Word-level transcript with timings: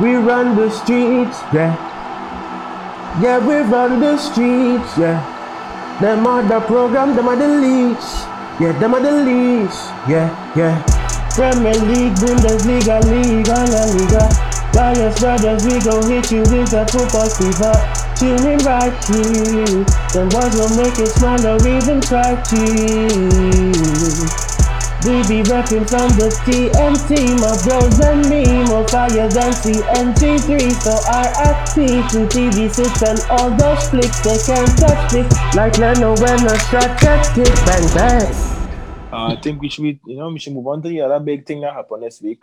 We 0.00 0.14
run 0.14 0.54
the 0.54 0.70
streets, 0.70 1.42
yeah. 1.52 1.74
Yeah, 3.20 3.44
we 3.44 3.56
run 3.66 3.98
the 3.98 4.16
streets, 4.16 4.96
yeah. 4.96 5.18
Them 6.00 6.24
are 6.24 6.42
the 6.42 6.60
program, 6.60 7.16
them 7.16 7.28
are 7.28 7.34
the 7.34 7.48
leads. 7.48 8.22
Yeah, 8.60 8.78
them 8.78 8.94
are 8.94 9.00
the 9.00 9.10
leads. 9.10 9.74
Yeah, 10.06 10.30
yeah. 10.54 10.78
Premier 11.34 11.74
League, 11.74 12.14
Bundesliga, 12.14 13.02
Liga, 13.10 13.58
La 13.74 13.82
Liga. 13.90 14.48
Dallas 14.72 15.18
Brothers, 15.18 15.66
we 15.66 15.80
gon' 15.80 16.08
hit 16.08 16.30
you 16.30 16.42
with 16.42 16.72
a 16.74 16.86
football 16.86 17.28
fever. 17.28 17.74
In 18.20 18.58
right 18.66 18.92
here. 19.06 19.84
Them 20.12 20.28
boys 20.28 20.52
will 20.54 20.76
make 20.76 20.98
you 20.98 21.06
smile 21.06 21.46
or 21.46 21.56
even 21.66 22.00
cry 22.00 22.34
cheese. 22.42 24.47
We 25.06 25.22
be 25.30 25.46
reppin' 25.46 25.86
from 25.86 26.10
the 26.18 26.26
TNT, 26.42 27.38
my 27.38 27.54
bros 27.62 28.00
and 28.02 28.26
me, 28.26 28.42
more 28.66 28.82
fire 28.88 29.28
than 29.30 29.54
CNC3. 29.54 30.72
So 30.74 30.90
RFP 31.06 32.10
to 32.10 32.26
TV6 32.26 32.82
and 33.06 33.20
all 33.30 33.50
those 33.54 33.88
flicks, 33.90 34.18
they 34.26 34.36
can't 34.42 34.66
touch 34.76 35.12
this. 35.12 35.54
Like 35.54 35.78
Leno 35.78 36.16
when 36.18 36.44
a 36.44 36.58
shot 36.66 37.00
gets 37.00 37.30
kick, 37.30 37.46
bang 37.62 37.86
bang. 37.94 38.26
Uh, 39.12 39.32
I 39.32 39.40
think 39.40 39.62
we 39.62 39.68
should, 39.68 39.82
be, 39.82 40.00
you 40.04 40.16
know, 40.16 40.30
we 40.30 40.40
should 40.40 40.52
move 40.52 40.66
on 40.66 40.82
to 40.82 40.88
the 40.88 41.00
other 41.02 41.20
big 41.20 41.46
thing 41.46 41.60
that 41.60 41.74
happened 41.74 42.02
this 42.02 42.20
week. 42.20 42.42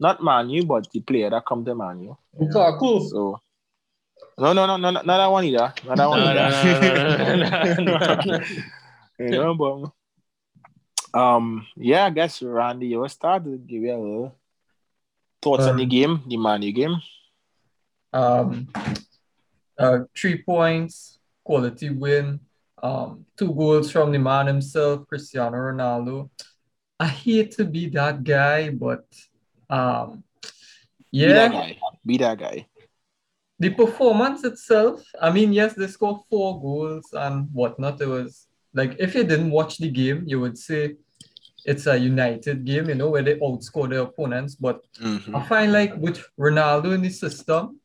Not 0.00 0.20
Manu, 0.20 0.64
but 0.64 0.90
the 0.90 1.00
player 1.00 1.30
that 1.30 1.46
come 1.46 1.64
to 1.64 1.74
Manu. 1.76 2.16
Lukaku. 2.36 3.08
So, 3.08 3.40
no, 4.38 4.52
no, 4.52 4.66
no, 4.66 4.76
no, 4.76 4.90
not 4.90 5.06
that 5.06 5.26
one 5.30 5.44
either. 5.44 5.72
Not 5.86 5.96
that 5.96 6.08
one 6.08 6.18
No, 6.18 6.34
no, 6.34 7.94
either. 7.94 8.44
you 9.20 9.30
know, 9.30 9.54
but 9.54 9.92
um, 11.14 11.66
yeah, 11.76 12.06
I 12.06 12.10
guess 12.10 12.42
Randy, 12.42 12.88
you 12.88 13.08
start 13.08 13.44
to 13.44 13.56
give 13.58 13.82
you 13.82 13.92
a 13.92 13.96
little 13.98 14.36
thoughts 15.40 15.64
on 15.64 15.76
the 15.76 15.82
Um, 15.84 15.88
game, 15.88 16.22
the 16.26 16.36
Manu 16.36 16.72
game. 16.72 16.96
Um, 18.12 18.68
uh, 19.78 20.00
three 20.16 20.42
points, 20.42 21.18
quality 21.44 21.90
win. 21.90 22.40
Um, 22.82 23.26
two 23.36 23.52
goals 23.54 23.90
from 23.90 24.12
the 24.12 24.18
man 24.18 24.46
himself, 24.46 25.06
Cristiano 25.08 25.56
Ronaldo. 25.56 26.30
I 26.98 27.06
hate 27.08 27.52
to 27.52 27.64
be 27.64 27.88
that 27.90 28.22
guy, 28.24 28.70
but 28.70 29.04
um, 29.70 30.24
yeah, 31.10 31.26
Be 31.28 31.32
that 31.32 31.52
guy. 31.52 31.78
Be 32.04 32.16
that 32.18 32.38
guy. 32.38 32.66
the 33.58 33.70
performance 33.70 34.42
itself. 34.44 35.02
I 35.20 35.30
mean, 35.30 35.52
yes, 35.52 35.74
they 35.74 35.86
scored 35.86 36.22
four 36.28 36.60
goals 36.60 37.08
and 37.12 37.48
whatnot. 37.52 38.00
It 38.00 38.06
was 38.06 38.46
like 38.74 38.96
if 38.98 39.14
you 39.14 39.24
didn't 39.24 39.50
watch 39.50 39.78
the 39.78 39.90
game, 39.90 40.24
you 40.26 40.40
would 40.40 40.56
say 40.58 40.96
it's 41.64 41.86
a 41.86 41.96
United 41.96 42.64
game, 42.64 42.88
you 42.88 42.94
know, 42.96 43.10
where 43.10 43.22
they 43.22 43.36
outscore 43.36 43.88
their 43.88 44.00
opponents. 44.00 44.54
But 44.56 44.80
Mhm. 45.00 45.34
I 45.36 45.42
find 45.48 45.72
like 45.72 45.94
with 45.96 46.18
Ronaldo 46.38 46.94
in 46.94 47.02
the 47.02 47.10
system, 47.10 47.78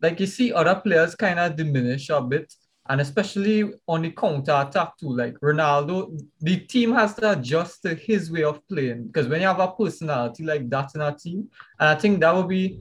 like 0.00 0.20
you 0.20 0.26
see 0.26 0.52
other 0.52 0.76
players 0.76 1.14
kind 1.14 1.38
of 1.38 1.56
diminish 1.56 2.08
a 2.10 2.20
bit, 2.20 2.52
and 2.88 3.00
especially 3.00 3.72
on 3.88 4.02
the 4.02 4.10
counter 4.12 4.52
attack 4.66 4.96
too. 4.98 5.14
Like 5.16 5.34
Ronaldo, 5.40 6.18
the 6.40 6.56
team 6.58 6.92
has 6.92 7.14
to 7.16 7.32
adjust 7.32 7.82
to 7.82 7.94
his 7.94 8.30
way 8.30 8.44
of 8.44 8.60
playing 8.68 9.08
because 9.08 9.26
when 9.28 9.40
you 9.40 9.46
have 9.48 9.60
a 9.60 9.68
personality 9.72 10.44
like 10.44 10.68
that 10.70 10.90
in 10.94 11.00
a 11.00 11.12
team, 11.16 11.48
and 11.80 11.88
I 11.88 11.94
think 11.96 12.20
that 12.20 12.34
would 12.34 12.48
be 12.48 12.80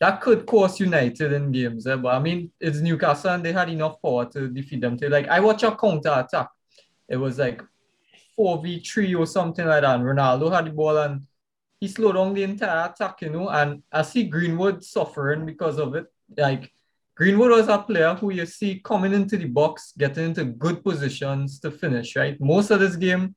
that 0.00 0.20
could 0.20 0.44
cost 0.44 0.80
United 0.80 1.32
in 1.32 1.52
games. 1.52 1.86
eh, 1.86 1.96
But 1.96 2.14
I 2.14 2.18
mean, 2.18 2.50
it's 2.60 2.80
Newcastle 2.80 3.30
and 3.30 3.44
they 3.44 3.52
had 3.52 3.68
enough 3.70 4.02
power 4.02 4.26
to 4.26 4.48
defeat 4.48 4.80
them. 4.80 4.96
To 4.98 5.08
like 5.08 5.28
I 5.28 5.38
watch 5.40 5.62
a 5.62 5.74
counter 5.74 6.12
attack, 6.12 6.48
it 7.08 7.16
was 7.16 7.38
like 7.38 7.62
four 8.36 8.62
v 8.62 8.80
three 8.80 9.14
or 9.14 9.26
something 9.26 9.66
like 9.66 9.82
that. 9.82 9.94
And 9.96 10.04
Ronaldo 10.04 10.52
had 10.52 10.66
the 10.66 10.70
ball 10.70 10.98
and 10.98 11.26
he 11.80 11.88
slowed 11.88 12.16
down 12.16 12.34
the 12.34 12.42
entire 12.42 12.90
attack, 12.90 13.22
you 13.22 13.30
know, 13.30 13.48
and 13.48 13.82
I 13.92 14.02
see 14.02 14.24
Greenwood 14.24 14.82
suffering 14.84 15.44
because 15.44 15.78
of 15.78 15.94
it. 15.94 16.06
Like 16.36 16.72
Greenwood 17.14 17.50
was 17.50 17.68
a 17.68 17.78
player 17.78 18.14
who 18.14 18.32
you 18.32 18.46
see 18.46 18.80
coming 18.84 19.12
into 19.12 19.36
the 19.36 19.46
box, 19.46 19.92
getting 19.96 20.24
into 20.26 20.44
good 20.44 20.82
positions 20.82 21.60
to 21.60 21.70
finish, 21.70 22.16
right? 22.16 22.40
Most 22.40 22.70
of 22.70 22.80
this 22.80 22.96
game, 22.96 23.36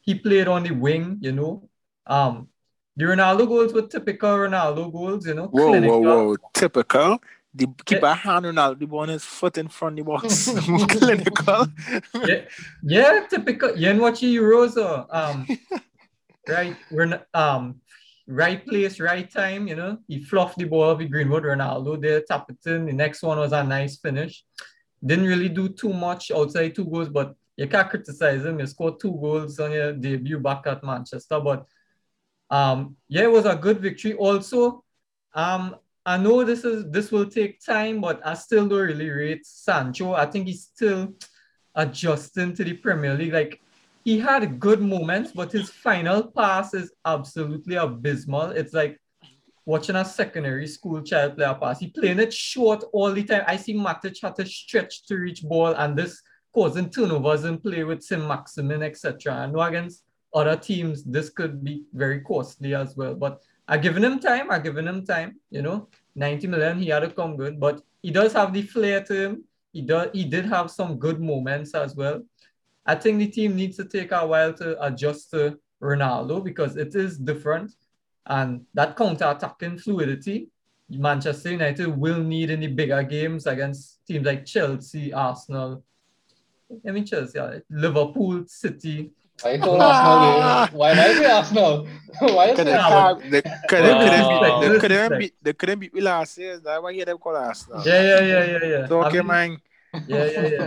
he 0.00 0.14
played 0.14 0.48
on 0.48 0.64
the 0.64 0.72
wing, 0.72 1.18
you 1.20 1.32
know. 1.32 1.68
Um, 2.06 2.48
the 2.96 3.04
Ronaldo 3.04 3.46
goals 3.46 3.72
were 3.72 3.86
typical 3.86 4.30
Ronaldo 4.30 4.92
goals, 4.92 5.26
you 5.26 5.34
know. 5.34 5.46
Whoa, 5.46 5.68
clinical. 5.68 6.02
whoa, 6.02 6.28
whoa. 6.28 6.36
Typical. 6.52 7.20
The 7.54 7.68
keeper 7.84 8.12
hand 8.12 8.46
Ronaldo, 8.46 8.78
the 8.80 8.86
ball 8.86 9.00
on 9.00 9.10
his 9.10 9.24
foot 9.24 9.58
in 9.58 9.68
front 9.68 9.98
of 9.98 10.04
the 10.04 10.10
box. 10.10 10.48
Clinical. 10.88 11.66
yeah, 12.26 12.44
yeah, 12.82 13.26
typical. 13.30 13.76
You 13.76 13.96
watch 14.00 14.20
the 14.20 14.36
Euros, 14.36 14.76
or 14.76 15.06
um, 15.14 15.46
right? 16.48 16.76
We're 16.90 17.06
not, 17.06 17.26
um, 17.32 17.80
right 18.26 18.66
place, 18.66 18.98
right 18.98 19.30
time. 19.30 19.68
You 19.68 19.76
know, 19.76 19.98
he 20.08 20.24
fluffed 20.24 20.58
the 20.58 20.64
ball 20.64 20.96
with 20.96 21.10
Greenwood, 21.10 21.44
Ronaldo 21.44 22.00
there, 22.00 22.22
tap 22.22 22.50
it 22.50 22.68
in. 22.68 22.86
The 22.86 22.92
next 22.92 23.22
one 23.22 23.38
was 23.38 23.52
a 23.52 23.62
nice 23.62 23.98
finish. 23.98 24.44
Didn't 25.04 25.26
really 25.26 25.48
do 25.48 25.68
too 25.68 25.92
much 25.92 26.30
outside 26.30 26.74
two 26.74 26.86
goals, 26.86 27.08
but 27.08 27.34
you 27.56 27.68
can't 27.68 27.88
criticize 27.88 28.44
him. 28.44 28.58
You 28.58 28.66
scored 28.66 28.98
two 28.98 29.12
goals 29.12 29.60
on 29.60 29.72
your 29.72 29.92
debut 29.92 30.38
back 30.38 30.66
at 30.66 30.82
Manchester, 30.82 31.38
but 31.40 31.66
um, 32.50 32.96
yeah, 33.08 33.22
it 33.22 33.30
was 33.30 33.46
a 33.46 33.54
good 33.54 33.80
victory. 33.80 34.14
Also, 34.14 34.82
um, 35.34 35.76
I 36.06 36.18
know 36.18 36.44
this 36.44 36.64
is 36.64 36.90
this 36.90 37.10
will 37.10 37.26
take 37.26 37.64
time, 37.64 38.00
but 38.00 38.20
I 38.26 38.34
still 38.34 38.68
don't 38.68 38.78
really 38.78 39.08
rate 39.08 39.46
Sancho. 39.46 40.12
I 40.12 40.26
think 40.26 40.46
he's 40.46 40.64
still 40.64 41.14
adjusting 41.74 42.54
to 42.54 42.64
the 42.64 42.74
Premier 42.74 43.14
League. 43.14 43.32
Like 43.32 43.60
he 44.04 44.18
had 44.18 44.60
good 44.60 44.82
moments, 44.82 45.32
but 45.32 45.50
his 45.50 45.70
final 45.70 46.24
pass 46.24 46.74
is 46.74 46.92
absolutely 47.06 47.76
abysmal. 47.76 48.50
It's 48.50 48.74
like 48.74 49.00
watching 49.64 49.96
a 49.96 50.04
secondary 50.04 50.66
school 50.66 51.00
child 51.00 51.36
play 51.36 51.46
a 51.46 51.54
pass. 51.54 51.80
He 51.80 51.88
playing 51.88 52.20
it 52.20 52.34
short 52.34 52.84
all 52.92 53.10
the 53.10 53.24
time. 53.24 53.44
I 53.46 53.56
see 53.56 53.74
Matic 53.74 54.20
had 54.20 54.36
to 54.36 54.44
stretch 54.46 55.06
to 55.06 55.16
reach 55.16 55.42
ball, 55.42 55.74
and 55.74 55.96
this 55.96 56.20
causing 56.52 56.90
turnovers 56.90 57.44
in 57.44 57.58
play 57.58 57.82
with 57.82 58.02
Saint-Maximin, 58.02 58.82
etc. 58.82 59.48
Know 59.48 59.62
against 59.62 60.04
other 60.34 60.56
teams, 60.56 61.02
this 61.04 61.30
could 61.30 61.64
be 61.64 61.84
very 61.94 62.20
costly 62.20 62.74
as 62.74 62.94
well. 62.94 63.14
But 63.14 63.40
I 63.66 63.78
given 63.78 64.04
him 64.04 64.18
time. 64.18 64.50
I've 64.50 64.62
given 64.62 64.86
him 64.86 65.04
time. 65.04 65.40
You 65.50 65.62
know, 65.62 65.88
90 66.14 66.46
million, 66.48 66.78
he 66.78 66.88
had 66.88 67.00
to 67.00 67.10
come 67.10 67.36
good, 67.36 67.58
but 67.58 67.82
he 68.02 68.10
does 68.10 68.32
have 68.32 68.52
the 68.52 68.62
flair 68.62 69.02
to 69.04 69.14
him. 69.14 69.44
He 69.72 69.82
does. 69.82 70.10
He 70.12 70.24
did 70.24 70.46
have 70.46 70.70
some 70.70 70.98
good 70.98 71.20
moments 71.20 71.74
as 71.74 71.96
well. 71.96 72.22
I 72.86 72.94
think 72.94 73.18
the 73.18 73.28
team 73.28 73.56
needs 73.56 73.76
to 73.78 73.84
take 73.84 74.12
a 74.12 74.26
while 74.26 74.52
to 74.54 74.84
adjust 74.84 75.30
to 75.30 75.58
Ronaldo 75.82 76.44
because 76.44 76.76
it 76.76 76.94
is 76.94 77.18
different, 77.18 77.72
and 78.26 78.66
that 78.74 78.96
counter-attacking 78.96 79.78
fluidity, 79.78 80.48
Manchester 80.90 81.52
United 81.52 81.88
will 81.88 82.22
need 82.22 82.50
in 82.50 82.60
the 82.60 82.66
bigger 82.66 83.02
games 83.02 83.46
against 83.46 84.06
teams 84.06 84.26
like 84.26 84.44
Chelsea, 84.44 85.12
Arsenal. 85.12 85.82
I 86.86 86.90
mean 86.90 87.06
Chelsea, 87.06 87.38
Liverpool, 87.70 88.44
City. 88.46 89.10
Why 89.42 89.58
call 89.58 89.82
Arsenal? 89.82 90.24
eh? 90.24 90.68
Why 90.72 90.94
why 90.94 91.12
say 91.14 91.30
Arsenal? 91.30 91.88
Why 92.20 92.54
Could 92.54 92.56
say 92.58 92.64
they, 92.64 92.72
Arsenal? 92.72 93.20
they, 93.30 93.42
could 93.68 93.84
they, 93.84 93.90
Wow. 93.90 94.78
couldn't 94.78 95.18
beat, 95.18 95.34
they 95.42 95.52
couldn't 95.52 95.78
me 95.80 96.00
last 96.00 96.38
year. 96.38 96.58
That's 96.58 96.82
why 96.82 96.90
you 96.90 97.04
them 97.04 97.18
call 97.18 97.36
Arsenal. 97.36 97.82
Yeah, 97.84 98.02
yeah, 98.02 98.20
yeah, 98.20 98.44
yeah, 98.44 98.64
yeah. 98.64 98.86
So, 98.86 99.02
okay, 99.04 99.18
I 99.18 99.22
mean, 99.22 99.26
man. 99.28 99.58
Yeah, 100.06 100.24
yeah, 100.26 100.46
yeah. 100.46 100.66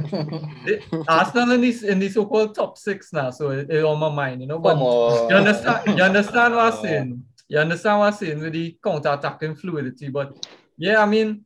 The- 0.65 0.81
Arsenal 1.07 1.51
in 1.51 1.61
this 1.61 1.83
in 1.83 1.99
the 1.99 2.09
so-called 2.09 2.53
top 2.55 2.77
six 2.77 3.13
now, 3.13 3.29
so 3.31 3.51
it, 3.51 3.69
it 3.69 3.83
on 3.83 3.99
my 3.99 4.09
mind, 4.09 4.41
you 4.41 4.47
know. 4.47 4.59
But 4.59 4.77
you 4.77 5.35
understand, 5.35 5.97
you 5.97 6.03
understand 6.03 6.55
what 6.55 6.73
I'm 6.73 6.81
saying. 6.81 7.23
You 7.47 7.59
understand 7.59 7.99
what 7.99 8.05
I'm 8.07 8.13
saying 8.13 8.39
with 8.39 8.53
the 8.53 8.77
counter-attacking 8.83 9.55
fluidity. 9.55 10.09
But 10.09 10.35
yeah, 10.77 11.01
I 11.01 11.05
mean, 11.05 11.45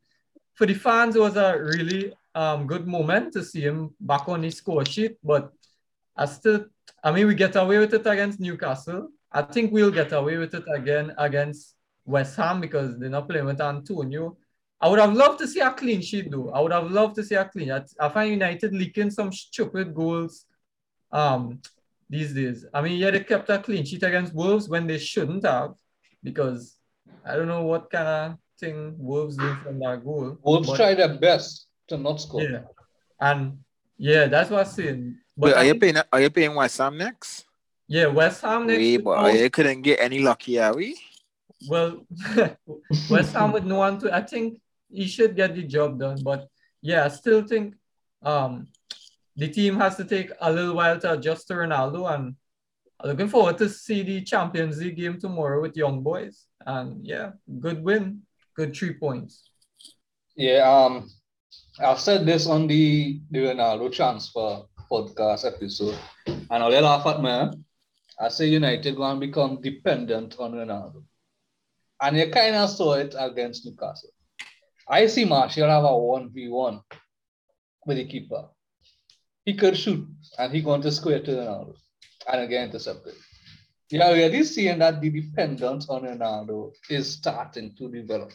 for 0.54 0.66
the 0.66 0.74
fans, 0.74 1.16
it 1.16 1.20
was 1.22 1.38
a 1.38 1.58
really 1.60 2.14
um 2.34 2.66
good 2.66 2.88
moment 2.88 3.34
to 3.34 3.44
see 3.44 3.62
him 3.62 3.94
back 4.00 4.28
on 4.28 4.42
the 4.42 4.50
score 4.50 4.86
sheet. 4.86 5.18
But 5.24 5.52
I 6.16 6.26
still, 6.26 6.66
I 7.04 7.12
mean, 7.12 7.28
we 7.28 7.36
get 7.36 7.56
away 7.56 7.78
with 7.80 7.94
it 7.94 8.06
against 8.06 8.40
Newcastle. 8.40 9.10
I 9.32 9.42
think 9.42 9.72
we'll 9.72 9.92
get 9.92 10.12
away 10.12 10.38
with 10.38 10.54
it 10.54 10.64
again 10.74 11.14
against 11.18 11.76
West 12.06 12.36
Ham 12.38 12.62
because 12.62 13.00
they're 13.00 13.10
not 13.10 13.30
playing 13.30 13.46
with 13.46 13.62
Antonio. 13.62 14.38
I 14.80 14.88
would 14.88 15.00
have 15.00 15.14
loved 15.14 15.40
to 15.40 15.48
see 15.48 15.60
a 15.60 15.72
clean 15.72 16.02
sheet 16.02 16.32
though. 16.32 16.50
I 16.50 16.60
would 16.60 16.72
have 16.72 16.92
loved 16.92 17.16
to 17.16 17.24
see 17.24 17.36
a 17.36 17.46
clean. 17.46 17.72
I, 17.72 17.84
I 18.00 18.10
find 18.10 18.32
United 18.32 18.74
leaking 18.74 19.12
some 19.12 19.32
stupid 19.32 19.94
goals 19.94 20.46
um 21.12 21.62
these 22.10 22.34
days. 22.34 22.66
I 22.74 22.82
mean, 22.82 22.98
yeah, 22.98 23.12
they 23.12 23.22
kept 23.22 23.50
a 23.50 23.60
clean 23.60 23.86
sheet 23.86 24.04
against 24.04 24.34
Wolves 24.34 24.68
when 24.68 24.88
they 24.88 24.98
shouldn't 24.98 25.46
have 25.46 25.76
because 26.24 26.78
I 27.26 27.36
don't 27.36 27.48
know 27.48 27.64
what 27.64 27.90
kind 27.90 28.08
of 28.08 28.38
thing 28.60 28.96
Wolves 28.98 29.38
do 29.38 29.56
from 29.64 29.80
that 29.80 30.04
goal. 30.04 30.38
Wolves 30.44 30.68
but- 30.68 30.78
try 30.78 30.94
their 30.96 31.16
best 31.18 31.68
to 31.88 31.98
not 31.98 32.20
score. 32.20 32.42
Yeah. 32.44 32.64
And 33.20 33.60
yeah, 33.98 34.26
that's 34.26 34.50
what 34.50 34.66
I'm 34.66 34.74
saying. 34.74 35.18
But 35.42 35.54
But 35.54 35.58
are 35.58 35.66
you 35.66 35.74
think- 35.74 35.82
paying? 35.96 35.98
Are 36.14 36.22
you 36.22 36.30
paying 36.30 36.54
West 36.56 36.78
Ham 36.78 36.98
next? 36.98 37.46
yeah, 37.88 38.06
West 38.08 38.42
Ham 38.46 38.68
next. 38.68 38.78
We, 38.80 38.98
but 38.98 39.16
now- 39.22 39.28
you 39.44 39.50
couldn't 39.50 39.82
get 39.82 40.00
any 40.00 40.20
lucky, 40.20 40.60
are 40.60 40.76
we? 40.76 40.98
Well, 41.68 42.06
West 43.10 43.34
Ham 43.34 43.52
with 43.52 43.66
no 43.66 43.78
one 43.86 44.00
to, 44.00 44.14
I 44.14 44.22
think 44.22 44.60
he 44.90 45.08
should 45.08 45.36
get 45.36 45.56
the 45.56 45.64
job 45.64 46.00
done. 46.00 46.20
But 46.24 46.48
yeah, 46.82 47.06
I 47.06 47.10
still 47.10 47.42
think 47.52 47.76
um 48.24 48.68
the 49.36 49.48
team 49.48 49.78
has 49.78 49.96
to 49.98 50.06
take 50.06 50.30
a 50.42 50.52
little 50.52 50.76
while 50.76 51.00
to 51.00 51.14
adjust 51.14 51.48
to 51.48 51.54
Ronaldo. 51.56 52.02
And 52.14 52.36
I'm 53.00 53.10
looking 53.10 53.30
forward 53.30 53.58
to 53.60 53.70
see 53.70 54.04
the 54.04 54.22
Champions 54.22 54.78
League 54.82 54.98
game 54.98 55.20
tomorrow 55.20 55.62
with 55.62 55.76
young 55.78 56.02
boys. 56.04 56.46
And 56.66 57.06
yeah, 57.06 57.32
good 57.60 57.82
win. 57.84 58.22
Good 58.56 58.76
three 58.76 58.94
points. 58.94 59.50
Yeah, 60.36 60.62
um, 60.70 61.10
I've 61.80 62.00
said 62.00 62.26
this 62.26 62.46
on 62.48 62.68
the, 62.68 63.20
the 63.32 63.40
Ronaldo 63.40 63.92
transfer 63.92 64.64
podcast 64.92 65.46
episode, 65.46 65.98
and 66.28 66.52
I'll 66.52 66.82
laugh 66.82 67.06
at 67.08 67.22
me. 67.24 67.58
I 68.20 68.28
say 68.28 68.48
United 68.48 68.96
going 68.98 69.20
to 69.20 69.26
become 69.26 69.62
dependent 69.62 70.36
on 70.38 70.52
Ronaldo. 70.52 71.04
And 72.02 72.18
you 72.18 72.30
kind 72.30 72.56
of 72.56 72.70
saw 72.70 72.94
it 72.94 73.16
against 73.18 73.66
Newcastle. 73.66 74.10
I 74.88 75.08
see 75.08 75.24
Martial 75.24 75.70
have 75.70 75.86
a 75.86 75.88
1v1 75.88 76.82
with 77.86 77.98
the 77.98 78.06
keeper. 78.06 78.50
He 79.46 79.54
could 79.54 79.78
shoot 79.78 80.08
and 80.38 80.54
he 80.54 80.62
going 80.62 80.82
to 80.82 80.92
square 80.92 81.22
to 81.22 81.32
Ronaldo 81.32 81.76
and 82.32 82.42
again 82.42 82.70
intercepted. 82.70 83.16
You 83.90 84.02
are 84.02 84.14
really 84.14 84.44
seeing 84.44 84.80
that 84.80 85.02
the 85.02 85.10
dependence 85.10 85.90
on 85.90 86.04
Ronaldo 86.04 86.74
is 86.90 87.12
starting 87.12 87.76
to 87.78 87.90
develop. 87.90 88.32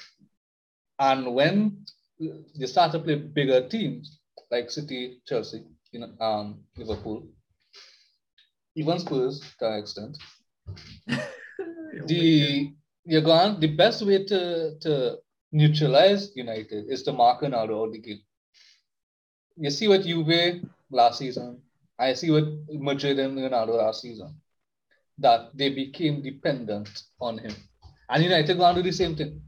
And 0.99 1.35
when 1.35 1.85
you 2.19 2.67
start 2.67 2.93
to 2.93 2.99
play 2.99 3.17
bigger 3.17 3.69
teams 3.69 4.19
like 4.51 4.71
City, 4.71 5.21
Chelsea, 5.27 5.65
know, 6.01 6.25
um, 6.25 6.61
Liverpool, 6.77 7.27
even 8.75 8.99
Spurs 8.99 9.41
to 9.59 9.67
an 9.67 9.79
extent, 9.79 10.19
the 12.07 12.73
you're 13.05 13.23
going 13.23 13.61
the 13.61 13.75
best 13.75 14.05
way 14.05 14.25
to 14.25 14.79
to 14.81 15.19
neutralize 15.53 16.33
United 16.35 16.87
is 16.89 17.03
to 17.05 17.13
mark 17.13 17.41
Ronaldo 17.41 17.87
out 17.87 17.93
the 17.93 17.99
game. 17.99 18.21
You 19.57 19.71
see 19.71 19.89
what 19.89 20.03
Juve 20.03 20.63
last 20.91 21.19
season, 21.19 21.63
I 21.99 22.13
see 22.15 22.31
what 22.31 22.45
Madrid 22.69 23.19
and 23.19 23.39
Ronaldo 23.39 23.79
last 23.79 24.03
season, 24.03 24.41
that 25.19 25.57
they 25.57 25.71
became 25.71 26.23
dependent 26.23 26.89
on 27.21 27.39
him. 27.39 27.55
And 28.11 28.23
United 28.23 28.59
going 28.59 28.77
to 28.77 28.83
do 28.83 28.91
the 28.91 28.97
same 28.97 29.17
thing. 29.17 29.41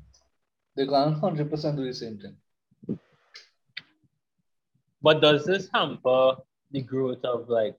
They're 0.74 0.86
going 0.86 1.14
to 1.14 1.20
100% 1.20 1.76
do 1.76 1.84
the 1.84 1.94
same 1.94 2.18
thing. 2.18 2.36
But 5.02 5.20
does 5.20 5.44
this 5.44 5.68
hamper 5.72 6.36
the 6.70 6.82
growth 6.82 7.24
of 7.24 7.48
like 7.48 7.76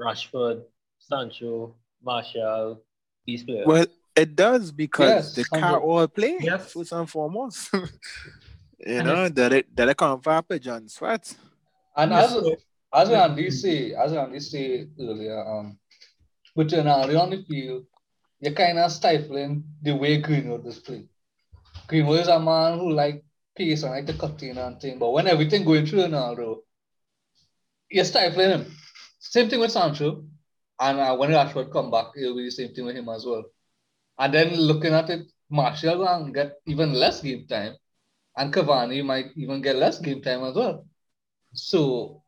Rashford, 0.00 0.62
Sancho, 0.98 1.74
Marshall, 2.02 2.82
these 3.26 3.42
players? 3.44 3.66
Well, 3.66 3.86
it 4.16 4.36
does 4.36 4.70
because 4.72 5.08
Yes, 5.08 5.34
they 5.34 5.44
can't 5.44 5.64
hundred- 5.64 5.78
all 5.80 6.06
play 6.08 6.36
Yes. 6.40 6.72
first 6.72 6.92
and 6.92 7.08
foremost. 7.08 7.70
you 7.72 7.88
And 8.86 9.06
know, 9.06 9.28
that 9.28 9.52
it 9.52 9.76
that 9.76 9.88
it 9.88 9.96
come 9.96 10.20
for 10.20 10.42
John 10.58 10.88
Sweat. 10.88 11.34
And 11.96 12.10
Yes, 12.12 12.24
as 12.26 12.30
so- 12.32 12.56
as 12.92 13.08
Randy 13.08 13.50
say, 13.50 13.92
as 13.94 14.12
Randy 14.12 14.40
say 14.40 14.88
earlier, 14.98 15.38
um, 15.46 15.78
with 16.56 16.70
Ronaldo 16.72 17.20
on 17.20 17.30
the 17.30 17.42
field, 17.44 17.86
you're 18.40 18.52
kind 18.52 18.78
of 18.78 18.90
stifling 18.90 19.62
the 19.82 19.94
way 19.94 20.18
Greenwood 20.18 20.66
is 20.66 20.78
playing. 20.80 21.08
Greenwood 21.86 22.20
is 22.20 22.28
a 22.28 22.40
man 22.40 22.78
who 22.80 22.90
like 22.92 23.24
pace 23.60 23.82
and 23.82 23.92
like 23.92 24.06
the 24.06 24.14
cut 24.14 24.42
and 24.42 24.80
thing, 24.80 24.98
but 24.98 25.10
when 25.10 25.26
everything 25.26 25.64
going 25.64 25.86
through 25.86 26.00
Ronaldo, 26.00 26.58
you're 27.90 28.04
stifling 28.04 28.50
him. 28.50 28.76
Same 29.18 29.50
thing 29.50 29.60
with 29.60 29.72
Sancho, 29.72 30.24
and 30.80 30.98
uh, 30.98 31.14
when 31.16 31.30
Rashford 31.30 31.70
come 31.70 31.90
back, 31.90 32.06
it'll 32.16 32.36
be 32.36 32.44
the 32.44 32.50
same 32.50 32.72
thing 32.74 32.86
with 32.86 32.96
him 32.96 33.08
as 33.08 33.26
well. 33.26 33.44
And 34.18 34.32
then 34.32 34.54
looking 34.54 34.94
at 34.94 35.10
it, 35.10 35.30
Martial 35.50 35.98
will 35.98 36.32
get 36.32 36.54
even 36.66 36.94
less 36.94 37.20
game 37.20 37.46
time, 37.46 37.74
and 38.36 38.52
Cavani 38.52 39.04
might 39.04 39.26
even 39.36 39.60
get 39.60 39.76
less 39.76 39.98
game 39.98 40.22
time 40.22 40.42
as 40.44 40.54
well. 40.54 40.86
So 41.52 42.22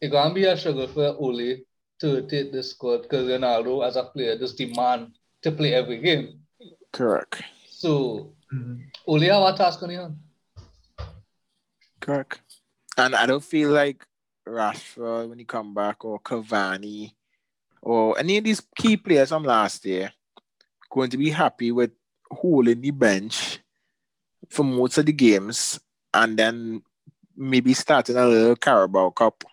it's 0.00 0.12
gonna 0.12 0.34
be 0.34 0.44
a 0.44 0.56
struggle 0.56 0.88
for 0.88 1.14
Ole 1.16 1.58
to 2.00 2.22
take 2.26 2.50
this 2.50 2.70
squad 2.70 3.02
because 3.02 3.28
Ronaldo 3.28 3.86
as 3.86 3.96
a 3.96 4.04
player 4.04 4.36
just 4.36 4.58
demand 4.58 5.12
to 5.42 5.52
play 5.52 5.74
every 5.74 5.98
game. 5.98 6.40
Correct. 6.92 7.42
So 7.68 8.32
Mhm. 8.52 8.84
Ole 9.06 9.20
have 9.20 9.54
a 9.54 9.56
task 9.56 9.82
on 9.82 9.90
his 9.90 9.98
hand. 9.98 10.16
Correct. 12.00 12.40
And 12.96 13.14
I 13.14 13.26
don't 13.26 13.44
feel 13.44 13.70
like 13.70 14.04
Rashford 14.46 15.28
when 15.28 15.38
he 15.38 15.44
come 15.44 15.72
back 15.72 16.04
or 16.04 16.20
Cavani 16.20 17.14
or 17.80 18.18
any 18.18 18.38
of 18.38 18.44
these 18.44 18.60
key 18.76 18.96
players 18.96 19.30
from 19.30 19.44
last 19.44 19.84
year 19.86 20.12
going 20.90 21.10
to 21.10 21.16
be 21.16 21.30
happy 21.30 21.72
with 21.72 21.92
holding 22.30 22.80
the 22.80 22.90
bench 22.90 23.60
for 24.50 24.64
most 24.64 24.98
of 24.98 25.06
the 25.06 25.12
games 25.12 25.80
and 26.12 26.38
then 26.38 26.82
maybe 27.36 27.72
starting 27.72 28.16
a 28.16 28.26
little 28.26 28.56
Carabao 28.56 29.10
Cup. 29.10 29.44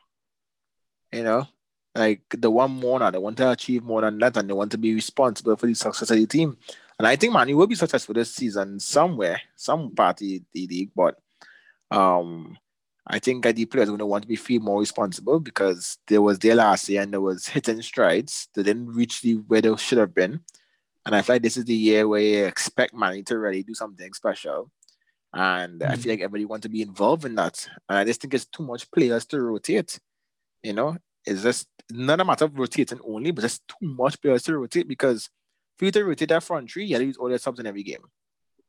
You 1.14 1.24
know? 1.24 1.48
Like 1.96 2.22
the 2.30 2.50
one 2.50 2.72
more 2.72 3.00
now, 3.00 3.12
they 3.12 3.18
want 3.18 3.38
to 3.38 3.52
achieve 3.52 3.84
more 3.84 4.02
than 4.02 4.20
that 4.20 4.38
and 4.38 4.50
they 4.50 4.54
want 4.54 4.72
to 4.72 4.78
be 4.78 4.94
responsible 4.94 5.56
for 5.56 5.68
the 5.68 5.74
success 5.74 6.12
of 6.12 6.18
the 6.18 6.28
team. 6.28 6.58
And 7.00 7.08
I 7.08 7.16
think 7.16 7.32
Manu 7.34 7.56
will 7.56 7.68
be 7.68 7.76
successful 7.76 8.14
this 8.14 8.36
season 8.36 8.80
somewhere, 8.80 9.42
some 9.56 9.96
party 9.96 10.38
of 10.38 10.44
the 10.54 10.68
league, 10.68 10.92
but 10.96 11.16
um 11.92 12.58
I 13.12 13.18
think 13.18 13.44
the 13.44 13.66
players 13.66 13.88
are 13.90 13.92
going 13.92 14.00
to 14.00 14.06
want 14.06 14.22
to 14.22 14.28
be 14.28 14.36
feel 14.36 14.62
more 14.62 14.80
responsible 14.80 15.40
because 15.40 15.98
they 16.08 16.20
was 16.20 16.38
there 16.38 16.54
last 16.54 16.88
year 16.88 17.02
and 17.02 17.12
there 17.12 17.22
was 17.22 17.48
hitting 17.48 17.82
strides. 17.82 18.50
They 18.54 18.62
didn't 18.62 18.94
reach 18.94 19.22
the 19.22 19.34
where 19.48 19.62
they 19.62 19.76
should 19.78 19.98
have 19.98 20.14
been. 20.14 20.42
And 21.06 21.16
I 21.16 21.24
feel 21.24 21.36
like 21.36 21.42
this 21.42 21.58
is 21.58 21.66
the 21.66 21.74
year 21.74 22.08
where 22.08 22.22
you 22.22 22.46
expect 22.46 22.94
Manny 22.94 23.24
to 23.24 23.40
really 23.40 23.64
do 23.64 23.74
something 23.74 24.14
special. 24.14 24.70
And 25.34 25.82
I 25.82 25.96
feel 25.96 26.12
like 26.12 26.20
everybody 26.20 26.46
wants 26.46 26.64
to 26.64 26.70
be 26.70 26.84
involved 26.84 27.26
in 27.26 27.34
that. 27.36 27.68
And 27.88 27.98
I 27.98 28.04
just 28.04 28.22
think 28.22 28.36
it's 28.36 28.46
too 28.46 28.64
much 28.64 28.92
players 28.92 29.26
to 29.28 29.42
rotate. 29.42 30.00
You 30.62 30.74
know, 30.74 30.98
it's 31.26 31.42
just 31.42 31.68
not 31.90 32.20
a 32.20 32.26
matter 32.26 32.46
of 32.46 32.60
rotating 32.60 33.00
only, 33.04 33.32
but 33.32 33.42
just 33.42 33.68
too 33.68 33.88
much 33.88 34.22
players 34.22 34.44
to 34.44 34.58
rotate 34.58 34.88
because 34.88 35.30
to 35.80 36.04
rotate 36.04 36.30
that 36.30 36.44
front 36.44 36.72
three, 36.72 36.86
you 36.86 36.96
have 36.96 37.02
to 37.02 37.06
use 37.08 37.18
all 37.18 37.30
your 37.30 37.40
subs 37.40 37.60
in 37.60 37.68
every 37.68 37.84
game. 37.84 38.02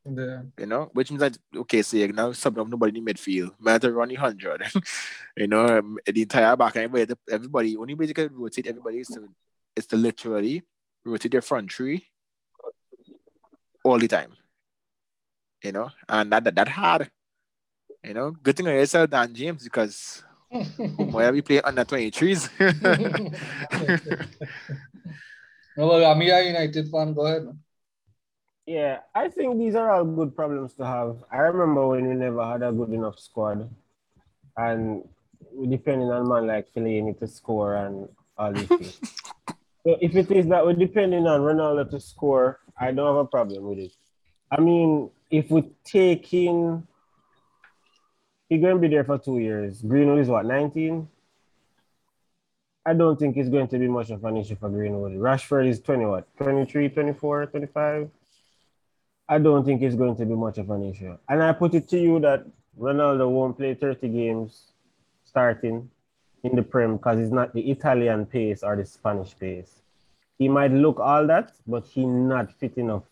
The, 0.03 0.47
you 0.57 0.65
know, 0.65 0.89
which 0.93 1.11
means 1.11 1.19
that 1.19 1.37
okay, 1.55 1.83
so 1.83 1.95
you're 1.95 2.11
now 2.11 2.31
subbing 2.31 2.59
off 2.59 2.67
nobody 2.67 2.97
in 2.97 3.05
the 3.05 3.13
midfield, 3.13 3.51
matter 3.59 3.91
running 3.93 4.17
hundred, 4.17 4.63
you 5.37 5.47
know, 5.47 5.77
um, 5.77 5.99
the 6.03 6.23
entire 6.23 6.55
back 6.55 6.75
and 6.75 6.85
everybody, 6.85 7.13
everybody 7.29 7.77
only 7.77 7.93
basically 7.93 8.29
rotate 8.31 8.65
everybody 8.65 8.99
is 8.99 9.07
to 9.09 9.29
is 9.75 9.85
to 9.85 9.97
literally 9.97 10.63
rotate 11.05 11.31
their 11.31 11.43
front 11.43 11.71
three 11.71 12.07
all 13.83 13.99
the 13.99 14.07
time, 14.07 14.33
you 15.63 15.71
know, 15.71 15.91
and 16.09 16.31
that 16.31 16.45
that, 16.45 16.55
that 16.55 16.69
hard, 16.69 17.11
you 18.03 18.15
know. 18.15 18.31
Good 18.31 18.57
thing 18.57 18.67
I 18.69 18.83
sell 18.85 19.05
Dan 19.05 19.35
James 19.35 19.63
because 19.63 20.23
why 20.97 21.29
we 21.29 21.43
play 21.43 21.61
under 21.61 21.83
twenty 21.83 22.09
threes. 22.09 22.49
No, 25.77 25.87
well, 25.87 26.11
I'm 26.11 26.21
a 26.21 26.45
United 26.45 26.89
fan. 26.89 27.13
Go 27.13 27.25
ahead. 27.25 27.45
man. 27.45 27.59
Yeah, 28.65 28.99
I 29.15 29.27
think 29.27 29.57
these 29.57 29.75
are 29.75 29.89
all 29.91 30.05
good 30.05 30.35
problems 30.35 30.73
to 30.75 30.85
have. 30.85 31.23
I 31.31 31.37
remember 31.37 31.87
when 31.87 32.07
we 32.07 32.15
never 32.15 32.45
had 32.45 32.61
a 32.61 32.71
good 32.71 32.91
enough 32.91 33.19
squad, 33.19 33.69
and 34.55 35.03
we 35.53 35.67
depending 35.67 36.09
on 36.09 36.29
man 36.29 36.47
like 36.47 36.71
Fellaini 36.71 37.17
to 37.19 37.27
score 37.27 37.75
and 37.75 38.07
all 38.37 38.53
these 38.53 38.67
things. 38.67 38.99
so 39.83 39.97
if 39.99 40.15
it 40.15 40.31
is 40.31 40.47
that 40.47 40.65
we're 40.65 40.73
depending 40.73 41.25
on 41.27 41.41
Ronaldo 41.41 41.89
to 41.89 41.99
score, 41.99 42.59
I 42.79 42.91
don't 42.91 43.07
have 43.07 43.25
a 43.25 43.25
problem 43.25 43.63
with 43.63 43.79
it. 43.79 43.91
I 44.51 44.61
mean, 44.61 45.09
if 45.29 45.49
we 45.49 45.71
take 45.83 46.33
in, 46.33 46.87
he's 48.47 48.61
going 48.61 48.75
to 48.75 48.81
be 48.81 48.89
there 48.89 49.03
for 49.03 49.17
two 49.17 49.39
years. 49.39 49.81
Greenwood 49.81 50.19
is 50.19 50.27
what, 50.27 50.45
19? 50.45 51.07
I 52.85 52.93
don't 52.93 53.17
think 53.19 53.37
it's 53.37 53.49
going 53.49 53.67
to 53.67 53.77
be 53.77 53.87
much 53.87 54.09
of 54.09 54.23
an 54.25 54.37
issue 54.37 54.55
for 54.55 54.69
Greenwood. 54.69 55.13
Rashford 55.13 55.67
is 55.67 55.79
20, 55.81 56.05
what, 56.05 56.37
23, 56.37 56.89
24, 56.89 57.45
25? 57.47 58.09
I 59.29 59.37
don't 59.37 59.63
think 59.63 59.81
it's 59.81 59.95
going 59.95 60.15
to 60.15 60.25
be 60.25 60.33
much 60.33 60.57
of 60.57 60.69
an 60.71 60.89
issue. 60.89 61.15
And 61.29 61.43
I 61.43 61.53
put 61.53 61.75
it 61.75 61.87
to 61.89 61.99
you 61.99 62.19
that 62.21 62.45
Ronaldo 62.79 63.29
won't 63.29 63.57
play 63.57 63.75
30 63.75 64.09
games 64.09 64.71
starting 65.23 65.89
in 66.43 66.55
the 66.55 66.63
Prem 66.63 66.97
because 66.97 67.19
it's 67.19 67.31
not 67.31 67.53
the 67.53 67.69
Italian 67.69 68.25
pace 68.25 68.63
or 68.63 68.75
the 68.75 68.85
Spanish 68.85 69.37
pace. 69.37 69.81
He 70.39 70.49
might 70.49 70.71
look 70.71 70.99
all 70.99 71.27
that, 71.27 71.53
but 71.67 71.85
he 71.85 72.05
not 72.05 72.51
fit 72.51 72.77
enough 72.77 73.03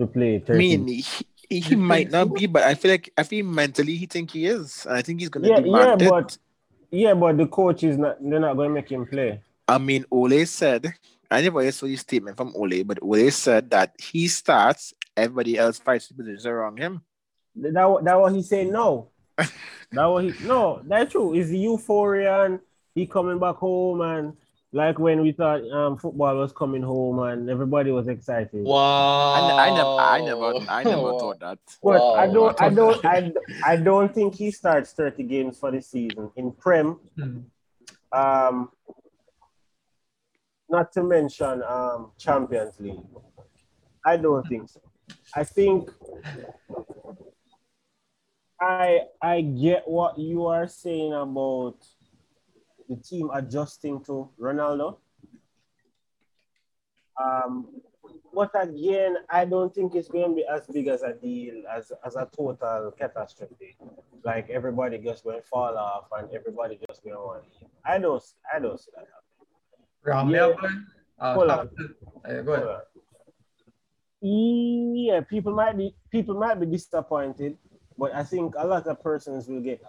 to 0.00 0.06
play 0.06 0.38
30. 0.38 0.52
I 0.52 0.56
mean, 0.56 0.88
he, 0.88 1.04
he, 1.48 1.60
he 1.60 1.76
might 1.76 2.10
not 2.10 2.32
be, 2.34 2.46
but 2.46 2.62
I 2.62 2.74
feel 2.74 2.90
like 2.92 3.12
I 3.18 3.22
feel 3.22 3.44
mentally 3.44 3.96
he 3.96 4.06
think 4.06 4.30
he 4.30 4.46
is, 4.46 4.86
and 4.86 4.96
I 4.96 5.02
think 5.02 5.20
he's 5.20 5.28
gonna 5.28 5.48
yeah, 5.48 5.60
demand 5.60 6.00
yeah, 6.00 6.06
it. 6.06 6.10
but 6.10 6.38
yeah, 6.90 7.14
but 7.14 7.36
the 7.36 7.46
coach 7.46 7.82
is 7.82 7.98
not. 7.98 8.16
They're 8.20 8.40
not 8.40 8.56
going 8.56 8.70
to 8.70 8.74
make 8.74 8.90
him 8.90 9.06
play. 9.06 9.40
I 9.66 9.78
mean, 9.78 10.04
Ole 10.10 10.44
said, 10.44 10.92
I 11.30 11.40
never 11.40 11.70
saw 11.72 11.86
this 11.86 12.00
statement 12.00 12.36
from 12.36 12.54
Ole, 12.54 12.82
but 12.82 13.02
Ole 13.02 13.30
said 13.30 13.70
that 13.70 13.94
he 13.98 14.28
starts, 14.28 14.92
everybody 15.16 15.58
else 15.58 15.78
fights 15.78 16.08
the 16.08 16.14
positions 16.14 16.46
around 16.46 16.78
him. 16.78 17.02
That 17.56 18.00
that 18.02 18.20
what 18.20 18.34
he 18.34 18.42
said. 18.42 18.68
no. 18.68 19.10
that 19.36 20.06
what 20.06 20.24
he 20.24 20.34
no. 20.46 20.82
That's 20.84 21.12
true. 21.12 21.34
It's 21.34 21.50
the 21.50 21.58
euphoria 21.58 22.44
and 22.44 22.60
he 22.94 23.06
coming 23.06 23.38
back 23.38 23.56
home 23.56 24.00
and 24.00 24.36
like 24.74 24.98
when 24.98 25.22
we 25.22 25.30
thought 25.30 25.62
um 25.70 25.96
football 25.96 26.36
was 26.36 26.52
coming 26.52 26.82
home 26.82 27.20
and 27.20 27.48
everybody 27.48 27.92
was 27.92 28.08
excited. 28.08 28.64
Wow. 28.64 29.32
I, 29.32 29.68
I 29.68 29.70
never, 29.70 29.88
I 29.88 30.20
never, 30.20 30.70
I 30.70 30.82
never 30.82 31.18
thought 31.18 31.40
that. 31.40 31.58
But 31.82 32.00
Wow, 32.00 32.14
I 32.14 32.26
don't, 32.26 32.62
I 32.62 32.68
don't, 32.70 33.04
I, 33.04 33.32
I 33.64 33.76
don't 33.76 34.12
think 34.12 34.34
he 34.34 34.50
starts 34.50 34.92
30 34.92 35.22
games 35.22 35.58
for 35.58 35.70
the 35.70 35.80
season 35.80 36.30
in 36.36 36.50
Prem. 36.50 36.98
Hmm. 37.16 37.38
Um, 38.12 38.70
not 40.68 40.92
to 40.92 41.04
mention 41.04 41.62
um 41.62 42.10
Champions 42.18 42.74
League. 42.80 42.98
I 44.04 44.16
don't 44.16 44.46
think 44.48 44.68
so. 44.68 44.80
I 45.36 45.44
think 45.44 45.88
I 48.60 49.02
I 49.22 49.40
get 49.40 49.86
what 49.86 50.18
you 50.18 50.46
are 50.46 50.66
saying 50.66 51.12
about 51.12 51.76
the 52.88 52.96
team 52.96 53.30
adjusting 53.32 54.04
to 54.04 54.28
Ronaldo. 54.40 54.98
Um, 57.22 57.68
but 58.34 58.50
again, 58.60 59.16
I 59.30 59.44
don't 59.44 59.72
think 59.72 59.94
it's 59.94 60.08
going 60.08 60.30
to 60.30 60.34
be 60.34 60.44
as 60.44 60.66
big 60.66 60.88
as 60.88 61.02
a 61.02 61.14
deal 61.14 61.62
as, 61.72 61.92
as 62.04 62.16
a 62.16 62.28
total 62.36 62.92
catastrophe. 62.98 63.76
Like 64.24 64.50
everybody 64.50 64.98
just 64.98 65.22
going 65.24 65.40
to 65.40 65.46
fall 65.46 65.76
off 65.76 66.06
and 66.18 66.28
everybody 66.34 66.78
just 66.88 67.04
going 67.04 67.14
to 67.14 67.20
want. 67.20 67.44
I 67.84 67.98
don't 67.98 68.22
I 68.52 68.58
don't 68.58 68.78
see 68.80 68.90
that 68.96 69.06
happening. 70.04 70.34
Yeah. 70.34 70.52
Uh, 71.18 71.34
Hold 71.34 71.50
on. 71.50 71.70
Uh, 72.24 72.42
go 72.42 72.52
ahead. 72.54 72.78
Yeah, 74.20 75.20
people 75.20 75.54
might 75.54 75.76
be 75.76 75.94
people 76.10 76.34
might 76.34 76.58
be 76.58 76.66
disappointed, 76.66 77.58
but 77.96 78.14
I 78.14 78.24
think 78.24 78.54
a 78.58 78.66
lot 78.66 78.86
of 78.86 79.02
persons 79.02 79.48
will 79.48 79.60
get 79.60 79.82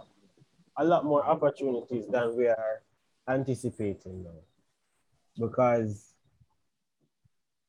a 0.78 0.84
lot 0.86 1.06
more 1.06 1.26
opportunities 1.26 2.08
than 2.08 2.36
we 2.36 2.48
are 2.48 2.84
anticipating 3.28 4.24
now. 4.24 5.48
Because 5.48 6.14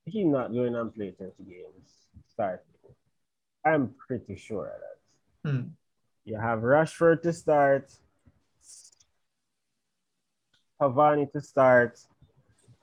he's 0.04 0.26
not 0.26 0.52
going 0.52 0.74
and 0.74 0.94
play 0.94 1.12
30 1.18 1.32
games 1.44 2.06
start. 2.28 2.64
I'm 3.64 3.94
pretty 4.06 4.36
sure 4.36 4.66
of 4.66 4.80
that. 4.80 5.50
Hmm. 5.50 5.68
You 6.24 6.38
have 6.38 6.60
Rashford 6.60 7.22
to 7.22 7.32
start, 7.32 7.92
Cavani 10.80 11.30
to 11.32 11.40
start, 11.40 11.98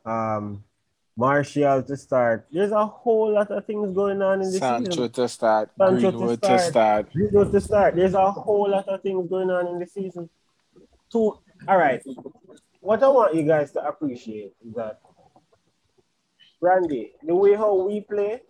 um, 0.06 0.64
Martial 1.16 1.84
to 1.84 1.96
start. 1.96 2.48
There's 2.52 2.72
a 2.72 2.86
whole 2.86 3.34
lot 3.34 3.52
of 3.52 3.66
things 3.66 3.94
going 3.94 4.22
on 4.22 4.42
in 4.42 4.52
this 4.52 4.60
Sancho 4.60 4.92
season. 4.92 5.12
to 5.12 5.30
start, 5.30 5.70
Sancho 5.78 5.96
to 5.96 6.18
Greenwood 6.18 6.42
to 6.42 6.48
start. 6.48 6.62
start. 6.62 7.14
Greenwood 7.14 7.52
to 7.52 7.62
start. 7.62 7.96
There's 7.96 8.14
a 8.16 8.32
whole 8.32 8.70
lot 8.70 8.88
of 8.88 9.02
things 9.02 9.30
going 9.30 9.52
on 9.52 9.68
in 9.68 9.80
the 9.80 9.86
season. 9.86 10.30
Two. 11.12 11.38
All 11.68 11.78
right. 11.78 12.02
What 12.80 13.04
I 13.04 13.08
want 13.08 13.36
you 13.36 13.44
guys 13.44 13.72
to 13.74 13.88
appreciate 13.88 14.54
is 14.66 14.74
that, 14.74 15.00
Randy, 16.60 17.12
the 17.22 17.36
way 17.36 17.54
how 17.54 17.76
we 17.76 18.02
play, 18.02 18.42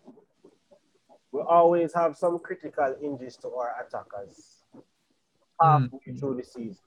we 1.31 1.41
always 1.41 1.93
have 1.93 2.15
some 2.15 2.39
critical 2.39 2.95
injuries 3.01 3.35
to 3.37 3.49
our 3.49 3.75
attackers 3.85 4.63
halfway 5.59 5.99
mm. 6.07 6.19
through 6.19 6.37
the 6.37 6.43
season. 6.43 6.83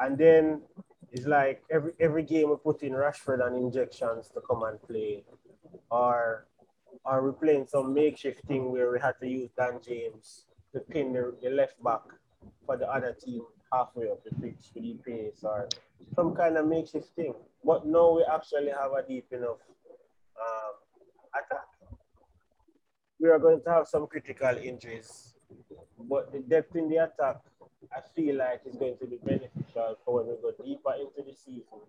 And 0.00 0.16
then 0.16 0.62
it's 1.12 1.26
like 1.26 1.62
every 1.70 1.92
every 2.00 2.22
game 2.22 2.50
we 2.50 2.56
put 2.56 2.82
in 2.82 2.92
Rashford 2.92 3.46
and 3.46 3.56
injections 3.56 4.28
to 4.34 4.40
come 4.40 4.62
and 4.64 4.80
play, 4.82 5.24
or 5.90 6.46
or 7.04 7.22
we're 7.22 7.32
playing 7.32 7.66
some 7.66 7.94
makeshift 7.94 8.44
thing 8.46 8.70
where 8.72 8.90
we 8.90 9.00
had 9.00 9.14
to 9.20 9.28
use 9.28 9.50
Dan 9.56 9.80
James 9.86 10.44
to 10.74 10.80
pin 10.80 11.12
the, 11.12 11.34
the 11.42 11.50
left 11.50 11.82
back 11.82 12.02
for 12.66 12.76
the 12.76 12.88
other 12.90 13.16
team 13.24 13.42
halfway 13.72 14.10
up 14.10 14.22
the 14.24 14.30
pitch 14.40 14.70
with 14.74 14.84
the 14.84 14.94
pace 15.04 15.40
or 15.42 15.68
some 16.14 16.34
kind 16.34 16.56
of 16.56 16.66
makeshift 16.66 17.08
thing. 17.16 17.34
But 17.64 17.86
now 17.86 18.12
we 18.16 18.24
actually 18.24 18.70
have 18.70 18.92
a 18.92 19.06
deep 19.06 19.26
enough 19.32 19.60
um, 20.40 20.74
attack. 21.34 21.66
We 23.20 23.28
are 23.28 23.38
going 23.38 23.62
to 23.62 23.70
have 23.70 23.88
some 23.88 24.06
critical 24.06 24.56
injuries, 24.62 25.34
but 25.98 26.32
the 26.32 26.40
depth 26.40 26.76
in 26.76 26.88
the 26.88 26.96
attack, 26.96 27.38
I 27.94 28.00
feel 28.14 28.36
like 28.36 28.62
it's 28.66 28.76
going 28.76 28.96
to 28.98 29.06
be 29.06 29.18
beneficial 29.24 29.96
for 30.04 30.22
when 30.22 30.26
we 30.26 30.34
go 30.42 30.52
deeper 30.64 30.94
into 30.94 31.22
the 31.28 31.34
season 31.36 31.80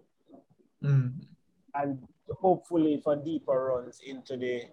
Hmm. 0.81 1.07
and 1.75 2.07
hopefully 2.39 3.01
for 3.03 3.15
deeper 3.17 3.65
runs 3.75 3.99
into 4.05 4.37
the 4.37 4.63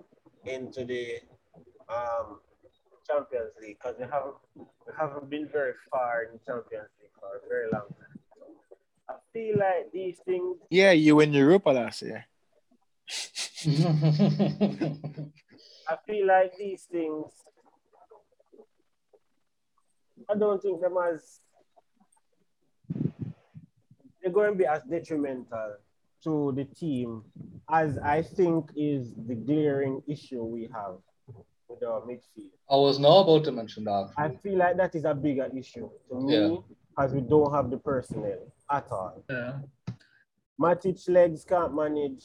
into 0.44 0.84
the 0.84 1.18
um, 1.88 2.38
Champions 3.06 3.52
League 3.60 3.78
because 3.82 3.96
we 3.98 4.04
haven't 4.04 4.34
we 4.54 4.92
haven't 4.96 5.28
been 5.28 5.48
very 5.48 5.72
far 5.90 6.22
in 6.24 6.32
the 6.34 6.38
Champions 6.46 6.90
League 7.00 7.10
for 7.18 7.36
a 7.36 7.48
very 7.48 7.68
long 7.72 7.88
time. 7.98 8.18
I 9.08 9.14
feel 9.32 9.58
like 9.58 9.90
these 9.92 10.18
things. 10.24 10.58
Yeah, 10.70 10.92
you 10.92 11.16
win 11.16 11.32
Europa 11.32 11.70
last 11.70 12.02
year. 12.02 12.26
I 15.88 15.96
feel 16.06 16.26
like 16.26 16.56
these 16.58 16.82
things. 16.84 17.32
I 20.28 20.34
don't 20.34 20.60
think 20.62 20.80
them 20.80 20.96
as 20.96 21.40
they're 24.22 24.32
going 24.32 24.52
to 24.52 24.58
be 24.58 24.66
as 24.66 24.82
detrimental 24.90 25.76
to 26.24 26.52
the 26.56 26.64
team 26.64 27.22
as 27.70 27.98
I 27.98 28.22
think 28.22 28.70
is 28.76 29.12
the 29.26 29.34
glaring 29.34 30.02
issue 30.06 30.42
we 30.42 30.68
have 30.72 30.96
with 31.68 31.82
our 31.84 32.00
midfield. 32.00 32.50
I 32.70 32.76
was 32.76 32.98
now 32.98 33.18
about 33.18 33.44
to 33.44 33.52
mention 33.52 33.84
that. 33.84 34.10
I 34.16 34.30
feel 34.30 34.58
like 34.58 34.76
that 34.76 34.94
is 34.94 35.04
a 35.04 35.14
bigger 35.14 35.48
issue 35.56 35.88
to 36.08 36.14
me 36.20 36.34
Yeah. 36.34 36.56
as 37.04 37.12
we 37.12 37.20
don't 37.20 37.52
have 37.52 37.70
the 37.70 37.78
personnel 37.78 38.38
at 38.70 38.90
all. 38.90 39.22
Yeah. 39.30 39.58
Matic 40.60 41.08
legs 41.08 41.44
can't 41.44 41.74
manage. 41.74 42.24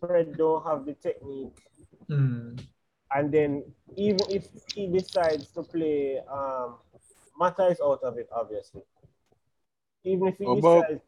Fred 0.00 0.36
don't 0.36 0.64
have 0.66 0.84
the 0.86 0.94
technique. 0.94 1.58
Hmm. 2.08 2.56
And 3.14 3.30
then 3.30 3.62
even 3.96 4.20
if 4.30 4.48
he 4.74 4.86
decides 4.88 5.48
to 5.52 5.62
play, 5.62 6.18
um, 6.32 6.76
Mata 7.38 7.66
is 7.66 7.80
out 7.80 8.00
of 8.02 8.18
it, 8.18 8.28
obviously. 8.32 8.82
Even 10.04 10.28
if 10.28 10.38
he 10.38 10.44
about- 10.44 10.82
decides, 10.82 11.00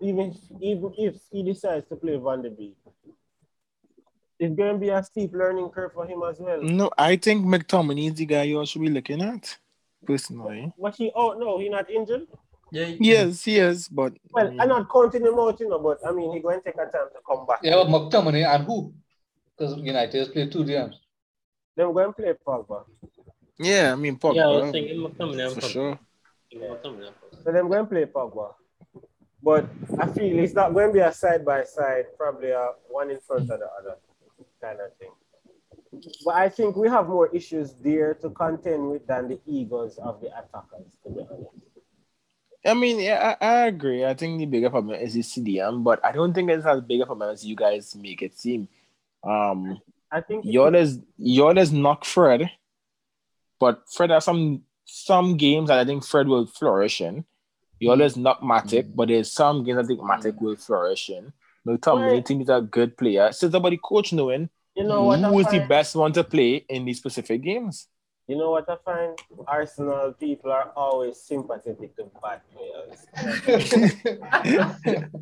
even 0.00 0.34
even 0.60 0.92
if 0.98 1.14
he 1.30 1.42
decides 1.42 1.86
to 1.88 1.96
play 1.96 2.16
Van 2.16 2.42
de 2.42 2.50
Beek, 2.50 2.76
it's 4.38 4.54
going 4.56 4.72
to 4.74 4.78
be 4.78 4.88
a 4.88 5.02
steep 5.02 5.32
learning 5.32 5.68
curve 5.70 5.92
for 5.92 6.06
him 6.06 6.22
as 6.28 6.38
well. 6.40 6.60
No, 6.62 6.90
I 6.98 7.16
think 7.16 7.44
McTominay 7.46 8.08
is 8.10 8.14
the 8.14 8.26
guy 8.26 8.42
you 8.44 8.58
all 8.58 8.64
should 8.66 8.82
be 8.82 8.90
looking 8.90 9.22
at, 9.22 9.56
personally. 10.04 10.72
But 10.78 10.96
he, 10.96 11.12
oh 11.14 11.32
no, 11.38 11.58
he 11.58 11.68
not 11.68 11.88
injured. 11.90 12.26
Yeah. 12.72 12.86
he- 12.86 12.98
Yes, 13.00 13.44
he 13.44 13.58
is, 13.58 13.88
but 13.88 14.14
Well, 14.30 14.46
I 14.46 14.50
mean, 14.50 14.60
I'm 14.60 14.68
not 14.68 14.90
counting 14.90 15.22
him 15.22 15.38
out, 15.38 15.60
you 15.60 15.68
know, 15.68 15.78
but 15.78 15.98
I 16.06 16.10
mean, 16.10 16.32
he 16.32 16.40
going 16.40 16.58
to 16.60 16.64
take 16.64 16.74
a 16.74 16.86
time 16.90 17.08
to 17.12 17.20
come 17.26 17.46
back. 17.46 17.60
Yeah, 17.62 17.76
but 17.76 17.88
McTominay 17.88 18.46
and 18.46 18.64
who? 18.64 18.92
Because 19.56 19.76
United 19.76 20.18
has 20.18 20.28
played 20.28 20.50
two 20.50 20.64
games. 20.64 20.98
Then 21.76 21.92
going 21.92 22.06
to 22.08 22.12
play 22.12 22.32
Pogba. 22.46 22.84
Yeah, 23.62 23.92
I 23.92 23.96
mean, 23.96 24.16
Pogba, 24.16 24.34
Yeah, 24.36 24.46
I 24.46 24.50
was 24.60 24.70
thinking 24.72 25.00
McTominay. 25.00 25.48
for 25.54 25.60
and 25.60 25.70
sure. 25.70 25.98
McTominay. 26.54 27.10
So 27.44 27.52
them 27.52 27.68
going 27.68 27.84
to 27.84 27.90
play 27.90 28.04
Pogba. 28.04 28.54
But 29.42 29.66
I 29.98 30.06
feel 30.06 30.38
it's 30.38 30.54
not 30.54 30.72
going 30.72 30.88
to 30.88 30.92
be 30.92 31.00
a 31.00 31.12
side 31.12 31.44
by 31.44 31.64
side, 31.64 32.04
probably 32.16 32.50
a 32.50 32.70
one 32.88 33.10
in 33.10 33.18
front 33.20 33.50
of 33.50 33.58
the 33.58 33.68
other 33.80 33.96
kind 34.60 34.78
of 34.80 34.94
thing. 34.98 35.10
But 36.24 36.34
I 36.36 36.48
think 36.48 36.76
we 36.76 36.88
have 36.88 37.08
more 37.08 37.28
issues 37.34 37.74
there 37.82 38.14
to 38.14 38.30
contend 38.30 38.88
with 38.90 39.06
than 39.06 39.28
the 39.28 39.40
egos 39.46 39.98
of 39.98 40.20
the 40.20 40.28
attackers, 40.28 40.86
to 41.04 41.10
be 41.10 41.20
honest. 41.30 41.50
I 42.64 42.74
mean, 42.74 43.00
yeah, 43.00 43.34
I, 43.40 43.44
I 43.46 43.66
agree. 43.66 44.04
I 44.04 44.14
think 44.14 44.38
the 44.38 44.46
bigger 44.46 44.70
problem 44.70 44.94
is 45.00 45.14
the 45.14 45.20
CDM, 45.22 45.82
but 45.82 46.02
I 46.04 46.12
don't 46.12 46.32
think 46.32 46.48
it's 46.48 46.64
as 46.64 46.80
big 46.80 47.00
a 47.00 47.06
problem 47.06 47.30
as 47.32 47.44
you 47.44 47.56
guys 47.56 47.96
make 47.96 48.22
it 48.22 48.38
seem. 48.38 48.68
Um, 49.24 49.80
I 50.12 50.20
think 50.20 50.44
it- 50.44 50.52
y'all 50.52 50.74
is 50.74 51.00
y'all 51.18 51.58
is 51.58 51.72
not 51.72 52.06
Fred, 52.06 52.48
but 53.62 53.82
Fred 53.94 54.10
has 54.10 54.24
some 54.24 54.62
some 54.86 55.36
games 55.36 55.68
that 55.68 55.78
I 55.78 55.84
think 55.84 56.04
Fred 56.04 56.26
will 56.26 56.46
flourish 56.46 57.00
in. 57.00 57.24
Y'all 57.78 58.00
is 58.00 58.16
not 58.16 58.42
Matic, 58.42 58.86
mm-hmm. 58.86 58.96
but 58.96 59.06
there's 59.06 59.30
some 59.30 59.62
games 59.62 59.78
I 59.78 59.86
think 59.86 60.00
Matic 60.00 60.32
mm-hmm. 60.32 60.44
will 60.44 60.56
flourish 60.56 61.08
in. 61.08 61.32
Think 61.64 62.40
he's 62.40 62.48
a 62.48 62.60
good 62.60 62.96
player. 62.96 63.28
It's 63.28 63.38
just 63.38 63.54
about 63.54 63.70
the 63.70 63.76
coach 63.76 64.12
knowing 64.12 64.50
you 64.74 64.82
know 64.82 65.12
who 65.12 65.38
is 65.38 65.46
the 65.46 65.64
best 65.68 65.94
one 65.94 66.12
to 66.14 66.24
play 66.24 66.66
in 66.68 66.84
these 66.84 66.98
specific 66.98 67.40
games. 67.44 67.86
You 68.28 68.38
know 68.38 68.50
what 68.50 68.70
I 68.70 68.76
find? 68.84 69.18
Arsenal 69.48 70.12
people 70.12 70.52
are 70.52 70.70
always 70.76 71.20
sympathetic 71.20 71.96
to 71.96 72.06
bad 72.22 72.40
players. 72.54 73.04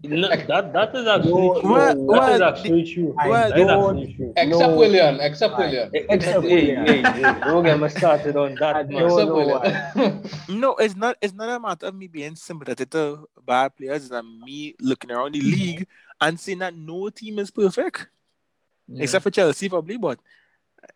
No, 0.02 0.28
that 0.28 0.72
that 0.72 0.94
is 0.94 1.06
actually 1.06 1.32
No, 1.32 1.60
true. 1.60 1.72
Well, 1.72 1.94
no, 1.96 2.12
that 2.20 2.32
is 2.34 2.40
well, 2.40 2.42
actually 2.54 2.84
true. 2.84 3.14
I 3.18 3.28
well, 3.28 3.48
that 3.48 3.58
is 3.58 3.66
don't- 3.66 3.98
actually 3.98 4.14
true. 4.14 4.32
Except 4.36 4.70
No. 4.70 4.76
William, 4.76 5.20
except 5.20 5.58
William. 5.58 5.90
Except 5.94 6.44
hey, 6.44 6.76
William. 6.76 6.86
hey, 6.86 7.02
hey, 7.02 7.40
don't 7.44 7.64
get 7.64 7.80
me 7.80 7.88
started 7.88 8.36
on 8.36 8.54
that, 8.56 8.88
man. 8.88 9.00
don't 9.00 9.10
Except 9.10 9.28
know 9.28 9.34
William. 9.34 10.22
No, 10.60 10.76
it's 10.76 10.96
not. 10.96 11.16
It's 11.20 11.34
not 11.34 11.48
a 11.48 11.58
matter 11.60 11.86
of 11.86 11.94
me 11.94 12.06
being 12.06 12.36
sympathetic 12.36 12.90
to 12.90 13.26
bad 13.46 13.76
players. 13.76 14.10
It's 14.10 14.24
me 14.44 14.74
looking 14.80 15.10
around 15.10 15.34
the 15.34 15.40
league 15.40 15.86
and 16.20 16.38
seeing 16.38 16.58
that 16.58 16.74
no 16.76 17.08
team 17.10 17.38
is 17.38 17.50
perfect, 17.50 18.08
Yeah. 18.88 19.02
except 19.04 19.22
for 19.22 19.30
Chelsea, 19.30 19.68
probably. 19.68 19.96
But 19.96 20.18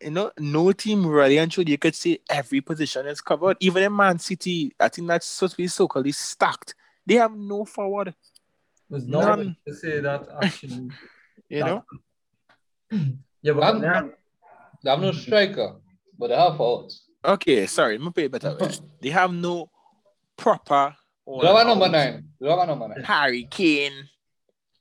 you 0.01 0.11
know, 0.11 0.31
no 0.39 0.71
team 0.71 1.05
really 1.05 1.37
and 1.37 1.51
truly 1.51 1.71
you 1.71 1.77
could 1.77 1.95
say 1.95 2.19
every 2.29 2.61
position 2.61 3.05
is 3.07 3.21
covered. 3.21 3.57
Even 3.59 3.83
in 3.83 3.95
Man 3.95 4.19
City, 4.19 4.73
I 4.79 4.89
think 4.89 5.07
that's 5.07 5.25
supposed 5.25 5.53
to 5.53 5.57
be 5.57 5.67
so-called 5.67 6.07
is 6.07 6.17
stacked. 6.17 6.75
They 7.05 7.15
have 7.15 7.35
no 7.35 7.65
forward. 7.65 8.13
was 8.89 9.05
not 9.07 9.37
None. 9.39 9.55
to 9.67 9.73
say 9.73 9.99
that 10.01 10.27
actually. 10.41 10.89
You 11.49 11.59
know, 11.59 11.83
Yeah, 13.41 13.53
but 13.53 13.63
I'm- 13.63 13.81
there- 13.81 14.17
They 14.83 14.89
have 14.89 14.99
no 15.01 15.11
striker, 15.11 15.75
but 16.17 16.27
they 16.29 16.35
have 16.35 16.57
forwards. 16.57 17.03
okay. 17.23 17.65
Sorry, 17.67 17.97
put 17.99 18.17
it 18.17 18.31
better. 18.31 18.57
They 19.01 19.09
have 19.09 19.31
no 19.31 19.69
proper. 20.37 20.95
Number 21.27 21.89
nine. 21.89 22.29
They 22.39 22.49
have 22.49 22.59
a 22.59 22.65
number 22.65 22.87
nine. 22.87 23.03
Harry 23.03 23.47
Kane. 23.49 24.09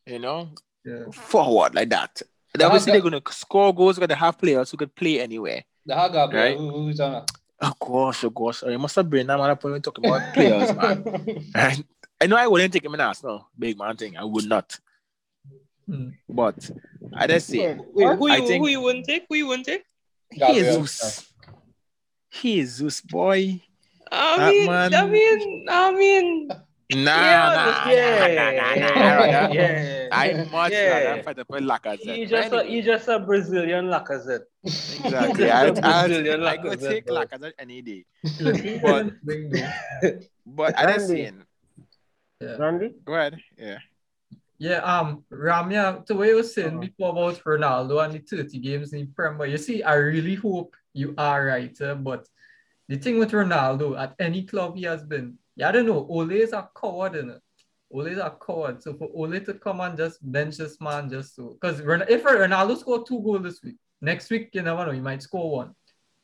You 0.06 0.18
know, 0.18 0.50
yeah. 0.84 1.04
forward 1.12 1.74
like 1.74 1.88
that. 1.90 2.20
And 2.54 2.60
Yeah, 2.60 2.66
obviously, 2.66 2.90
but- 2.90 2.92
they're 3.02 3.10
going 3.10 3.22
to 3.22 3.32
score 3.32 3.74
goals. 3.74 3.98
Going 3.98 4.08
to 4.08 4.14
have 4.14 4.38
players 4.38 4.70
who 4.70 4.76
could 4.76 4.94
play 4.94 5.20
anywhere. 5.20 5.64
The 5.86 5.94
Haga, 5.94 6.28
bro. 6.28 6.40
Right. 6.40 6.56
Who, 6.56 6.70
who's 6.70 7.00
on 7.00 7.12
that? 7.12 7.30
Oh 7.60 7.72
gosh, 7.80 8.24
oh 8.24 8.30
gosh. 8.30 8.62
You 8.62 8.78
must 8.78 8.96
have 8.96 9.08
been 9.10 9.26
that 9.26 9.38
man 9.38 9.50
up 9.50 9.62
when 9.64 9.80
talking 9.82 10.06
about 10.06 10.32
players, 10.34 10.74
man. 10.74 11.04
And 11.54 11.84
I 12.20 12.26
know 12.26 12.36
I 12.36 12.46
wouldn't 12.46 12.72
take 12.72 12.84
him 12.84 12.94
in 12.94 13.00
Arsenal, 13.00 13.48
big 13.58 13.76
man 13.78 13.96
thing. 13.96 14.16
I 14.16 14.24
would 14.24 14.46
not. 14.46 14.78
Hmm. 15.86 16.10
But 16.28 16.70
I 17.14 17.26
just 17.26 17.48
say 17.48 17.76
Wait, 17.92 18.16
who 18.18 18.28
I 18.30 18.36
you, 18.36 18.46
think- 18.48 18.62
who 18.64 18.68
you 18.70 18.80
wouldn't 18.80 19.04
take? 19.06 19.24
Who 19.28 19.34
you 19.34 19.46
wouldn't 19.48 19.66
take? 19.66 19.82
Gabriel. 20.32 20.80
Jesus. 20.82 21.32
Jesus, 22.30 23.00
boy. 23.00 23.60
I 24.10 24.36
That 24.38 24.50
mean, 24.50 24.66
man- 24.66 24.94
I 24.94 25.06
mean, 25.06 25.66
I 25.68 25.92
mean, 25.92 26.48
Nah, 26.92 27.88
Yeah, 27.88 27.88
nah, 27.88 29.52
yeah. 29.52 30.08
I 30.12 30.46
much 30.52 30.72
Yeah. 30.72 31.10
rather 31.10 31.22
fight 31.22 31.38
up 31.38 31.46
with 31.48 31.62
Lacazette. 31.64 32.14
He 32.16 32.26
just 32.26 32.52
a, 32.52 32.56
Anyway, 32.60 32.68
he 32.74 32.82
just 32.82 33.08
a 33.08 33.18
Brazilian 33.18 33.86
Lacazette. 33.86 34.44
exactly. 34.62 35.46
just 35.46 35.52
I, 35.52 35.64
a 35.66 35.68
I, 35.68 36.06
Brazilian 36.06 36.44
I 36.44 36.56
could 36.58 36.80
take 36.80 37.06
bro. 37.06 37.24
Lacazette 37.24 37.52
any 37.58 37.80
day. 37.82 38.04
But, 38.82 39.06
But 40.46 40.78
I 40.78 40.92
just 40.92 41.08
Randy. 41.08 41.22
saying, 41.24 41.42
yeah. 42.40 42.56
Randy? 42.56 42.94
go 43.04 43.14
ahead. 43.14 43.40
Yeah. 43.56 43.78
Yeah, 44.58 44.78
um, 44.84 45.24
Ramya, 45.32 46.06
to 46.06 46.14
what 46.14 46.28
you 46.28 46.36
were 46.36 46.42
saying 46.44 46.78
Uh-huh. 46.78 46.86
before 46.86 47.10
about 47.10 47.42
Ronaldo 47.44 48.04
and 48.04 48.12
the 48.14 48.18
30 48.20 48.58
games 48.60 48.92
in 48.92 49.10
Premier, 49.12 49.46
you 49.46 49.58
see, 49.58 49.82
I 49.82 49.94
really 49.94 50.36
hope 50.36 50.76
you 50.92 51.14
are 51.18 51.46
right, 51.46 51.74
uh, 51.82 51.94
but 51.96 52.28
the 52.88 52.96
thing 52.96 53.18
with 53.18 53.32
Ronaldo, 53.32 53.98
at 53.98 54.14
any 54.20 54.44
club 54.44 54.76
he 54.76 54.84
has 54.84 55.02
been, 55.02 55.38
yeah, 55.56 55.68
I 55.68 55.72
don't 55.72 55.86
know, 55.86 56.06
Ole 56.08 56.32
is 56.32 56.52
a 56.52 56.68
coward, 56.80 57.12
innit? 57.12 57.40
Ole 57.92 58.06
is 58.06 58.18
a 58.18 58.36
coward. 58.44 58.82
So 58.82 58.94
for 58.94 59.08
Ole 59.14 59.40
to 59.40 59.54
come 59.54 59.80
and 59.80 59.96
just 59.96 60.18
bench 60.32 60.56
this 60.56 60.80
man 60.80 61.08
just 61.08 61.36
so, 61.36 61.56
because 61.60 61.80
if 61.80 62.24
Ronaldo 62.24 62.78
scored 62.78 63.06
two 63.06 63.20
goals 63.22 63.42
this 63.42 63.62
week, 63.62 63.76
next 64.00 64.30
week, 64.30 64.50
you 64.52 64.62
never 64.62 64.86
know, 64.86 64.92
he 64.92 65.00
might 65.00 65.22
score 65.22 65.50
one. 65.50 65.74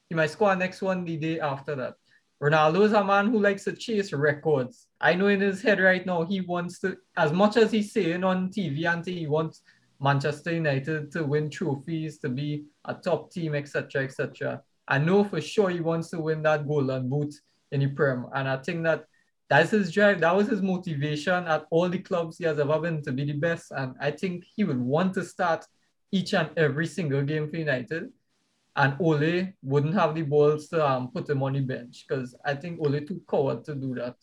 He 0.09 0.15
might 0.15 0.31
score 0.31 0.55
next 0.57 0.83
one 0.83 1.05
the 1.05 1.17
day 1.17 1.39
after 1.41 1.77
that. 1.77 1.95
Ronaldo 2.43 2.85
is 2.87 2.93
a 2.93 3.05
man 3.05 3.27
who 3.31 3.39
likes 3.39 3.65
to 3.65 3.73
chase 3.73 4.13
records. 4.13 4.87
I 5.01 5.15
know 5.15 5.29
in 5.29 5.41
his 5.41 5.61
head 5.61 5.79
right 5.79 6.05
now 6.05 6.25
he 6.25 6.41
wants 6.41 6.81
to, 6.81 6.97
as 7.17 7.33
much 7.33 7.57
as 7.57 7.71
he's 7.71 7.93
saying 7.93 8.25
on 8.25 8.49
TV 8.49 8.91
and 8.91 9.05
he 9.05 9.27
wants 9.27 9.63
Manchester 10.01 10.53
United 10.53 11.13
to 11.13 11.25
win 11.25 11.51
trophies, 11.51 12.19
to 12.21 12.31
be 12.31 12.65
a 12.87 12.95
top 12.95 13.31
team, 13.31 13.55
etc., 13.55 14.05
etc. 14.05 14.63
I 14.89 14.99
know 14.99 15.23
for 15.23 15.41
sure 15.41 15.69
he 15.69 15.81
wants 15.81 16.09
to 16.11 16.21
win 16.21 16.43
that 16.43 16.67
golden 16.67 17.09
boot 17.11 17.35
in 17.73 17.81
the 17.81 17.89
Prem, 17.89 18.27
and 18.35 18.49
I 18.49 18.57
think 18.57 18.83
that 18.85 19.05
that's 19.51 19.73
his 19.73 19.93
drive. 19.93 20.21
That 20.21 20.35
was 20.35 20.49
his 20.49 20.63
motivation 20.63 21.47
at 21.47 21.67
all 21.71 21.91
the 21.91 21.99
clubs 21.99 22.39
he 22.39 22.45
has 22.45 22.59
ever 22.59 22.81
been 22.81 23.03
to 23.03 23.13
be 23.13 23.27
the 23.27 23.35
best, 23.35 23.73
and 23.73 23.95
I 24.01 24.13
think 24.13 24.45
he 24.57 24.65
would 24.65 24.81
want 24.81 25.13
to 25.15 25.25
start 25.25 25.67
each 26.11 26.33
and 26.33 26.49
every 26.57 26.87
single 26.87 27.23
game 27.23 27.51
for 27.51 27.57
United 27.57 28.11
and 28.77 28.97
Ole 29.01 29.49
wouldn't 29.63 29.95
have 29.95 30.15
the 30.15 30.23
balls 30.23 30.69
to 30.69 30.87
um, 30.87 31.11
put 31.11 31.29
him 31.29 31.43
on 31.43 31.55
the 31.55 31.61
bench 31.61 32.05
because 32.07 32.35
I 32.45 32.55
think 32.55 32.81
Ole 32.81 33.01
too 33.01 33.21
coward 33.29 33.65
to 33.65 33.75
do 33.75 33.95
that. 33.97 34.17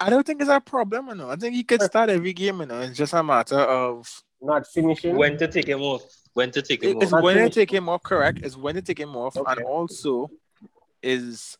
I 0.00 0.08
don't 0.08 0.26
think 0.26 0.40
it's 0.40 0.50
a 0.50 0.60
problem, 0.60 1.08
you 1.08 1.14
know. 1.14 1.30
I 1.30 1.36
think 1.36 1.54
he 1.54 1.64
could 1.64 1.82
start 1.82 2.10
every 2.10 2.32
game, 2.32 2.60
you 2.60 2.66
know. 2.66 2.80
It's 2.80 2.96
just 2.96 3.12
a 3.12 3.22
matter 3.22 3.58
of 3.58 4.08
Not 4.40 4.66
finishing. 4.66 5.16
When 5.16 5.36
to 5.38 5.48
take 5.48 5.68
him 5.68 5.82
off? 5.82 6.02
When 6.32 6.50
to 6.52 6.62
take 6.62 6.82
him 6.82 7.00
it's 7.00 7.12
off? 7.12 7.22
when 7.22 7.36
to 7.36 7.50
take 7.50 7.72
him 7.72 7.88
off, 7.88 8.02
correct? 8.02 8.40
It's 8.42 8.56
when 8.56 8.74
to 8.76 8.82
take 8.82 9.00
him 9.00 9.16
off, 9.16 9.36
and 9.36 9.60
also 9.62 10.30
is 11.02 11.58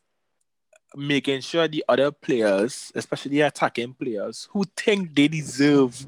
making 0.95 1.41
sure 1.41 1.67
the 1.69 1.85
other 1.89 2.11
players, 2.11 2.93
especially 2.95 3.33
the 3.33 3.41
attacking 3.43 3.95
players, 3.95 4.49
who 4.53 4.65
think 4.77 5.15
they 5.15 5.29
deserve 5.29 6.07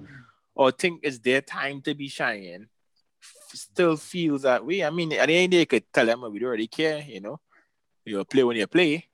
or 0.55 0.71
think 0.71 1.01
it's 1.03 1.19
their 1.19 1.41
time 1.41 1.81
to 1.83 1.95
be 1.95 2.09
shining, 2.09 2.67
f- 3.23 3.35
still 3.55 3.97
feels 3.97 4.43
that 4.43 4.65
way. 4.65 4.85
I 4.85 4.91
mean, 4.91 5.13
at 5.13 5.27
the 5.27 5.35
end 5.37 5.47
of 5.47 5.51
the 5.51 5.57
day, 5.57 5.61
you 5.61 5.67
could 5.67 5.93
tell 5.93 6.07
them 6.07 6.23
we 6.33 6.39
don't 6.39 6.51
really 6.51 6.67
care, 6.69 7.01
you 7.07 7.21
know. 7.21 7.41
You 8.05 8.25
play 8.25 8.45
when 8.45 8.57
you 8.57 8.67
play 8.67 9.07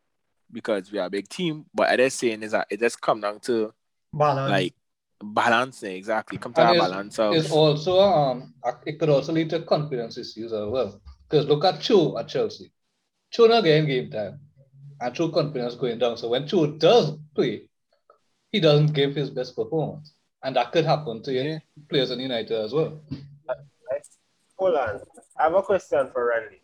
because 0.51 0.93
we 0.93 0.99
are 0.99 1.07
a 1.07 1.11
big 1.11 1.29
team. 1.29 1.65
But 1.75 1.89
at 1.89 1.97
that 1.97 2.13
saying 2.13 2.43
is 2.43 2.53
that 2.53 2.67
it 2.71 2.79
just 2.79 3.01
come 3.01 3.21
down 3.23 3.41
to 3.41 3.73
Balance. 4.13 4.51
like 4.51 4.75
balancing 5.23 5.97
exactly. 5.97 6.37
Come 6.37 6.53
to 6.53 6.61
And 6.61 6.71
a 6.71 6.73
it's- 6.75 6.91
balance 6.91 7.19
of 7.19 7.35
It's 7.35 7.51
also 7.51 7.99
um 8.01 8.53
it 8.85 8.99
could 8.99 9.09
also 9.09 9.33
lead 9.33 9.49
to 9.51 9.63
confidence 9.63 10.19
issues 10.19 10.53
as 10.53 10.67
well. 10.69 11.01
Because 11.29 11.47
look 11.47 11.65
at 11.65 11.81
Cho 11.81 12.19
at 12.19 12.29
Chelsea. 12.29 12.71
Cho 13.31 13.47
not 13.47 13.65
getting 13.65 13.87
game 13.87 14.11
time. 14.11 14.41
And 15.03 15.13
Cho 15.17 15.29
confidence 15.31 15.75
going 15.75 15.99
down. 15.99 16.17
So 16.17 16.29
when 16.29 16.47
Cho 16.47 16.65
does 16.67 17.17
play, 17.35 17.69
he 18.53 18.61
doesn't 18.61 18.93
give 18.93 19.17
his 19.17 19.31
best 19.31 19.57
performance. 19.57 20.15
And 20.45 20.55
that 20.55 20.71
could 20.71 20.85
happen 20.85 21.23
to 21.25 21.33
Yeah. 21.33 21.59
players 21.89 22.13
in 22.13 22.21
United 22.21 22.53
as 22.53 22.73
well. 22.73 23.01
Hold 24.59 24.77
on. 24.77 25.01
I 25.37 25.43
have 25.43 25.55
a 25.55 25.63
question 25.63 26.09
for 26.13 26.29
Randy. 26.29 26.61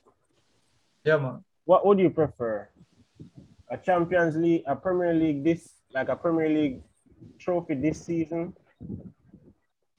yeah, 1.05 1.17
man. 1.17 1.45
What 1.65 1.85
would 1.85 1.99
you 1.99 2.11
prefer? 2.11 2.69
A 3.71 3.77
Champions 3.77 4.37
League, 4.37 4.63
a 4.67 4.77
Premier 4.77 5.13
League 5.13 5.43
this, 5.43 5.69
like 5.93 6.09
a 6.09 6.15
Premier 6.15 6.49
League 6.49 6.83
trophy 7.41 7.75
this 7.75 8.05
season? 8.05 8.55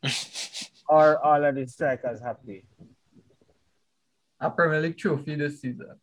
or 0.88 1.20
all 1.26 1.44
of 1.44 1.56
the 1.56 1.68
strikers 1.68 2.22
happy? 2.22 2.66
A 4.40 4.50
Premier 4.50 4.80
League 4.80 4.98
trophy 4.98 5.36
this 5.36 5.60
season. 5.60 6.00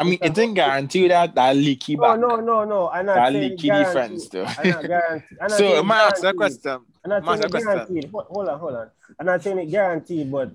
I 0.00 0.04
mean, 0.04 0.18
it 0.22 0.32
didn't 0.32 0.54
guarantee 0.54 1.08
that 1.08 1.34
that 1.34 1.54
leaky 1.54 1.94
back. 1.94 2.18
no, 2.18 2.36
no, 2.36 2.64
no. 2.64 2.88
I'm 2.88 3.04
not 3.04 3.16
That 3.16 3.32
leaky 3.34 3.68
guaranteed. 3.68 3.86
defense, 3.92 4.28
though. 4.30 4.44
I'm 4.46 4.70
not 4.70 4.86
guaranteed. 4.86 5.38
I'm 5.42 5.48
not 5.48 5.50
So, 5.50 5.56
saying 5.58 5.76
am 5.76 5.92
I 5.92 5.94
ask 6.00 6.22
that 6.22 6.36
guaranteed. 6.36 6.62
question? 6.62 6.86
I'm 7.04 7.10
not 7.10 7.16
Am 7.16 7.24
saying 7.28 7.42
it 7.44 7.52
guaranteed. 7.64 8.10
Hold, 8.10 8.26
hold 8.30 8.48
on, 8.48 8.58
hold 8.58 8.74
on. 8.74 8.90
I'm 9.20 9.26
not 9.26 9.42
saying 9.42 9.58
it 9.58 9.66
guaranteed, 9.70 10.32
but 10.32 10.50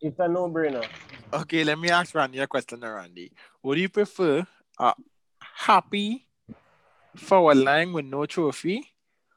it's 0.00 0.18
a 0.18 0.26
no-brainer. 0.26 0.84
Okay, 1.32 1.62
let 1.64 1.78
me 1.78 1.88
ask 1.88 2.14
Randy 2.14 2.40
a 2.40 2.46
question, 2.48 2.80
Randy. 2.80 3.30
Would 3.62 3.78
you 3.78 3.88
prefer 3.88 4.44
a 4.78 4.94
happy 5.38 6.26
forward 7.16 7.58
line 7.58 7.92
with 7.92 8.06
no 8.06 8.26
trophy 8.26 8.84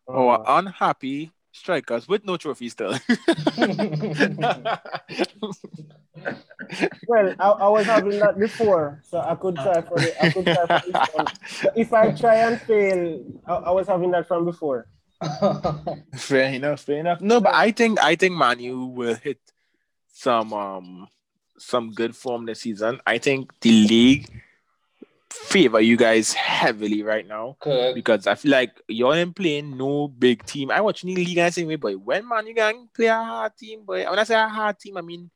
or 0.08 0.40
Uh, 0.42 0.58
unhappy 0.60 1.32
strikers 1.56 2.08
with 2.08 2.26
no 2.26 2.38
trophy 2.38 2.70
still? 2.70 2.92
well, 7.08 7.34
I, 7.40 7.50
I 7.50 7.68
was 7.70 7.86
having 7.86 8.20
that 8.20 8.36
before, 8.38 9.02
so 9.04 9.20
I 9.20 9.36
could 9.36 9.56
try 9.56 9.82
for 9.82 9.98
the, 9.98 10.24
I 10.24 10.30
could 10.32 10.46
try 10.46 10.80
for 10.80 10.92
this 10.92 11.08
one. 11.14 11.28
So 11.48 11.72
if 11.76 11.94
I 11.94 12.12
try 12.12 12.36
and 12.36 12.60
fail, 12.62 13.24
I, 13.48 13.54
I 13.54 13.72
was 13.72 13.88
having 13.88 14.12
that 14.12 14.28
from 14.28 14.46
before. 14.46 14.88
fair 16.16 16.54
enough, 16.54 16.82
fair 16.82 17.00
enough. 17.00 17.22
No, 17.22 17.40
but 17.40 17.54
I 17.54 17.72
think 17.72 18.00
I 18.04 18.16
think 18.16 18.36
Manu 18.36 18.86
will 18.88 19.16
hit 19.16 19.40
some 20.12 20.52
um 20.54 21.08
some 21.58 21.92
good 21.92 22.16
form 22.16 22.46
this 22.46 22.62
season. 22.62 23.00
I 23.08 23.18
think 23.18 23.52
the 23.62 23.88
league 23.88 24.44
favor 25.44 25.80
you 25.80 25.98
guys 25.98 26.34
heavily 26.34 27.04
right 27.04 27.28
now. 27.28 27.58
Correct. 27.60 27.96
because 27.96 28.28
I 28.28 28.36
feel 28.36 28.52
like 28.52 28.80
you're 28.88 29.16
in 29.16 29.34
playing 29.34 29.78
no 29.78 30.08
big 30.08 30.46
team. 30.46 30.72
I 30.72 30.82
watch 30.82 31.02
the 31.02 31.16
league 31.16 31.38
and 31.38 31.54
say, 31.54 31.64
way, 31.64 31.76
boy, 31.76 31.94
when 31.98 32.28
man 32.28 32.48
you 32.48 32.56
can 32.56 32.88
play 32.94 33.08
a 33.08 33.16
hard 33.16 33.56
team, 33.58 33.84
boy. 33.86 34.10
When 34.10 34.20
I 34.20 34.24
say 34.24 34.36
a 34.36 34.48
hard 34.48 34.80
team, 34.80 34.98
I 34.98 35.02
mean, 35.02 35.30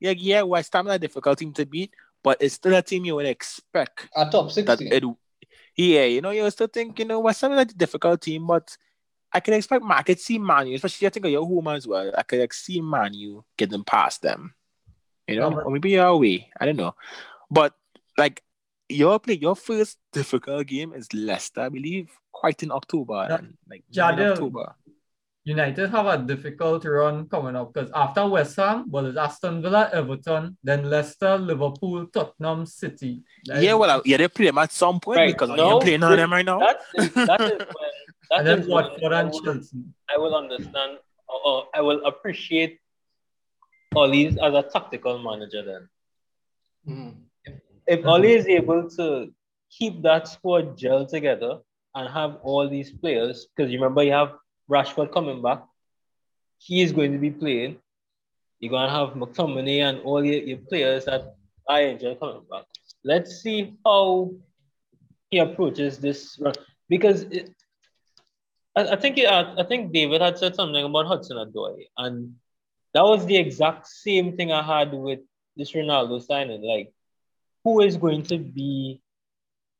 yeah, 0.00 0.12
yeah, 0.16 0.42
West 0.42 0.72
Ham 0.72 0.88
is 0.88 0.94
a 0.94 0.98
difficult 0.98 1.38
team 1.38 1.52
to 1.54 1.66
beat, 1.66 1.92
but 2.22 2.38
it's 2.40 2.54
still 2.54 2.74
a 2.74 2.82
team 2.82 3.04
you 3.04 3.14
would 3.14 3.26
expect 3.26 4.08
A 4.16 4.28
top 4.28 4.50
16. 4.50 4.88
it. 4.92 5.04
Yeah, 5.76 6.04
you 6.04 6.20
know, 6.20 6.30
you 6.30 6.50
still 6.50 6.66
think, 6.66 6.98
you 6.98 7.04
know, 7.04 7.20
West 7.20 7.40
Ham 7.40 7.52
is 7.52 7.60
a 7.60 7.64
difficult 7.64 8.20
team, 8.20 8.46
but 8.46 8.76
I 9.32 9.40
can 9.40 9.54
expect 9.54 9.82
man, 9.84 9.98
I 9.98 10.02
could 10.02 10.20
see 10.20 10.38
Manu, 10.38 10.74
especially 10.74 11.06
I 11.06 11.10
think 11.10 11.24
of 11.26 11.32
your 11.32 11.46
home 11.46 11.68
as 11.68 11.86
well. 11.86 12.12
I 12.16 12.22
could 12.22 12.40
like, 12.40 12.52
see 12.52 12.80
Manu 12.80 13.42
getting 13.56 13.82
past 13.84 14.22
them. 14.22 14.54
You 15.26 15.36
know, 15.36 15.48
Yeah, 15.48 15.54
but- 15.56 15.64
or 15.66 15.70
maybe 15.70 15.90
you're 15.90 16.04
away. 16.06 16.50
I 16.60 16.66
don't 16.66 16.76
know. 16.76 16.94
But 17.50 17.74
like 18.18 18.42
your 18.92 19.18
play, 19.18 19.34
your 19.34 19.56
first 19.56 19.98
difficult 20.12 20.66
game 20.66 20.92
is 20.92 21.12
Leicester, 21.12 21.62
I 21.62 21.68
believe, 21.68 22.10
quite 22.32 22.62
in 22.62 22.70
October. 22.70 23.26
Yeah. 23.28 23.36
and, 23.38 23.56
like 23.68 23.84
Jadel. 23.92 24.18
in 24.20 24.32
October. 24.32 24.74
United 25.44 25.90
have 25.90 26.06
a 26.06 26.18
difficult 26.18 26.84
run 26.84 27.28
coming 27.28 27.56
up 27.56 27.74
because 27.74 27.90
after 27.96 28.28
West 28.28 28.54
Ham, 28.56 28.88
well, 28.88 29.06
it's 29.06 29.18
Aston 29.18 29.60
Villa, 29.60 29.90
Everton, 29.92 30.56
then 30.62 30.88
Leicester, 30.88 31.36
Liverpool, 31.36 32.06
Tottenham, 32.06 32.64
City. 32.64 33.22
That 33.46 33.60
Yeah, 33.60 33.72
is- 33.72 33.76
well, 33.78 33.90
uh, 33.98 34.02
yeah, 34.04 34.18
they 34.18 34.28
play 34.28 34.46
them 34.46 34.58
at 34.58 34.70
some 34.70 35.00
point 35.00 35.16
Right, 35.18 35.32
because 35.32 35.48
no, 35.48 35.56
you're 35.70 35.80
playing 35.80 36.04
on 36.04 36.16
them 36.16 36.32
right 36.32 36.44
now. 36.46 36.60
That 36.60 36.80
is, 36.94 37.12
that 37.14 37.40
is 37.40 37.50
when 37.58 37.58
that 38.30 38.38
and 38.38 38.46
then 38.46 38.68
Watford 38.68 39.12
I 39.12 39.20
and 39.20 39.30
will, 39.32 39.42
Chelsea. 39.42 39.82
I 40.14 40.16
will 40.18 40.36
understand 40.36 40.98
or, 41.28 41.40
or 41.44 41.64
I 41.74 41.80
will 41.80 42.04
appreciate 42.06 42.78
Ollie's 43.96 44.38
as 44.38 44.54
a 44.54 44.62
tactical 44.62 45.18
manager 45.18 45.62
then. 45.64 45.88
Mm. 46.88 47.14
If 47.86 48.06
Ollie 48.06 48.32
is 48.32 48.46
able 48.46 48.88
to 48.90 49.32
keep 49.70 50.02
that 50.02 50.28
squad 50.28 50.76
gel 50.76 51.06
together 51.06 51.58
and 51.94 52.08
have 52.08 52.38
all 52.42 52.68
these 52.68 52.90
players, 52.90 53.46
because 53.46 53.70
you 53.70 53.78
remember 53.78 54.02
you 54.02 54.12
have 54.12 54.34
Rashford 54.70 55.12
coming 55.12 55.42
back, 55.42 55.64
he 56.58 56.82
is 56.82 56.92
going 56.92 57.12
to 57.12 57.18
be 57.18 57.30
playing. 57.30 57.78
You're 58.60 58.70
going 58.70 58.88
to 58.88 58.94
have 58.94 59.14
McTominay 59.14 59.80
and 59.80 60.00
all 60.02 60.24
your, 60.24 60.40
your 60.42 60.58
players 60.58 61.04
that 61.06 61.34
I 61.68 61.80
enjoy 61.82 62.14
coming 62.14 62.42
back. 62.50 62.64
Let's 63.04 63.42
see 63.42 63.74
how 63.84 64.30
he 65.30 65.38
approaches 65.38 65.98
this 65.98 66.38
run 66.38 66.54
because 66.88 67.22
it, 67.22 67.50
I, 68.76 68.88
I 68.94 68.96
think 68.96 69.18
uh, 69.18 69.54
I 69.58 69.64
think 69.64 69.92
David 69.92 70.20
had 70.20 70.38
said 70.38 70.54
something 70.54 70.84
about 70.84 71.06
Hudson 71.06 71.36
Odoi, 71.36 71.86
and 71.96 72.34
that 72.94 73.02
was 73.02 73.26
the 73.26 73.36
exact 73.36 73.88
same 73.88 74.36
thing 74.36 74.52
I 74.52 74.62
had 74.62 74.92
with 74.92 75.20
this 75.56 75.72
Ronaldo 75.72 76.22
signing, 76.22 76.62
like 76.62 76.92
who 77.64 77.80
is 77.80 77.96
going 77.96 78.22
to 78.24 78.38
be 78.38 79.00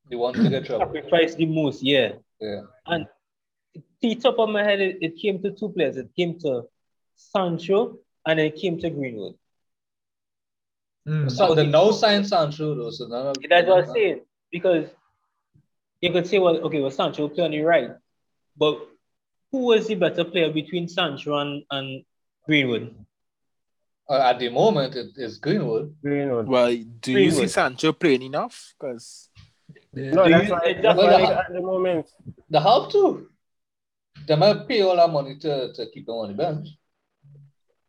the 0.09 0.17
one 0.17 0.35
to 0.35 0.49
get 0.49 0.67
trouble. 0.67 0.87
sacrificed 0.87 1.39
the 1.39 1.47
most? 1.47 1.83
Yeah. 1.83 2.13
Yeah. 2.41 2.63
And 2.87 3.07
the 4.01 4.15
top 4.17 4.39
of 4.39 4.49
my 4.49 4.63
head, 4.63 4.81
it, 4.81 4.99
it 5.01 5.17
came 5.17 5.41
to 5.43 5.53
two 5.53 5.71
players. 5.71 5.97
It 5.97 6.11
came 6.17 6.39
to 6.41 6.65
Sancho 7.17 7.99
and 8.27 8.41
it 8.41 8.57
came 8.57 8.79
to 8.81 8.91
Greenwood. 8.91 9.35
Mm. 11.07 11.31
So 11.31 11.55
the 11.55 11.65
no 11.65 11.91
sign 11.91 12.25
Sancho 12.25 12.75
though, 12.75 12.91
so 12.91 13.07
none 13.07 13.29
of 13.29 13.37
That's 13.49 13.69
what 13.69 13.89
I'm 13.89 13.93
saying. 13.93 14.21
Because 14.51 14.89
you 16.01 16.13
could 16.13 16.27
say, 16.27 16.39
well, 16.39 16.59
okay, 16.59 16.81
well, 16.81 16.91
Sancho 16.91 17.29
play 17.29 17.45
on 17.45 17.51
the 17.53 17.63
right, 17.63 17.91
but 18.57 18.89
who 19.51 19.67
was 19.67 19.87
the 19.87 19.95
better 19.95 20.25
player 20.25 20.53
between 20.53 20.89
Sancho 20.89 21.39
and, 21.39 21.65
and 21.71 22.05
Greenwood? 22.47 22.95
Uh, 24.09 24.19
at 24.31 24.39
the 24.39 24.49
moment, 24.51 24.95
it 24.97 25.13
is 25.17 25.39
Greenwood. 25.39 25.95
Greenwood. 26.03 26.47
Well, 26.47 26.77
do 27.01 27.13
you 27.13 27.31
see 27.31 27.47
Sancho 27.47 27.93
playing 27.93 28.23
enough? 28.23 28.75
Because 28.79 29.31
No, 29.95 30.25
Do 30.25 30.31
that's 30.31 30.47
you- 30.49 30.53
why, 30.53 30.61
that's 30.73 30.83
that's 30.83 30.99
why- 30.99 31.23
why 31.23 31.33
at 31.33 31.53
the 31.53 31.61
moment. 31.61 32.07
They 32.51 32.59
have 32.61 32.91
to. 32.93 33.29
They 34.27 34.37
might 34.37 34.69
pay 34.69 34.83
all 34.83 34.97
that 34.97 35.11
money 35.11 35.39
to, 35.39 35.73
to 35.73 35.87
keep 35.91 36.09
him 36.09 36.15
on 36.15 36.29
the 36.29 36.35
bench. 36.35 36.69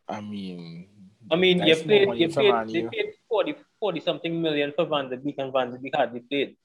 I 0.08 0.22
mean, 0.22 0.88
I 1.32 1.36
mean, 1.36 1.58
That's 1.60 1.80
you 1.80 1.86
played, 1.86 2.06
more 2.06 2.16
you 2.16 2.28
paid, 2.30 2.54
they 2.68 2.80
U. 2.82 2.90
paid 2.90 3.06
40, 3.30 3.56
40 3.80 4.00
something 4.02 4.42
million 4.42 4.74
for 4.76 4.86
Van 4.86 5.10
de 5.10 5.18
Beek 5.18 5.36
and 5.40 5.52
Van 5.52 5.72
de 5.72 5.80
Beek 5.80 5.96
hardly 5.96 6.20
played. 6.22 6.56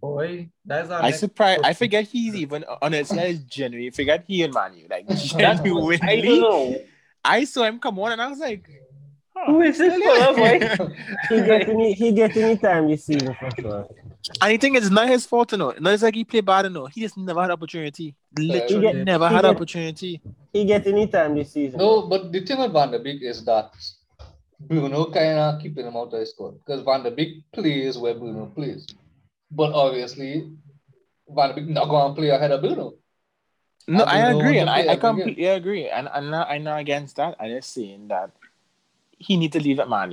Boy, 0.00 0.50
that's 0.64 0.90
I 0.90 1.02
next 1.02 1.20
surprised. 1.20 1.62
I 1.64 1.72
forget 1.72 2.04
he's 2.06 2.34
even 2.36 2.64
honestly. 2.82 3.18
I 3.18 3.34
genuinely 3.48 3.90
forget 3.90 4.24
he 4.26 4.42
and 4.42 4.52
Man 4.54 4.76
U. 4.76 4.86
Like 4.88 5.06
That's, 5.08 5.32
genuinely, 5.32 5.98
I 6.02 6.20
don't 6.20 6.40
know. 6.40 6.76
I 7.26 7.44
saw 7.44 7.64
him 7.64 7.78
come 7.78 7.98
on 7.98 8.12
and 8.12 8.22
I 8.22 8.28
was 8.28 8.38
like, 8.38 8.68
huh, 9.34 9.52
Who 9.52 9.60
is 9.62 9.78
this 9.78 9.94
still 9.94 10.34
boy? 10.36 10.58
here. 10.58 10.96
He 11.28 11.36
get 11.50 11.68
any 11.68 11.92
he 11.92 12.12
get 12.12 12.36
any 12.36 12.56
time 12.56 12.88
this 12.88 13.04
season 13.04 13.34
for 13.38 13.50
sure. 13.60 13.86
and 13.88 14.52
I 14.52 14.56
think 14.56 14.76
it's 14.76 14.90
not 14.90 15.08
his 15.08 15.24
fault, 15.26 15.52
you 15.52 15.58
know. 15.58 15.72
Not 15.78 15.94
it's 15.94 16.02
like 16.02 16.14
he 16.14 16.24
played 16.24 16.44
bad, 16.46 16.64
you 16.66 16.70
know. 16.70 16.86
He 16.86 17.00
just 17.02 17.16
never 17.16 17.40
had 17.42 17.50
opportunity. 17.50 18.14
Literally, 18.38 18.86
He 18.88 18.92
get- 18.92 19.04
never 19.04 19.28
he 19.28 19.34
had 19.34 19.42
get- 19.42 19.50
opportunity. 19.56 20.20
He 20.52 20.64
get 20.64 20.86
any 20.86 21.06
time 21.06 21.34
this 21.34 21.52
season. 21.52 21.78
No, 21.78 22.02
but 22.08 22.32
the 22.32 22.40
thing 22.44 22.58
with 22.58 22.72
Van 22.72 22.90
de 22.90 22.98
Beek 22.98 23.22
is 23.22 23.44
that 23.44 23.70
Bruno 24.58 25.04
kind 25.10 25.38
of 25.38 25.60
keeping 25.62 25.86
him 25.86 25.96
out 25.96 26.12
of 26.14 26.18
his 26.20 26.30
squad 26.30 26.54
because 26.64 26.82
Van 26.82 27.02
de 27.02 27.10
Beek 27.10 27.44
plays 27.52 27.98
where 27.98 28.14
Bruno 28.14 28.46
plays. 28.46 28.86
But 29.50 29.72
obviously, 29.72 30.50
Van 31.28 31.50
de 31.50 31.54
Beek 31.56 31.68
not 31.68 31.88
going 31.88 32.14
to 32.14 32.18
play 32.20 32.30
ahead 32.30 32.50
of 32.52 32.62
Bruno. 32.62 32.94
No, 33.88 34.04
I 34.04 34.16
I 34.18 34.30
agree, 34.32 34.58
and 34.58 34.68
I, 34.68 34.78
I 34.78 34.80
every 34.80 34.96
completely 34.96 35.46
agree, 35.46 35.88
and 35.88 36.08
I'm 36.08 36.30
not, 36.30 36.48
I'm 36.48 36.64
not 36.64 36.80
against 36.80 37.16
that. 37.16 37.36
I'm 37.38 37.50
just 37.50 37.72
saying 37.72 38.08
that 38.08 38.30
he 39.18 39.36
need 39.36 39.52
to 39.52 39.60
leave 39.60 39.78
at 39.78 39.88
Man 39.88 40.12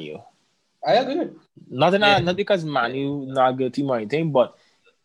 I 0.86 0.94
agree. 0.94 1.30
Not 1.70 1.94
in 1.94 2.02
Yeah. 2.02 2.20
not 2.20 2.36
because 2.36 2.64
Man 2.66 2.94
U 2.96 3.26
not 3.28 3.58
good 3.58 3.74
team 3.74 3.90
or 3.90 3.98
anything, 3.98 4.32
but 4.32 4.56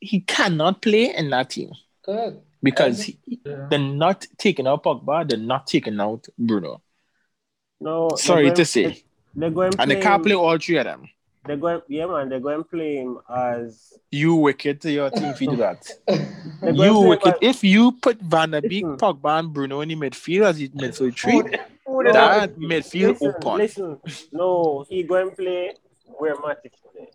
he 0.00 0.20
cannot 0.20 0.82
play 0.82 1.14
in 1.14 1.30
that 1.30 1.50
team 1.50 1.72
Correct. 2.04 2.36
because 2.62 3.02
he, 3.02 3.18
Yeah. 3.26 3.66
they're 3.70 3.78
not 3.78 4.26
taking 4.36 4.66
out 4.66 4.82
Pogba, 4.84 5.28
they're 5.28 5.38
not 5.38 5.66
taking 5.66 5.98
out 6.00 6.26
Bruno. 6.38 6.82
No. 7.80 8.10
Sorry 8.16 8.46
they're 8.46 8.54
to 8.56 8.64
say, 8.64 9.02
They're 9.34 9.50
going 9.50 9.72
and 9.78 9.90
they 9.90 10.00
can't 10.00 10.22
play 10.22 10.34
all 10.34 10.58
three 10.58 10.78
of 10.78 10.84
them. 10.84 11.08
They're 11.48 11.56
going 11.56 11.80
yeah 11.88 12.06
man, 12.06 12.28
they're 12.28 12.40
going 12.40 12.58
to 12.58 12.64
play 12.64 12.96
him 12.96 13.18
as 13.28 13.98
You 14.12 14.34
wicked 14.36 14.80
to 14.82 14.92
your 14.92 15.10
team 15.10 15.30
if 15.30 15.40
you 15.42 15.48
do 15.50 15.56
that. 15.56 15.90
you 16.62 16.98
wicked. 17.00 17.22
play 17.22 17.48
him 17.48 17.50
If 17.50 17.64
you 17.64 17.92
put 17.92 18.20
Van 18.20 18.50
de 18.52 18.62
Beek, 18.62 18.84
Listen. 18.84 18.98
Pogba, 18.98 19.38
and 19.40 19.52
Bruno 19.52 19.80
in 19.80 19.88
the 19.88 19.96
midfield 19.96 20.44
as 20.46 20.58
the 20.58 20.68
midfield 20.68 21.16
three, 21.18 21.32
Who 21.86 22.02
No, 22.04 22.12
that 22.12 22.50
as- 22.50 22.56
midfield 22.56 23.20
listen, 23.20 23.34
open. 23.34 23.58
Listen, 23.58 24.00
no, 24.32 24.84
he 24.88 25.02
go 25.02 25.16
and 25.16 25.34
play 25.34 25.72
where 26.18 26.36
Matic 26.36 26.72
play. 26.92 27.08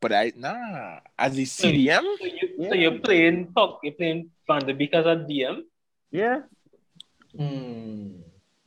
But 0.00 0.12
I 0.12 0.32
nah 0.36 1.00
as 1.18 1.38
a 1.38 1.42
CDM. 1.42 2.02
So, 2.02 2.26
you, 2.26 2.68
so 2.68 2.74
you're 2.74 2.98
playing 2.98 3.52
talk, 3.54 3.80
you're 3.82 3.94
playing 3.94 4.30
Van 4.46 4.66
de 4.66 4.74
Beek 4.74 4.92
as 4.94 5.06
a 5.06 5.16
DM. 5.16 5.62
Yeah. 6.10 6.42
Hmm. 7.36 8.20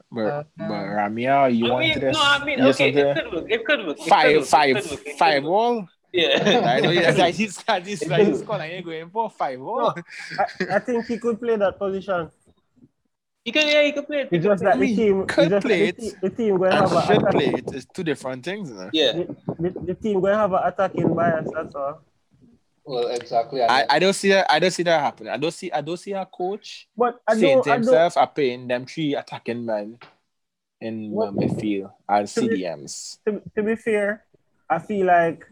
But, 0.09 0.21
Uh, 0.25 0.43
but 0.57 0.63
Ramia, 0.69 1.53
you 1.55 1.67
I 1.67 1.69
want 1.69 1.85
mean, 1.85 1.93
to 1.95 1.99
this? 1.99 2.15
no, 2.15 2.21
I 2.23 2.45
mean, 2.45 2.61
okay, 2.61 2.89
it 2.89 3.15
could 3.15 3.33
work. 3.33 3.45
It 3.51 3.65
could 3.65 3.85
work. 3.85 3.97
It 3.99 4.07
could 4.09 4.37
work, 4.37 4.47
five, 4.47 4.75
could 4.77 4.91
work, 4.91 5.07
five 5.19 5.43
work. 5.43 5.51
all. 5.51 5.89
Yeah. 6.13 6.63
I 6.65 6.79
know 6.79 6.93
that's 6.95 7.17
like 7.17 7.35
he's 7.35 7.57
got 7.61 7.83
this 7.83 8.01
It 8.01 8.09
like 8.09 8.25
could- 8.25 8.39
he's 8.39 8.49
I 8.49 8.65
ain't 8.67 8.85
going 8.85 9.09
for 9.09 9.29
five 9.29 9.61
all. 9.61 9.89
I, 10.39 10.75
I 10.75 10.79
think 10.79 11.05
he 11.07 11.17
could 11.19 11.39
play 11.39 11.57
that 11.57 11.77
position. 11.77 12.31
He 13.43 13.51
can, 13.51 13.67
yeah, 13.67 13.81
you 13.81 13.93
can 13.93 14.05
play 14.05 14.21
it. 14.21 14.29
It's 14.31 14.43
just 14.45 14.63
that 14.63 14.79
the 14.79 14.95
team, 14.95 15.25
could 15.25 15.49
just 15.49 15.65
play 15.65 15.91
the, 15.91 16.05
it 16.05 16.15
the 16.21 16.29
team 16.29 16.57
going 16.57 16.71
to 16.71 16.77
have 16.77 16.91
a 16.91 17.05
should 17.05 17.25
play 17.27 17.45
it. 17.47 17.65
It's 17.73 17.85
two 17.93 18.03
different 18.03 18.43
things. 18.43 18.69
You? 18.69 18.89
Yeah. 18.93 19.11
the, 19.59 19.69
the 19.85 19.93
team 19.93 20.19
going 20.21 20.33
to 20.33 20.37
have 20.39 20.53
an 20.53 20.59
attacking 20.65 21.13
bias. 21.13 21.49
That's 21.53 21.75
all. 21.75 22.01
Well, 22.87 23.07
exactly. 23.09 23.61
I, 23.61 23.85
I 23.89 23.99
don't 23.99 24.13
see 24.13 24.29
that 24.29 24.49
I 24.49 24.59
don't 24.59 24.71
see 24.71 24.83
that 24.83 25.01
happening. 25.01 25.33
I 25.33 25.37
don't 25.37 25.51
see 25.53 25.69
I 25.71 25.81
don't 25.81 25.97
see 25.97 26.13
a 26.13 26.25
coach 26.25 26.87
But 26.95 27.19
I 27.27 27.35
saying 27.35 27.57
don't, 27.57 27.63
to 27.65 27.69
I 27.71 27.73
don't, 27.75 27.83
himself 27.83 28.17
are 28.17 28.27
playing 28.27 28.67
them 28.69 28.85
three 28.85 29.13
attacking 29.15 29.65
men 29.65 29.97
in 30.79 31.11
What- 31.11 31.33
midfield 31.35 31.91
as 32.07 32.33
To 32.35 32.41
be- 32.47 32.61
CDMs. 32.63 33.17
to, 33.25 33.41
to 33.55 33.63
be 33.63 33.75
fair, 33.75 34.23
I 34.69 34.79
feel 34.79 35.05
like 35.07 35.45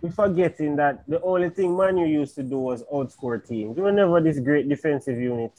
we're 0.00 0.10
forgetting 0.12 0.76
that 0.76 1.02
the 1.08 1.20
only 1.22 1.50
thing 1.50 1.76
Manu 1.76 2.06
used 2.06 2.34
to 2.36 2.42
do 2.42 2.58
was 2.60 2.84
outscore 2.92 3.44
teams. 3.44 3.76
We 3.76 3.82
were 3.82 3.92
never 3.92 4.20
this 4.20 4.38
great 4.38 4.68
defensive 4.68 5.18
unit 5.18 5.52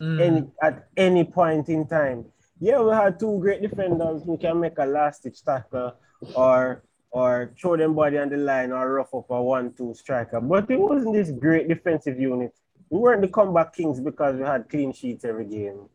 Mm. 0.00 0.18
any 0.22 0.42
at 0.62 0.88
any 0.96 1.24
point 1.24 1.68
in 1.68 1.86
time. 1.86 2.24
Yeah, 2.58 2.80
we 2.80 2.92
had 2.92 3.20
two 3.20 3.38
great 3.38 3.60
defenders 3.60 4.22
who 4.24 4.38
can 4.38 4.58
make 4.58 4.78
a 4.78 4.86
last 4.86 5.22
ditch 5.24 5.44
tackle 5.44 5.92
or 6.34 6.82
or 7.10 7.52
throw 7.60 7.76
them 7.76 7.94
body 7.94 8.18
on 8.18 8.28
the 8.28 8.36
line 8.36 8.72
or 8.72 8.92
rough 8.94 9.14
up 9.14 9.30
a 9.30 9.42
one-two 9.42 9.94
striker. 9.94 10.40
But 10.40 10.70
it 10.70 10.78
wasn't 10.78 11.14
this 11.14 11.30
great 11.30 11.68
defensive 11.68 12.18
unit. 12.20 12.54
We 12.88 12.98
weren't 12.98 13.22
the 13.22 13.28
comeback 13.28 13.74
kings 13.74 14.00
because 14.00 14.36
we 14.36 14.42
had 14.42 14.68
clean 14.68 14.92
sheets 14.92 15.24
every 15.24 15.44
game. 15.44 15.88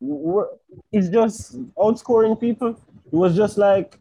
Were- 0.00 0.50
It's 0.92 1.08
just 1.08 1.56
outscoring 1.76 2.38
people. 2.40 2.70
It 3.06 3.16
was 3.16 3.34
just 3.36 3.58
like, 3.58 3.98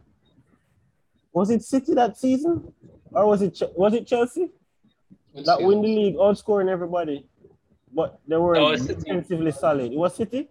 was 1.33 1.49
it 1.49 1.63
City 1.63 1.93
that 1.95 2.17
season, 2.17 2.73
or 3.11 3.27
was 3.27 3.41
it 3.41 3.59
was 3.75 3.93
it 3.93 4.05
Chelsea 4.05 4.49
that 5.45 5.61
win 5.61 5.81
the 5.81 5.87
league, 5.87 6.15
outscoring 6.15 6.69
everybody? 6.69 7.25
But 7.91 8.19
they 8.27 8.37
were 8.37 8.53
was 8.59 8.81
oh, 8.81 8.85
City. 8.85 9.01
defensively 9.01 9.51
solid. 9.51 9.91
It 9.91 9.97
was 9.97 10.15
City. 10.15 10.49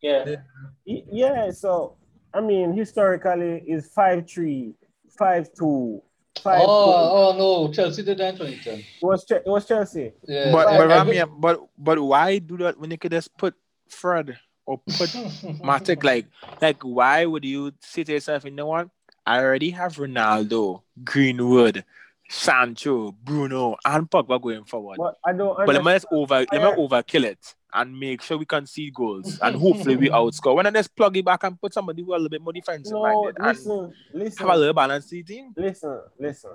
Yeah. 0.00 0.36
Yeah, 0.84 1.50
so 1.50 1.96
I 2.32 2.40
mean, 2.40 2.72
historically, 2.72 3.62
is 3.66 3.88
five 3.88 4.28
three, 4.28 4.74
five 5.22 5.46
two, 5.54 6.02
five. 6.42 6.60
Oh, 6.66 7.32
oh 7.32 7.38
no, 7.38 7.72
Chelsea 7.72 8.02
did 8.02 8.18
that 8.18 8.34
in 8.34 8.58
2010. 8.58 8.78
It 8.78 8.86
was 9.00 9.24
it 9.30 9.46
was 9.46 9.66
Chelsea. 9.66 10.12
Yeah. 10.26 10.50
But 10.50 10.66
Right, 10.66 10.78
but 10.78 10.90
I 10.90 11.04
Ramia, 11.04 11.26
but 11.30 11.62
but 11.78 11.98
why 12.00 12.38
do 12.38 12.56
that 12.58 12.78
when 12.78 12.90
you 12.90 12.98
could 12.98 13.12
just 13.12 13.30
put 13.38 13.54
Fred 13.88 14.38
or 14.66 14.78
put 14.78 15.10
Matic 15.62 16.02
like 16.02 16.26
like 16.60 16.82
why 16.82 17.24
would 17.24 17.44
you 17.44 17.72
say 17.80 18.02
to 18.04 18.12
yourself, 18.12 18.44
you 18.44 18.50
know 18.50 18.66
what? 18.66 18.90
I 19.24 19.38
already 19.38 19.70
have 19.70 20.02
Ronaldo, 20.02 20.82
Greenwood, 21.04 21.84
Sancho, 22.32 23.12
Bruno, 23.12 23.76
and 23.84 24.10
Pogba 24.10 24.40
going 24.40 24.64
forward. 24.64 24.96
But 24.96 25.18
I 25.24 25.32
don't. 25.32 25.54
But 25.54 25.74
let 25.74 25.84
me 25.84 25.92
just 25.92 26.06
over 26.10 26.46
let 26.50 26.52
me 26.52 26.58
overkill 26.58 27.24
it 27.24 27.54
and 27.74 27.98
make 27.98 28.22
sure 28.22 28.38
we 28.38 28.46
concede 28.46 28.94
goals 28.94 29.38
and 29.42 29.54
hopefully 29.54 29.96
we 29.96 30.08
outscore. 30.08 30.54
When 30.54 30.66
I 30.66 30.70
just 30.70 30.96
plug 30.96 31.16
it 31.16 31.24
back 31.24 31.44
and 31.44 31.60
put 31.60 31.74
somebody 31.74 32.02
who 32.02 32.12
are 32.12 32.16
a 32.16 32.18
little 32.18 32.30
bit 32.30 32.40
more 32.40 32.52
defensive 32.54 32.92
No, 32.92 33.02
minded 33.02 33.36
and 33.36 33.46
listen, 33.48 33.94
listen, 34.14 34.46
have 34.46 34.56
a 34.56 34.58
little 34.58 34.74
balance 34.74 35.06
to 35.08 35.16
the 35.16 35.22
team. 35.22 35.52
listen, 35.56 36.00
listen, 36.18 36.50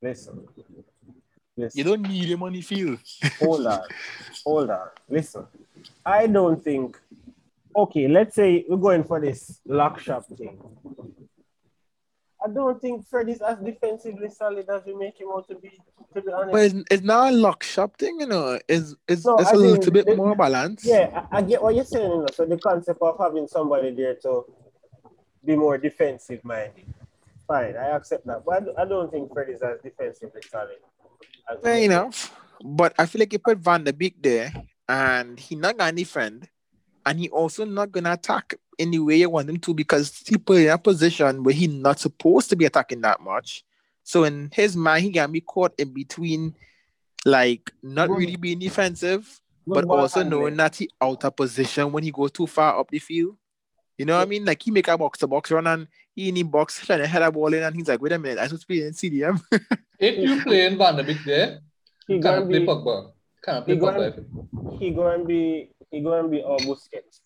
listen, 0.00 0.46
listen. 1.56 1.78
You 1.78 1.84
don't 1.84 2.02
need 2.02 2.28
him 2.28 2.42
on 2.44 2.52
the 2.52 2.62
field. 2.62 3.00
hold 3.40 3.66
on, 3.66 3.82
hold 4.44 4.70
on. 4.70 4.88
Listen, 5.08 5.46
I 6.06 6.28
don't 6.28 6.62
think. 6.62 6.96
Okay, 7.74 8.06
let's 8.06 8.36
say 8.36 8.64
we're 8.68 8.76
going 8.76 9.02
for 9.02 9.20
this 9.20 9.60
lock 9.66 9.98
shop 9.98 10.26
thing. 10.36 10.58
I 12.44 12.48
don't 12.48 12.80
think 12.80 13.06
Fred 13.06 13.28
is 13.28 13.40
as 13.40 13.58
defensively 13.58 14.28
solid 14.30 14.68
as 14.68 14.84
we 14.84 14.94
make 14.94 15.18
him 15.20 15.28
out 15.34 15.48
to 15.48 15.54
be. 15.56 15.70
To 16.14 16.20
be 16.20 16.30
honest. 16.32 16.52
But 16.52 16.60
it's, 16.62 16.74
it's 16.90 17.02
not 17.02 17.32
a 17.32 17.36
lock 17.36 17.62
shop 17.62 17.96
thing, 17.96 18.20
you 18.20 18.26
know. 18.26 18.58
It's 18.68 18.94
it's, 19.08 19.24
No, 19.24 19.36
it's 19.38 19.48
I 19.50 19.52
a 19.54 19.56
little 19.56 19.92
bit 19.92 20.08
it- 20.08 20.16
more 20.16 20.34
balanced. 20.36 20.84
Yeah, 20.84 21.26
I, 21.32 21.38
I 21.38 21.42
get 21.42 21.62
what 21.62 21.74
you're 21.74 21.84
saying. 21.84 22.10
You 22.10 22.18
know? 22.18 22.26
So 22.34 22.44
the 22.44 22.58
concept 22.58 23.00
of 23.00 23.16
having 23.18 23.46
somebody 23.48 23.92
there 23.94 24.16
to 24.22 24.44
be 25.44 25.56
more 25.56 25.78
defensive 25.78 26.44
minded, 26.44 26.84
fine, 27.46 27.76
I 27.76 27.96
accept 27.96 28.26
that. 28.26 28.44
But 28.44 28.54
I 28.54 28.60
don't- 28.60 28.78
I 28.80 28.84
don't 28.84 29.10
think 29.10 29.32
Fred 29.32 29.48
is 29.48 29.62
as 29.62 29.78
defensively 29.82 30.42
solid. 30.50 30.76
as 31.50 31.60
Fair 31.62 31.78
enough. 31.82 32.36
But 32.64 32.94
I 32.98 33.06
feel 33.06 33.20
like 33.20 33.32
you 33.32 33.38
put 33.38 33.58
Van 33.58 33.82
de 33.84 33.92
Beek 33.92 34.22
there 34.22 34.52
and 34.88 35.38
he 35.40 35.56
not 35.56 35.76
gonna 35.78 35.92
defend 35.92 36.48
and 37.06 37.18
he 37.18 37.28
also 37.30 37.64
not 37.64 37.92
gonna 37.92 38.12
attack 38.12 38.54
in 38.78 38.90
the 38.90 38.98
way 38.98 39.16
you 39.16 39.30
want 39.30 39.48
him 39.50 39.58
to 39.58 39.74
because 39.74 40.22
he 40.26 40.36
put 40.36 40.58
in 40.58 40.68
a 40.70 40.78
position 40.78 41.42
where 41.42 41.54
he 41.54 41.66
not 41.66 41.98
supposed 41.98 42.48
to 42.50 42.56
be 42.56 42.64
attacking 42.64 43.00
that 43.02 43.20
much. 43.20 43.64
So 44.04 44.24
in 44.24 44.50
his 44.52 44.76
mind, 44.76 45.04
he 45.04 45.12
can 45.12 45.30
be 45.30 45.40
caught 45.40 45.74
in 45.78 45.92
between 45.92 46.54
like 47.24 47.70
not 47.82 48.08
Good- 48.08 48.18
really 48.18 48.36
being 48.36 48.58
defensive, 48.58 49.40
Good 49.66 49.74
but 49.74 49.86
ball 49.86 50.00
also 50.00 50.22
knowing 50.22 50.56
that 50.56 50.76
he 50.76 50.90
out 51.00 51.24
of 51.24 51.36
position 51.36 51.92
when 51.92 52.02
he 52.02 52.10
goes 52.10 52.32
too 52.32 52.46
far 52.46 52.78
up 52.80 52.90
the 52.90 52.98
field. 52.98 53.36
You 53.98 54.06
know 54.06 54.16
what 54.16 54.22
I 54.22 54.30
mean? 54.30 54.44
Like 54.44 54.62
he 54.62 54.70
make 54.70 54.88
a 54.88 54.98
box 54.98 55.18
to 55.20 55.26
box 55.28 55.50
run 55.50 55.66
and 55.66 55.86
he 56.16 56.28
in 56.28 56.34
the 56.34 56.42
box 56.42 56.84
trying 56.84 56.98
to 57.00 57.06
head 57.06 57.22
a 57.22 57.30
ball 57.30 57.52
in 57.54 57.62
and 57.62 57.76
he's 57.76 57.86
like, 57.88 58.00
wait 58.00 58.12
a 58.12 58.18
minute, 58.18 58.38
I 58.38 58.44
supposed 58.46 58.62
to 58.62 58.68
be 58.68 58.82
in 58.82 58.92
CDM. 58.92 59.40
If 59.98 60.18
you 60.18 60.42
play 60.42 60.66
in 60.66 60.76
Van 60.78 60.96
de 60.96 61.04
Beek 61.04 61.18
there, 61.24 61.60
He 62.08 62.14
you 62.14 62.20
cannot 62.20 62.38
gonna 62.40 62.46
play 62.50 62.58
be 62.58 62.66
Pogba. 62.66 63.12
Cannot 63.44 63.64
play 63.66 63.74
He 63.74 63.80
Pogba. 63.80 63.94
gonna- 63.94 64.08
if 64.08 64.16
you- 64.16 64.78
he 64.80 64.90
gonna 64.90 65.24
be 65.24 65.70
he 65.92 66.00
gonna 66.00 66.26
be 66.28 66.42
all 66.42 66.58
Busquets. 66.58 67.20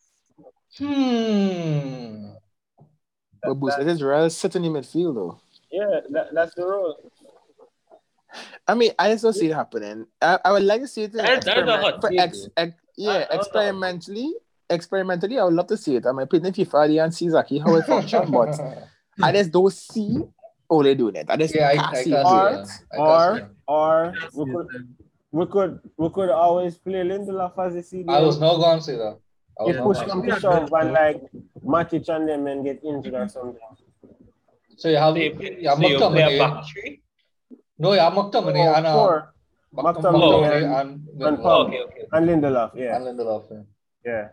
Hmm. 0.78 2.32
but 3.42 3.54
Busquets 3.58 3.86
is 3.88 4.02
real 4.02 4.28
sitting 4.28 4.64
in 4.64 4.72
midfield 4.72 5.14
though. 5.14 5.40
Yeah, 5.72 6.00
that, 6.10 6.34
that's 6.34 6.54
the 6.54 6.66
role. 6.66 7.10
I 8.68 8.74
mean, 8.74 8.92
I 8.98 9.10
just 9.12 9.22
don't 9.22 9.32
see 9.32 9.48
it 9.50 9.54
happening. 9.54 10.06
I, 10.20 10.38
I 10.44 10.52
would 10.52 10.62
like 10.64 10.82
to 10.82 10.88
see 10.88 11.04
it 11.04 11.12
in 11.12 11.16
That- 11.18 11.44
that 11.44 11.58
is 11.58 11.64
a 11.64 11.72
experiment- 11.72 11.82
hot 11.82 12.00
for 12.00 12.10
ex, 12.18 12.48
ex, 12.56 12.72
yeah, 12.96 13.12
That- 13.12 13.18
that 13.18 13.22
is 13.22 13.28
a 13.30 13.36
hot 13.36 13.40
experimentally. 13.40 14.34
Experimentally, 14.68 15.38
I 15.38 15.44
would 15.44 15.54
love 15.54 15.68
to 15.68 15.76
see 15.76 15.94
it. 15.96 16.06
I 16.06 16.12
might 16.12 16.28
put 16.28 16.44
it 16.44 16.46
in 16.46 16.52
FIFA 16.52 17.04
and 17.04 17.14
see 17.14 17.26
exactly 17.26 17.58
how 17.58 17.76
it 17.76 17.86
functions, 17.86 18.28
but 18.30 18.60
I 19.22 19.32
just 19.32 19.52
don't 19.52 19.72
see 19.72 20.18
Ole 20.68 20.94
doing 20.96 21.14
it. 21.14 21.26
I 21.30 21.36
just 21.36 21.54
yeah, 21.54 21.72
can't 21.74 21.94
I 21.96 22.02
see 22.02 22.10
can't 22.10 22.26
it. 22.26 22.26
see 22.26 22.34
Or- 22.34 22.50
that. 22.50 22.68
I 22.92 22.96
can't 22.96 23.48
Or 23.68 24.12
that. 24.12 24.34
or 24.34 24.44
we 24.44 24.52
could 24.52 24.94
we 25.38 25.44
could 25.54 25.72
we 26.02 26.08
could 26.16 26.30
always 26.44 26.74
play 26.86 27.02
Lindelof 27.10 27.54
as 27.66 27.72
a 27.82 27.82
CDM. 27.88 28.10
I 28.18 28.20
was 28.28 28.38
not 28.44 28.54
going 28.62 28.78
to 28.78 28.84
say 28.88 28.96
that. 29.02 29.16
I 29.58 29.62
was 29.64 29.70
if 29.70 29.76
not 29.76 29.84
push 29.88 29.98
gonna 29.98 30.10
come 30.12 30.22
to 30.22 30.30
that. 30.32 30.40
shove 30.44 30.72
and 30.80 30.92
like 31.00 31.20
Matic 31.72 32.08
and 32.14 32.28
them 32.28 32.46
and 32.46 32.64
get 32.68 32.78
injured 32.90 33.14
or 33.14 33.28
something. 33.28 33.60
So 34.76 34.88
you 34.88 34.96
have, 35.04 35.14
So 35.14 35.20
you, 35.20 35.56
you 35.60 35.68
have 35.68 35.78
so 35.78 35.86
a 35.86 35.90
McTominay. 35.90 36.38
back? 36.38 36.64
No, 37.78 37.92
you 37.94 38.00
have 38.00 38.12
McTominay 38.12 38.66
and 38.76 38.86
uh, 38.86 38.92
Four. 38.94 39.34
McTominay 39.74 40.02
McTominay 40.02 40.80
and, 40.80 41.08
and 41.18 41.22
and, 41.28 41.38
Oh, 41.42 41.66
okay, 41.66 41.80
okay. 41.86 42.04
And 42.12 42.28
Lindelof, 42.28 42.70
yeah. 42.74 42.96
and 42.96 43.04
Lindelof. 43.06 43.44
yeah. 43.50 43.62
Yeah. 44.04 44.28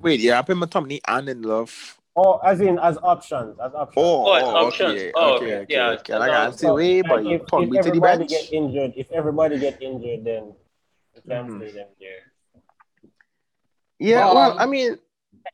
Wait, 0.00 0.20
yeah, 0.20 0.38
I 0.38 0.42
put 0.42 0.56
McTominay 0.56 1.00
and 1.06 1.28
in 1.28 1.42
love. 1.42 1.99
Or 2.20 2.44
as 2.46 2.60
in 2.60 2.78
as 2.78 2.98
options, 3.02 3.56
as 3.64 3.72
options. 3.72 4.04
Oh, 4.04 4.26
Oh, 4.28 4.36
oh, 4.44 4.66
options. 4.66 4.92
okay, 4.92 5.12
Oh, 5.16 5.36
okay, 5.36 5.44
okay. 5.46 5.56
okay, 5.62 5.74
Yeah, 5.74 5.88
okay. 5.96 6.12
so 6.12 6.18
Like, 6.18 6.30
I 6.30 6.44
now- 6.44 6.50
see 6.50 6.70
way, 6.70 7.00
but 7.00 7.24
you 7.24 7.36
if, 7.36 7.46
put 7.46 7.62
if 7.62 7.70
me 7.70 7.76
to 7.78 7.82
the 7.82 7.88
everybody 7.88 8.18
bench. 8.18 8.30
get 8.36 8.52
injured, 8.52 8.92
if 8.96 9.08
everybody 9.10 9.58
get 9.58 9.80
injured, 9.80 10.20
then 10.28 10.52
you 11.16 11.22
can 11.26 11.46
Mhm. 11.48 11.58
play 11.58 11.70
them 11.72 11.88
there. 11.98 12.22
Yeah, 13.98 14.24
But, 14.26 14.34
well, 14.34 14.50
um, 14.52 14.58
I 14.58 14.66
mean, 14.66 14.98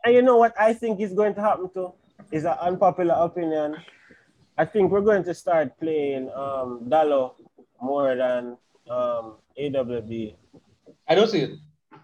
And 0.05 0.15
you 0.15 0.23
know 0.23 0.37
what 0.39 0.55
I 0.59 0.73
think 0.75 0.99
is 1.01 1.13
going 1.13 1.35
to 1.37 1.41
happen 1.41 1.69
too? 1.71 1.93
Is 2.33 2.45
an 2.45 2.57
unpopular 2.61 3.15
opinion. 3.15 3.77
I 4.59 4.65
think 4.65 4.91
we're 4.91 5.07
going 5.11 5.23
to 5.25 5.35
start 5.35 5.79
playing 5.79 6.31
um 6.35 6.71
Dalot 6.91 7.35
more 7.81 8.17
than 8.17 8.57
um 8.91 9.25
AWB. 9.59 10.35
I 11.09 11.15
don't 11.15 11.31
see 11.31 11.43
it. 11.47 11.53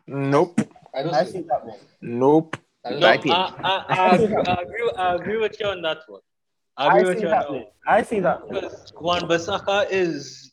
nope, 0.07 0.55
I 0.95 1.03
don't 1.03 1.15
I 1.15 1.25
see 1.25 1.33
see 1.33 1.39
it. 1.39 1.49
that 1.49 1.67
one. 1.67 1.79
nope. 2.01 2.57
I 2.85 2.91
No, 2.91 3.07
I 3.07 3.17
see 3.17 3.23
see. 3.23 3.31
I, 3.31 3.35
I, 3.35 3.85
I, 3.89 4.17
agree, 4.17 4.91
I, 4.97 5.15
agree, 5.15 5.39
with 5.39 5.61
you 5.61 5.67
on 5.67 5.83
that 5.83 5.99
one. 6.07 6.21
I 6.77 6.87
I 6.87 6.99
agree 6.99 7.09
with 7.09 7.19
see 7.19 7.23
you 7.23 7.29
on 7.29 7.31
that 7.33 7.41
that 7.43 7.51
one. 7.51 7.59
one. 7.61 7.69
I 7.87 8.03
see 8.03 8.21
that. 8.21 8.49
Because 8.49 8.93
Wan-Bissaka 9.01 9.87
is 9.91 10.53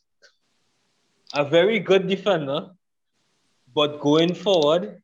a 1.34 1.44
very 1.44 1.80
good 1.80 2.08
defender, 2.08 2.70
but 3.74 4.00
going 4.00 4.34
forward, 4.34 5.02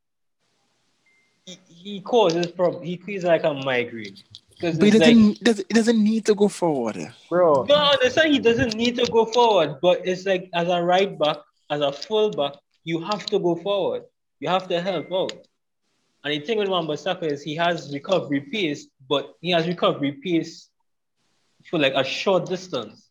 he, 1.46 1.58
he 1.68 2.00
causes 2.00 2.46
problem. 2.48 2.82
He 2.84 3.00
he's 3.06 3.24
like 3.24 3.44
a 3.44 3.54
migraine. 3.54 4.16
Because 4.50 4.78
But 4.78 4.88
it 4.88 4.98
doesn't, 4.98 5.44
doesn't, 5.44 5.68
doesn't 5.68 6.02
need 6.02 6.24
to 6.26 6.34
go 6.34 6.48
forward. 6.48 7.12
Bro, 7.28 7.66
no, 7.68 7.74
I 7.74 7.90
understand 7.92 8.32
he 8.32 8.38
doesn't 8.38 8.74
need 8.74 8.96
to 8.96 9.06
go 9.12 9.26
forward, 9.26 9.76
but 9.82 10.06
it's 10.06 10.24
like 10.24 10.48
as 10.54 10.68
a 10.68 10.82
right 10.82 11.18
back, 11.18 11.38
as 11.70 11.80
a 11.80 11.92
full 11.92 12.30
back, 12.30 12.54
you 12.84 13.00
have 13.00 13.26
to 13.26 13.38
go 13.38 13.56
forward. 13.56 14.04
You 14.40 14.48
have 14.48 14.66
to 14.68 14.80
help 14.80 15.12
out. 15.12 15.32
And 16.26 16.34
the 16.34 16.44
thing 16.44 16.58
with 16.58 16.68
Bissaka 16.68 17.30
is 17.30 17.40
he 17.40 17.54
has 17.54 17.92
recovery 17.92 18.40
pace, 18.40 18.88
but 19.08 19.34
he 19.40 19.52
has 19.52 19.68
recovery 19.68 20.10
pace 20.10 20.70
for 21.70 21.78
like 21.78 21.94
a 21.94 22.02
short 22.02 22.46
distance. 22.46 23.10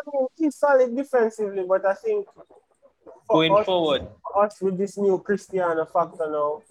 I 0.00 0.10
mean, 0.12 0.26
he's 0.34 0.56
solid 0.56 0.96
defensively, 0.96 1.62
but 1.68 1.86
I 1.86 1.94
think 1.94 2.26
for 2.34 2.44
Going 3.28 3.54
us, 3.54 3.64
forward. 3.64 4.08
us 4.36 4.60
with 4.60 4.76
this 4.76 4.98
new 4.98 5.20
Cristiano 5.20 5.84
factor 5.84 6.28
now, 6.28 6.62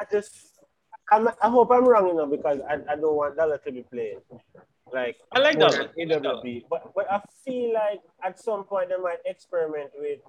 I 0.00 0.06
just 0.10 0.58
I'm, 1.12 1.28
I 1.28 1.50
hope 1.50 1.70
I'm 1.70 1.86
wrong, 1.86 2.08
you 2.08 2.14
know, 2.14 2.26
because 2.26 2.60
I, 2.70 2.76
I 2.90 2.96
don't 2.96 3.16
want 3.16 3.36
Dalot 3.36 3.62
to 3.64 3.72
be 3.72 3.82
playing. 3.82 4.20
Like 4.90 5.18
I 5.32 5.40
like 5.40 5.58
that. 5.58 5.94
AWB. 5.94 6.64
But 6.70 6.94
but 6.94 7.12
I 7.12 7.20
feel 7.44 7.74
like 7.74 8.00
at 8.24 8.40
some 8.40 8.64
point 8.64 8.88
they 8.88 8.96
might 8.96 9.18
experiment 9.26 9.90
with 9.98 10.20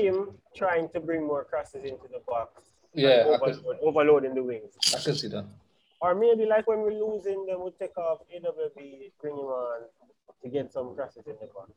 him 0.00 0.30
trying 0.56 0.88
to 0.94 1.00
bring 1.00 1.26
more 1.26 1.44
crosses 1.44 1.84
into 1.84 2.08
the 2.10 2.22
box. 2.26 2.71
Yeah, 2.94 3.08
I 3.08 3.22
overload, 3.22 3.64
could, 3.64 3.76
overloading 3.82 4.34
the 4.34 4.42
wings. 4.42 4.72
I 4.94 5.00
can 5.00 5.14
see 5.14 5.28
that. 5.28 5.46
Or 6.00 6.14
maybe 6.14 6.46
like 6.46 6.66
when 6.66 6.80
we're 6.80 6.90
losing, 6.92 7.46
then 7.46 7.60
we'll 7.60 7.72
take 7.72 7.96
off 7.96 8.18
AWB, 8.34 9.12
bring 9.20 9.34
him 9.34 9.44
on 9.44 9.82
to 10.42 10.48
get 10.48 10.72
some 10.72 10.94
crosses 10.94 11.26
in 11.26 11.34
the 11.40 11.46
box. 11.46 11.70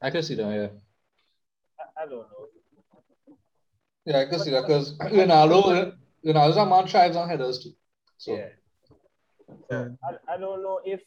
I 0.00 0.10
can 0.10 0.22
see 0.22 0.34
that, 0.34 0.50
yeah. 0.50 0.68
I, 1.78 2.04
I 2.04 2.06
don't 2.06 2.26
know. 2.30 3.36
Yeah, 4.06 4.20
I 4.20 4.24
could 4.26 4.40
see 4.40 4.50
that 4.50 4.62
because 4.66 4.92
you 5.12 5.18
Ronaldo, 5.18 5.94
Ronaldo's 6.24 6.56
a 6.56 6.66
man 6.66 6.86
thrives 6.86 7.16
on 7.16 7.28
headers 7.28 7.62
too. 7.62 7.72
So 8.18 8.36
Yeah. 8.36 8.48
So 9.70 9.96
I, 10.02 10.34
I 10.34 10.36
don't 10.38 10.62
know 10.62 10.80
if 10.84 11.00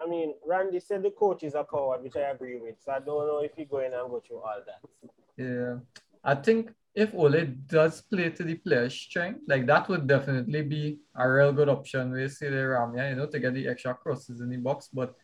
I 0.00 0.06
mean 0.06 0.34
Randy 0.46 0.80
said 0.80 1.02
the 1.02 1.10
coach 1.10 1.42
is 1.42 1.54
a 1.54 1.64
coward, 1.64 2.02
which 2.02 2.16
I 2.16 2.30
agree 2.30 2.58
with. 2.58 2.76
So 2.84 2.92
I 2.92 2.98
don't 2.98 3.26
know 3.26 3.38
if 3.38 3.52
he 3.56 3.64
go 3.64 3.78
in 3.78 3.92
and 3.92 4.10
go 4.10 4.22
through 4.26 4.38
all 4.38 4.60
that. 4.66 5.10
Yeah. 5.36 5.78
I 6.24 6.34
think 6.34 6.72
if 6.94 7.14
Ole 7.14 7.46
does 7.68 8.02
play 8.02 8.30
to 8.30 8.44
the 8.44 8.54
player's 8.56 8.94
strength, 8.94 9.40
like 9.48 9.66
that 9.66 9.88
would 9.88 10.06
definitely 10.06 10.62
be 10.62 10.98
a 11.16 11.30
real 11.30 11.52
good 11.52 11.68
option 11.68 12.10
with 12.12 12.32
say 12.32 12.50
the 12.50 12.56
Ramya, 12.56 13.10
you 13.10 13.16
know, 13.16 13.26
to 13.26 13.38
get 13.38 13.54
the 13.54 13.66
extra 13.68 13.94
crosses 13.94 14.40
in 14.40 14.50
the 14.50 14.58
box. 14.58 14.88
But 14.92 15.14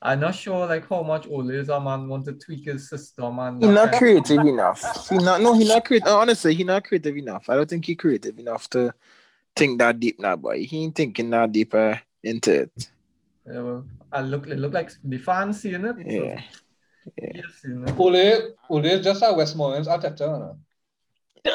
I'm 0.00 0.20
not 0.20 0.34
sure 0.34 0.66
like 0.66 0.88
how 0.88 1.02
much 1.02 1.26
Ole 1.28 1.50
is 1.50 1.68
a 1.68 1.78
man 1.80 2.08
want 2.08 2.24
to 2.24 2.32
tweak 2.32 2.64
his 2.64 2.88
system 2.88 3.38
and 3.38 3.62
He's 3.62 3.72
not 3.72 3.92
creative 3.92 4.38
enough. 4.40 5.08
He 5.08 5.18
not 5.18 5.40
no, 5.42 5.52
he 5.54 5.64
not 5.68 5.84
creative. 5.84 6.08
Honestly, 6.08 6.54
he 6.54 6.64
not 6.64 6.84
creative 6.84 7.16
enough. 7.16 7.48
I 7.48 7.56
don't 7.56 7.68
think 7.68 7.84
he 7.84 7.94
creative 7.94 8.38
enough 8.38 8.68
to 8.70 8.92
think 9.54 9.78
that 9.80 10.00
deep 10.00 10.18
now, 10.18 10.36
boy. 10.36 10.64
He 10.64 10.84
ain't 10.84 10.94
thinking 10.96 11.30
that 11.30 11.52
deeper 11.52 12.00
into 12.24 12.62
it. 12.62 12.88
Yeah, 13.46 13.60
well, 13.60 13.84
I 14.10 14.22
look 14.22 14.46
it 14.48 14.58
look 14.58 14.72
like 14.72 14.90
the 15.04 15.18
fans 15.18 15.60
seeing 15.60 15.84
it. 15.84 15.96
so- 15.96 16.02
Yeah. 16.08 16.40
Yes, 17.18 17.44
you 17.64 17.74
know. 17.74 17.94
Ole, 17.98 18.54
Ole 18.70 18.84
is 18.86 19.04
just 19.04 19.22
a 19.22 19.32
Westmoreland's 19.34 19.88
Arteta. 19.88 20.20
No? 20.20 20.56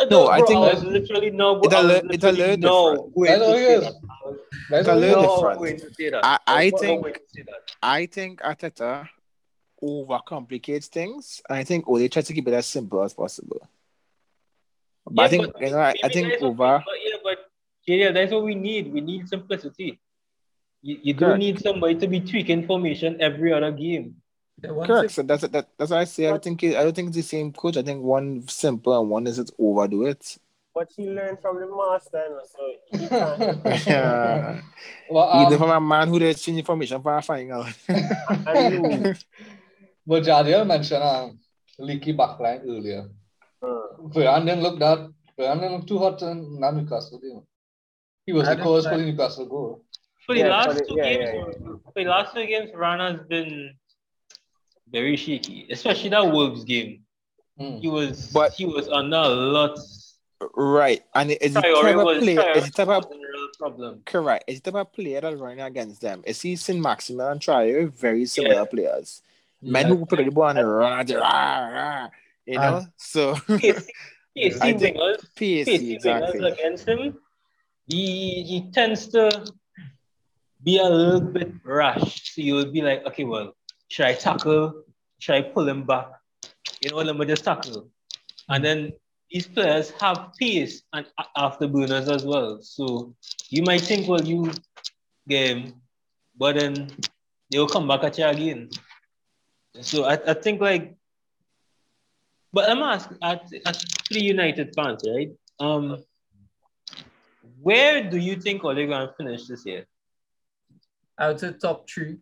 No, 0.10 0.28
I 0.28 0.42
think 0.42 0.58
I 0.58 0.74
was 0.74 0.84
literally 0.84 1.32
no. 1.32 1.62
it's 1.62 1.74
a 1.74 1.78
I 1.78 1.82
was 1.84 2.04
li- 2.04 2.10
it's 2.12 2.24
a 2.26 2.32
little 2.32 2.58
no 2.58 3.12
going 3.16 3.30
That's 3.30 3.40
to 3.40 3.46
all 3.48 3.54
say 3.56 3.74
it 3.74 3.78
is. 3.78 3.84
that. 3.84 3.94
I 3.96 4.28
was 4.28 4.38
That's 4.70 4.80
It's 4.82 4.88
a 4.90 4.92
it 4.92 4.96
little 4.96 5.24
is. 5.24 5.42
no 5.42 5.66
different. 5.66 5.80
to 5.80 5.94
say 5.94 6.10
that. 6.10 6.26
I, 6.26 6.40
I 6.48 6.64
was 6.66 6.72
not 6.74 6.82
think 6.82 7.06
to 7.06 7.22
say 7.34 7.42
that. 7.44 7.72
I 7.82 8.06
think 8.06 8.42
Arteta 8.42 9.10
overcomplicates 9.82 10.86
things. 10.88 11.42
and 11.50 11.58
I 11.58 11.64
think 11.64 11.88
Ole 11.88 12.08
tries 12.10 12.26
to 12.28 12.34
keep 12.34 12.48
it 12.48 12.54
as 12.54 12.66
simple 12.66 13.02
as 13.04 13.14
possible. 13.14 13.68
But 15.10 15.24
I 15.24 15.28
think 15.30 15.54
but 15.54 15.62
you 15.62 15.72
know, 15.72 15.80
I, 15.80 15.96
I 16.04 16.10
think 16.10 16.30
that's 16.30 16.42
what 16.42 16.50
over 16.50 16.84
but 16.86 16.96
yeah, 17.06 17.18
but 17.24 17.38
yeah, 17.88 18.12
that's 18.12 18.32
what 18.34 18.44
we 18.44 18.56
need. 18.56 18.92
We 18.92 19.00
need 19.00 19.30
simplicity. 19.30 20.00
You, 20.82 21.00
you 21.02 21.14
don't 21.14 21.40
need 21.40 21.60
somebody 21.62 21.96
to 21.96 22.08
be 22.08 22.20
tweaking 22.20 22.68
formation 22.68 23.22
every 23.22 23.54
other 23.54 23.72
game. 23.72 24.18
Yeah, 24.64 24.72
correct. 24.86 25.12
So 25.12 25.22
that's 25.24 25.48
that, 25.48 25.68
that's 25.78 25.92
why 25.92 26.00
I 26.00 26.04
say 26.06 26.28
I 26.28 26.32
don't 26.32 26.44
think 26.44 26.64
it, 26.64 26.76
I 26.76 26.84
don't 26.84 26.96
think 26.96 27.10
it's 27.10 27.18
the 27.18 27.24
same 27.24 27.52
coach. 27.54 27.78
I 27.78 27.84
think 27.84 28.02
one 28.04 28.48
simple 28.48 29.00
and 29.00 29.10
one 29.10 29.28
is 29.28 29.38
it 29.40 29.52
overdo 29.60 30.06
it. 30.08 30.38
But 30.74 30.90
he 30.96 31.10
learned 31.10 31.40
from 31.42 31.60
the 31.60 31.68
master, 31.68 32.24
you 32.92 33.00
know, 33.12 33.76
so 33.78 33.90
Yeah. 33.90 34.62
Well, 35.10 35.30
Either 35.30 35.56
um, 35.56 35.60
from 35.62 35.70
a 35.72 35.82
man 35.82 36.08
who 36.08 36.20
does 36.20 36.42
change 36.42 36.60
information 36.60 37.02
for 37.02 37.18
a 37.18 37.22
final. 37.22 37.66
and 37.88 39.04
lose. 39.04 39.26
but 40.06 40.24
Jadiel 40.24 40.66
mentioned 40.68 41.04
um, 41.04 41.40
leaky 41.80 42.14
backline 42.14 42.62
earlier. 42.64 43.10
Varane 43.62 44.46
didn't 44.46 44.62
look 44.64 44.80
that. 44.80 45.00
Varane 45.40 45.60
didn't 45.62 45.78
look 45.78 45.88
too 45.88 45.98
hot 46.00 46.22
in 46.22 46.60
that 46.62 46.76
Newcastle 46.76 47.20
game. 47.20 47.42
He 48.26 48.34
was 48.34 48.48
I 48.48 48.56
the 48.56 48.62
cause 48.64 48.86
for 48.88 48.98
the 48.98 49.04
Newcastle 49.06 49.46
goal. 49.48 49.84
For 50.26 50.36
the 50.36 50.42
Yeah, 50.42 50.50
last 50.50 50.68
for 50.68 50.74
the- 50.76 50.86
two 50.86 50.96
yeah, 50.98 51.04
games, 51.04 51.30
yeah, 51.34 51.74
for 51.84 51.92
the 51.96 52.04
last 52.06 52.34
two 52.36 52.46
games, 52.46 52.70
Rana's 52.76 53.22
been 53.28 53.74
very 54.92 55.16
shaky, 55.18 55.68
especially 55.72 56.10
that 56.10 56.32
Wolves 56.32 56.64
game. 56.64 57.04
Hmm. 57.58 57.78
He 57.78 57.88
was, 57.88 58.32
But- 58.32 58.54
he 58.54 58.66
was 58.66 58.88
under 58.88 59.18
a 59.18 59.28
lot. 59.30 59.78
right. 60.56 61.04
And 61.16 61.32
it's 61.32 61.54
the 61.56 61.62
type 61.62 61.72
Traore 61.76 62.00
of 62.00 62.06
was, 62.06 62.18
player 62.20 62.52
it's 62.56 62.66
the 62.70 62.86
type 62.86 62.88
of 62.90 63.12
a 63.12 63.58
problem. 63.58 64.02
correct. 64.06 64.44
It's 64.48 64.60
the 64.62 64.72
type 64.72 64.82
of 64.88 64.94
player 64.94 65.22
that's 65.22 65.36
running 65.40 65.62
against 65.62 66.02
them. 66.02 66.22
It's 66.26 66.42
he 66.42 66.56
Saint-Maximin 66.56 67.26
and 67.26 67.42
Traore, 67.42 67.92
very 67.94 68.26
similar 68.26 68.54
Yeah. 68.56 68.66
players. 68.66 69.22
Men 69.62 69.88
Yeah. 69.88 69.96
who 69.96 70.06
put 70.06 70.18
the 70.24 70.30
ball 70.30 70.50
and 70.50 70.60
run 70.72 71.00
at 71.00 71.08
the 71.08 71.18
rah, 71.18 71.68
rah, 71.68 72.10
you 72.46 72.56
know? 72.56 72.82
Ah. 72.84 72.86
so 72.98 73.36
Pacey, 73.48 73.92
Pacey 74.36 74.60
I 74.62 74.74
think- 74.78 74.98
wingers, 74.98 75.26
PSC 75.36 75.66
Pacey 75.66 75.96
exactly. 75.96 76.40
wingers 76.40 76.54
against 76.54 76.88
him, 76.88 77.18
he, 77.88 78.44
he 78.44 78.72
tends 78.72 79.08
to 79.08 79.52
be 80.64 80.78
a 80.78 80.84
little 80.84 81.22
bit 81.22 81.52
rash. 81.64 82.34
So 82.36 82.42
you'll 82.42 82.72
be 82.72 82.82
like, 82.82 83.06
okay, 83.08 83.24
well, 83.24 83.56
should 83.88 84.06
I 84.06 84.14
tackle? 84.14 84.84
Should 85.20 85.36
I 85.36 85.42
pull 85.42 85.68
him 85.68 85.84
back? 85.86 86.08
You 86.82 86.92
know, 86.92 86.98
let 86.98 87.18
me 87.18 87.26
just 87.26 87.44
tackle. 87.44 87.90
And 88.50 88.64
then 88.64 88.94
these 89.30 89.48
players 89.48 89.92
have 90.00 90.32
pace 90.40 90.84
and 90.94 91.06
afterburners 91.38 92.10
as 92.14 92.26
well. 92.26 92.60
So 92.62 93.16
you 93.50 93.64
might 93.64 93.82
think, 93.82 94.08
well, 94.08 94.24
you 94.24 94.52
game, 95.28 95.82
but 96.38 96.56
then 96.56 96.90
they'll 97.52 97.68
come 97.68 97.88
back 97.88 98.04
at 98.04 98.18
you 98.18 98.26
again. 98.26 98.70
So 99.82 100.06
I, 100.06 100.14
I 100.14 100.34
think 100.34 100.62
like, 100.62 100.96
but 102.54 102.70
I'm 102.70 102.82
asking 102.82 103.18
at, 103.22 103.48
at 103.66 103.84
three 104.08 104.22
United 104.22 104.74
fans, 104.76 105.04
right? 105.08 105.32
Um, 105.60 106.04
where 107.62 108.10
do 108.10 108.18
you 108.18 108.38
think 108.38 108.64
Ole 108.64 108.76
to 108.76 109.14
finish 109.18 109.48
this 109.48 109.66
year? 109.66 109.86
I 111.18 111.28
would 111.28 111.40
say 111.40 111.54
top 111.54 111.90
three. 111.90 112.18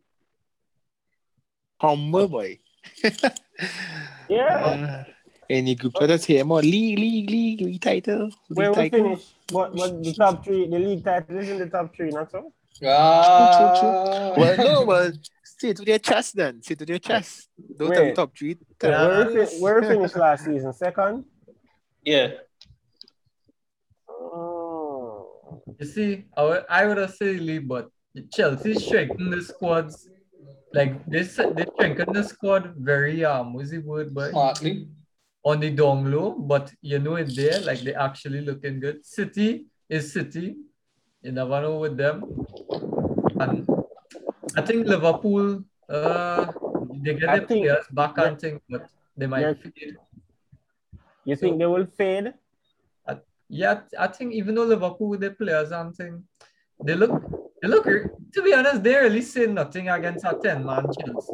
Humble 1.85 2.27
boy. 2.27 2.59
Yeah. 4.27 4.55
Uh, 4.65 5.03
any 5.49 5.75
group 5.75 5.93
let 6.01 6.09
us 6.09 6.25
hear 6.25 6.43
more 6.43 6.61
league, 6.61 6.97
league, 6.97 7.29
league, 7.29 7.61
league 7.61 7.81
title. 7.81 8.29
Where 8.49 8.71
league 8.71 8.77
we 8.77 8.89
title. 8.89 9.03
finish? 9.09 9.25
What 9.51 9.75
what 9.75 10.03
the 10.03 10.13
top 10.13 10.43
three, 10.43 10.67
the 10.67 10.79
league 10.79 11.03
title 11.05 11.37
is 11.37 11.49
in 11.49 11.59
the 11.59 11.67
top 11.69 11.95
three, 11.95 12.09
not 12.09 12.31
so? 12.31 12.51
Ah, 12.83 14.33
Well, 14.35 14.57
no, 14.57 14.85
well, 14.85 15.11
stay 15.43 15.73
to 15.73 15.85
their 15.85 15.99
chest 15.99 16.35
then. 16.35 16.61
Stay 16.61 16.75
to 16.75 16.85
their 16.85 16.99
chest. 16.99 17.47
Don't 17.77 17.91
tell 17.93 18.05
me 18.05 18.13
top 18.13 18.35
three. 18.37 18.57
Tell 18.79 18.91
Yeah. 18.91 19.07
Where 19.07 19.27
we, 19.27 19.45
fin- 19.45 19.61
where 19.61 19.81
we 19.81 19.87
finished 19.87 20.15
last 20.17 20.45
season? 20.45 20.73
Second? 20.73 21.23
Yeah. 22.03 22.31
Oh. 24.09 25.61
You 25.79 25.85
see, 25.85 26.25
I 26.35 26.43
would, 26.43 26.63
I 26.69 26.85
would 26.85 26.97
have 26.97 27.13
said 27.13 27.39
league, 27.39 27.67
but 27.67 27.89
Chelsea 28.33 28.73
strengthened 28.75 29.31
the 29.31 29.41
squads. 29.41 30.09
Like 30.77 30.93
this, 31.13 31.35
they 31.57 31.65
strengthened 31.73 32.13
the 32.15 32.23
squad 32.23 32.73
very 32.91 33.23
um, 33.23 33.53
what's 33.53 33.69
the 33.71 33.79
word, 33.79 34.13
but 34.13 34.31
smartly. 34.31 34.73
on 35.43 35.59
the 35.63 35.69
down 35.81 36.11
low, 36.11 36.31
but 36.53 36.65
you 36.81 36.99
know 36.99 37.15
it 37.15 37.29
there, 37.35 37.59
like 37.69 37.79
they 37.87 37.93
actually 38.07 38.41
looking 38.49 38.79
good. 38.79 38.97
City 39.05 39.49
is 39.89 40.11
City. 40.11 40.47
You 41.21 41.31
never 41.31 41.61
know 41.61 41.77
with 41.85 41.95
them. 41.97 42.23
And 43.39 43.65
I 44.55 44.61
think 44.61 44.87
Liverpool, 44.87 45.63
uh, 45.89 46.45
they 47.03 47.13
get 47.13 47.29
I 47.29 47.37
their 47.39 47.47
think- 47.47 47.63
players 47.65 47.85
back 47.91 48.17
and 48.17 48.39
thing, 48.39 48.59
but 48.69 48.83
they 49.17 49.27
might 49.27 49.41
Yeah. 49.47 49.53
fade. 49.63 49.95
You 51.23 51.35
think 51.35 51.57
they 51.59 51.65
will 51.75 51.87
fade? 52.01 52.33
Yeah, 53.47 53.81
I 53.99 54.07
think 54.07 54.33
even 54.33 54.55
though 54.55 54.63
Liverpool 54.65 55.09
with 55.09 55.19
their 55.21 55.35
players 55.39 55.71
and 55.71 55.95
thing, 55.95 56.13
they 56.83 56.95
look, 56.95 57.13
they 57.65 57.75
look. 57.75 57.85
To 58.33 58.41
be 58.41 58.53
honest, 58.53 58.83
they're 58.83 59.03
really 59.03 59.21
say 59.21 59.47
nothing 59.47 59.89
against 59.89 60.25
a 60.25 60.37
ten 60.41 60.65
man 60.65 60.85
Chelsea, 60.99 61.33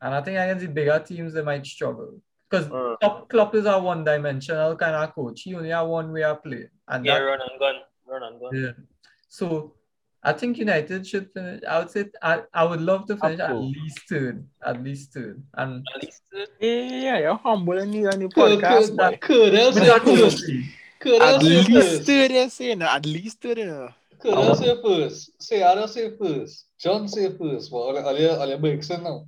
and 0.00 0.14
I 0.14 0.20
think 0.22 0.36
against 0.38 0.64
the 0.66 0.72
bigger 0.72 0.98
teams 0.98 1.34
they 1.34 1.42
might 1.42 1.66
struggle 1.66 2.20
because 2.48 2.66
Mm. 2.68 2.96
top 3.00 3.28
Klopp 3.28 3.54
is 3.54 3.66
a 3.66 3.78
one 3.78 4.04
dimensional 4.04 4.76
kind 4.76 4.94
of 4.96 5.14
coach. 5.14 5.42
He 5.42 5.54
only 5.54 5.70
have 5.70 5.86
one 5.86 6.12
way 6.12 6.24
of 6.24 6.42
play, 6.42 6.68
and 6.88 7.04
Yeah, 7.06 7.18
that, 7.18 7.24
run 7.24 7.40
and 7.40 7.58
gun. 7.58 7.74
Run 8.06 8.22
and 8.22 8.40
gun. 8.40 8.50
yeah. 8.54 8.72
So 9.28 9.74
I 10.22 10.32
think 10.32 10.58
United 10.58 11.06
should 11.06 11.30
finish. 11.32 11.62
I 11.68 11.78
would 11.80 11.90
say 11.90 12.06
I, 12.22 12.42
I 12.54 12.64
would 12.64 12.80
love 12.80 13.06
to 13.06 13.16
finish 13.16 13.40
at 13.40 13.56
least 13.56 14.00
third, 14.08 14.46
at 14.64 14.82
least 14.82 15.12
third, 15.12 15.42
and 15.54 15.84
At 15.96 16.02
least 16.04 16.22
uh, 16.36 16.46
Yeah, 16.60 17.02
yeah, 17.06 17.18
you're 17.18 17.36
humble 17.36 17.78
and 17.78 17.94
you 17.94 18.08
on 18.08 18.18
the 18.20 18.28
podcast. 18.28 18.88
could, 18.88 18.96
but 18.96 19.20
could 19.20 19.54
else 19.54 19.74
say 19.74 19.80
without 19.80 20.02
first. 20.04 20.38
trophy. 20.38 20.64
Could 21.00 21.22
At 21.22 21.42
least 21.42 21.70
first. 21.72 22.02
third, 22.04 22.30
you're 22.30 22.50
saying. 22.50 22.82
At 22.82 23.04
least 23.06 23.40
third. 23.40 23.92
You 24.24 24.30
know. 24.30 24.36
Could 24.36 24.48
else 24.48 24.58
say 24.60 24.82
first. 24.82 25.42
Say 25.42 25.62
Adam 25.62 25.88
say 25.88 26.16
first. 26.16 26.66
John 26.78 27.08
say 27.08 27.30
first. 27.36 27.70
But 27.70 27.76
all 27.78 27.98
all 27.98 28.42
all 28.42 28.58
breaks 28.58 28.90
now. 28.90 29.26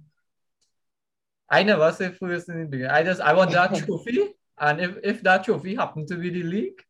I 1.50 1.62
never 1.62 1.92
say 1.92 2.10
first 2.12 2.48
in 2.48 2.60
the 2.60 2.66
beginning. 2.66 2.90
I 2.90 3.02
just 3.02 3.20
I 3.20 3.32
want 3.34 3.50
that 3.52 3.74
trophy, 3.86 4.34
and 4.58 4.80
if 4.80 4.96
if 5.02 5.22
that 5.22 5.44
trophy 5.44 5.74
happened 5.74 6.08
to 6.08 6.16
be 6.16 6.30
the 6.30 6.42
league, 6.42 6.80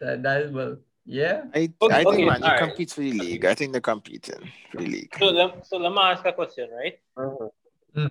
that 0.00 0.22
that 0.22 0.42
is 0.42 0.52
well, 0.52 0.76
yeah. 1.06 1.44
I, 1.54 1.72
Okay, 1.80 1.94
I 1.94 1.98
think 2.04 2.08
okay, 2.14 2.24
man, 2.26 2.40
you 2.40 2.44
alright. 2.44 2.58
compete 2.60 2.90
for 2.90 3.00
the 3.00 3.12
league. 3.12 3.44
I 3.44 3.54
think 3.54 3.72
they're 3.72 3.80
competing 3.80 4.50
for 4.70 4.78
the 4.78 4.86
league. 4.86 5.14
so 5.18 5.26
let, 5.26 5.66
so 5.66 5.78
let 5.78 5.92
me 5.92 5.98
ask 5.98 6.24
a 6.24 6.32
question, 6.32 6.68
right? 6.70 6.98
Mhm. 7.18 8.10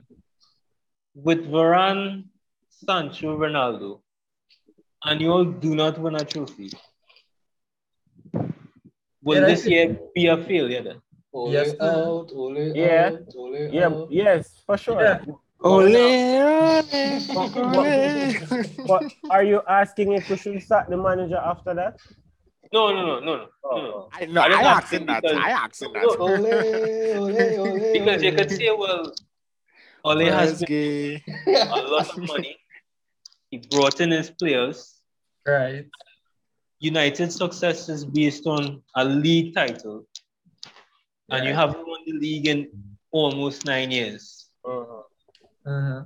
With 1.16 1.46
Varane, 1.48 2.26
Sancho, 2.70 3.38
Ronaldo, 3.38 4.02
and 5.06 5.22
you 5.22 5.32
all 5.32 5.46
do 5.46 5.76
not 5.76 6.00
win 6.00 6.16
a 6.16 6.26
trophy, 6.26 6.72
will 9.24 9.42
Yeah, 9.42 9.48
this 9.48 9.64
that's- 9.64 9.72
year 9.72 10.00
be 10.16 10.28
a 10.28 10.38
failure 10.38 10.84
then? 10.84 11.00
Ole 11.34 11.52
Yes, 11.52 11.74
uh, 11.80 11.86
out, 11.86 12.30
ole 12.36 12.58
Yeah. 12.76 13.12
out, 13.14 13.36
ole 13.36 13.70
Yeah, 13.74 13.88
out. 13.88 14.08
yes, 14.12 14.62
for 14.66 14.78
sure. 14.78 15.02
Yeah. 15.02 15.20
Ole, 15.64 15.94
But- 17.34 17.58
ole, 17.58 17.78
ole. 17.78 18.88
But 18.88 19.04
are 19.30 19.44
you 19.44 19.62
asking 19.68 20.12
if 20.14 20.30
we 20.30 20.36
should 20.38 20.62
sack 20.62 20.90
the 20.90 20.98
manager 20.98 21.38
after 21.38 21.74
that? 21.74 21.94
No, 22.74 22.92
no, 22.92 23.02
no, 23.06 23.20
no, 23.20 23.36
no, 23.38 23.48
no, 23.72 23.78
no. 23.78 23.80
Oh. 23.96 24.10
I, 24.12 24.26
no, 24.26 24.42
I 24.42 24.46
I 24.46 24.50
don't 24.50 24.66
asked 24.66 24.88
think 24.90 25.02
him 25.02 25.08
that. 25.08 25.22
because- 25.24 25.38
I 25.38 25.50
asked 25.64 25.82
him 25.82 25.94
that. 25.94 26.04
Ole, 26.04 26.32
ole, 27.18 27.60
ole. 27.60 27.94
Because 27.94 28.22
you 28.24 28.32
could 28.34 28.52
say, 28.52 28.70
well, 28.84 29.14
Ole 30.06 30.26
has 30.26 30.62
been 30.64 31.22
a 31.48 31.82
lot 31.96 32.10
of 32.10 32.18
money. 32.28 32.58
He 33.52 33.58
brought 33.72 34.02
in 34.02 34.12
his 34.12 34.30
players. 34.32 35.00
Right. 35.48 35.86
United's 36.84 37.36
success 37.38 37.88
is 37.88 38.04
based 38.04 38.46
on 38.46 38.82
a 38.98 39.06
league 39.06 39.56
title, 39.56 40.06
and 41.30 41.46
you 41.48 41.54
haven't 41.54 41.88
won 41.88 42.02
the 42.06 42.12
league 42.12 42.46
in 42.46 42.68
almost 43.10 43.66
nine 43.66 43.90
years. 43.90 44.50
Uh-huh. 44.66 45.04
And 45.66 46.06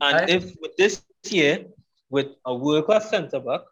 I- 0.00 0.26
if 0.28 0.54
with 0.60 0.76
this 0.76 1.02
year, 1.28 1.66
with 2.10 2.28
a 2.46 2.54
world 2.54 2.86
class 2.86 3.10
centre 3.10 3.40
back, 3.40 3.62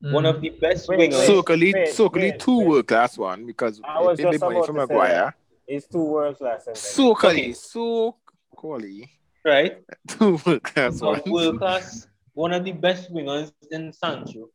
one 0.00 0.26
of 0.26 0.40
the 0.40 0.50
best 0.50 0.88
Wait, 0.88 0.98
wingers, 0.98 1.18
wait. 1.20 1.26
Socally, 1.26 1.72
wait, 1.72 1.88
Socally 1.90 2.30
wait, 2.32 2.40
two 2.40 2.58
world 2.68 2.88
class 2.88 3.16
one 3.16 3.46
because 3.46 3.80
I 3.84 4.00
was 4.00 4.18
they 4.18 4.24
made 4.24 4.32
just 4.32 4.42
money 4.42 4.56
about 4.56 4.66
from 4.66 4.76
to 4.76 4.86
say 4.88 4.94
Maguire. 4.94 5.36
It's 5.68 5.86
two 5.86 6.02
world 6.04 6.38
class. 6.38 6.66
Socally, 6.74 7.52
Socally, 7.52 9.08
right? 9.44 9.78
two 10.08 10.40
world 10.44 10.64
class 10.64 11.00
A 11.00 11.04
ones. 11.06 11.22
world 11.26 11.58
class, 11.58 12.08
one 12.34 12.52
of 12.52 12.64
the 12.64 12.72
best 12.72 13.12
wingers 13.14 13.52
in 13.70 13.92
Sancho 13.92 14.48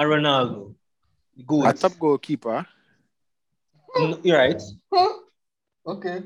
and 0.00 0.08
Ronaldo. 0.08 0.74
The 1.36 1.68
A 1.68 1.72
top 1.72 1.98
goalkeeper. 1.98 2.66
N- 3.96 4.20
You're 4.22 4.38
right. 4.38 4.62
Okay. 5.86 6.22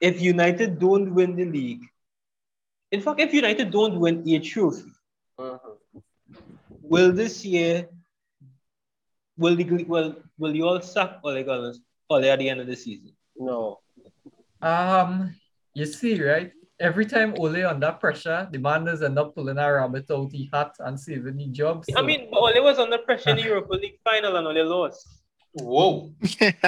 If 0.00 0.20
United 0.20 0.78
don't 0.78 1.14
win 1.14 1.36
the 1.36 1.44
league, 1.44 1.84
in 2.90 3.00
fact, 3.00 3.20
if 3.20 3.32
United 3.32 3.70
don't 3.70 4.00
win 4.00 4.26
a 4.28 4.38
trophy, 4.40 4.90
will 6.82 7.12
this 7.12 7.44
year 7.44 7.88
will 9.36 9.56
the 9.56 9.64
will 9.84 10.16
will 10.38 10.54
you 10.54 10.66
all 10.66 10.80
sack 10.80 11.20
Ole 11.24 11.42
Gunnar 11.44 11.74
Ole 12.08 12.24
at 12.24 12.38
the 12.38 12.48
end 12.48 12.60
of 12.60 12.66
the 12.66 12.76
season? 12.76 13.12
No. 13.36 13.80
Um, 14.60 15.34
you 15.74 15.86
see, 15.86 16.20
right? 16.22 16.52
Every 16.80 17.04
time 17.04 17.34
Ole 17.38 17.66
under 17.66 17.92
pressure, 17.92 18.48
the 18.50 18.58
man 18.58 18.84
does 18.86 19.02
end 19.02 19.18
up 19.18 19.34
pulling 19.34 19.58
a 19.58 19.72
rabbit 19.72 20.10
out 20.10 20.30
the 20.30 20.48
hat 20.52 20.72
and 20.80 20.98
saving 20.98 21.36
the 21.36 21.46
job. 21.48 21.84
I 21.94 22.00
mean, 22.00 22.28
but 22.30 22.38
Ole 22.40 22.62
was 22.64 22.78
under 22.78 22.98
pressure 22.98 23.30
in 23.30 23.36
the 23.36 23.42
Europa 23.42 23.74
League 23.74 23.98
final 24.02 24.34
and 24.36 24.46
Ole 24.48 24.64
lost. 24.64 25.06
Whoa. 25.52 26.10
yeah, 26.40 26.62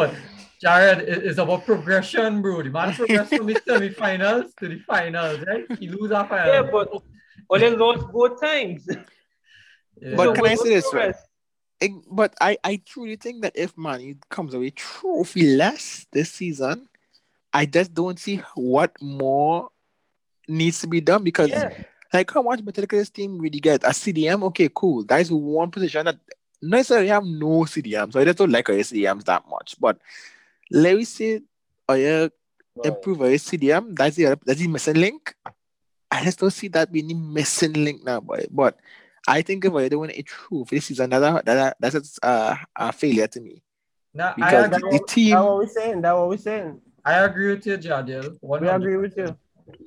but 0.00 0.14
Jared, 0.62 1.00
it- 1.08 1.24
it's 1.26 1.38
about 1.38 1.64
progression, 1.66 2.42
bro. 2.42 2.62
The 2.62 2.70
man 2.70 2.94
progressed 2.94 3.34
from 3.34 3.46
the 3.48 3.60
semi-finals 3.66 4.54
to 4.60 4.68
the 4.68 4.78
finals, 4.86 5.40
right? 5.46 5.66
He 5.80 5.88
lose 5.88 6.10
a 6.12 6.24
final. 6.24 6.52
Yeah, 6.54 6.62
but 6.70 6.88
Ole 7.50 7.76
lost 7.76 8.06
both 8.12 8.40
times. 8.40 8.86
Yeah. 10.00 10.14
But 10.16 10.24
So 10.26 10.32
can 10.34 10.46
I 10.46 10.54
say 10.54 10.68
this, 10.68 10.84
right? 10.94 11.14
progress? 11.14 11.24
Eh, 11.80 11.88
But 12.10 12.34
I, 12.40 12.56
I 12.62 12.80
truly 12.86 13.16
think 13.16 13.42
that 13.42 13.52
if 13.56 13.76
Man 13.76 14.18
comes 14.30 14.54
away 14.54 14.70
trophy 14.70 15.56
less 15.56 16.06
this 16.12 16.30
season, 16.30 16.88
I 17.52 17.66
just 17.66 17.94
don't 17.94 18.18
see 18.18 18.42
what 18.54 18.92
more 19.00 19.70
needs 20.46 20.80
to 20.80 20.86
be 20.86 21.00
done 21.00 21.24
because 21.24 21.50
Yeah. 21.50 21.70
like 22.12 22.30
how 22.30 22.42
much 22.42 22.64
better 22.64 22.86
this 22.86 23.10
team 23.10 23.38
really 23.38 23.60
get? 23.60 23.84
A 23.84 23.92
CDM, 23.92 24.42
okay, 24.44 24.68
cool. 24.74 25.04
That 25.04 25.20
is 25.20 25.30
one 25.30 25.70
position 25.70 26.06
that 26.06 26.18
necessarily 26.60 27.08
have 27.08 27.24
no 27.24 27.64
CDM, 27.64 28.12
so 28.12 28.20
I 28.20 28.24
just 28.24 28.38
don't 28.38 28.50
like 28.50 28.68
our 28.68 28.76
CDMs 28.76 29.24
that 29.24 29.48
much. 29.48 29.76
But 29.80 29.98
let 30.70 30.96
me 30.96 31.04
say 31.04 31.40
our 31.88 32.30
improve 32.84 33.22
our 33.22 33.28
CDM, 33.28 33.96
that's 33.96 34.16
the 34.16 34.38
that's 34.44 34.60
the 34.60 34.68
missing 34.68 34.96
link. 34.96 35.34
I 36.10 36.24
just 36.24 36.38
don't 36.38 36.50
see 36.50 36.68
that 36.68 36.90
being 36.90 37.08
the 37.08 37.14
missing 37.14 37.72
link 37.72 38.04
now, 38.04 38.20
boy. 38.20 38.46
But 38.50 38.78
I 39.26 39.42
think 39.42 39.64
if 39.64 39.74
I 39.74 39.88
don't 39.88 40.00
win 40.00 40.10
a 40.14 40.22
trophy 40.22 40.76
this 40.76 40.86
season, 40.86 41.10
that, 41.10 41.44
that, 41.44 41.76
that's 41.78 42.18
a, 42.22 42.58
a 42.74 42.92
failure 42.92 43.26
to 43.26 43.40
me. 43.40 43.62
Now, 44.14 44.30
I 44.30 44.34
Because 44.36 44.70
the, 44.70 44.88
the 44.90 45.04
team 45.06 45.34
That's 45.34 45.44
what 45.44 45.56
we're 45.56 45.66
saying. 45.66 46.00
That's 46.00 46.16
what 46.16 46.28
we're 46.30 46.36
saying. 46.38 46.80
I 47.04 47.24
agree 47.24 47.50
with 47.54 47.66
you, 47.66 47.78
Jadiel. 47.78 48.36
We 48.42 48.68
agree 48.68 48.96
with 48.96 49.16
you. 49.16 49.36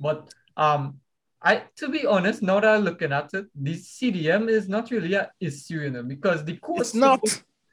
But 0.00 0.32
um, 0.56 0.98
I 1.42 1.64
to 1.76 1.88
be 1.88 2.06
honest, 2.06 2.42
now 2.42 2.60
that 2.60 2.74
I'm 2.76 2.82
looking 2.82 3.12
at 3.12 3.32
it, 3.34 3.46
the 3.54 3.74
CDM 3.74 4.48
is 4.48 4.68
not 4.68 4.90
really 4.90 5.14
an 5.14 5.26
issue, 5.40 5.80
you 5.80 5.90
know, 5.90 6.02
because 6.02 6.44
the 6.44 6.56
coach 6.56 6.80
it's 6.80 6.94
not. 6.94 7.20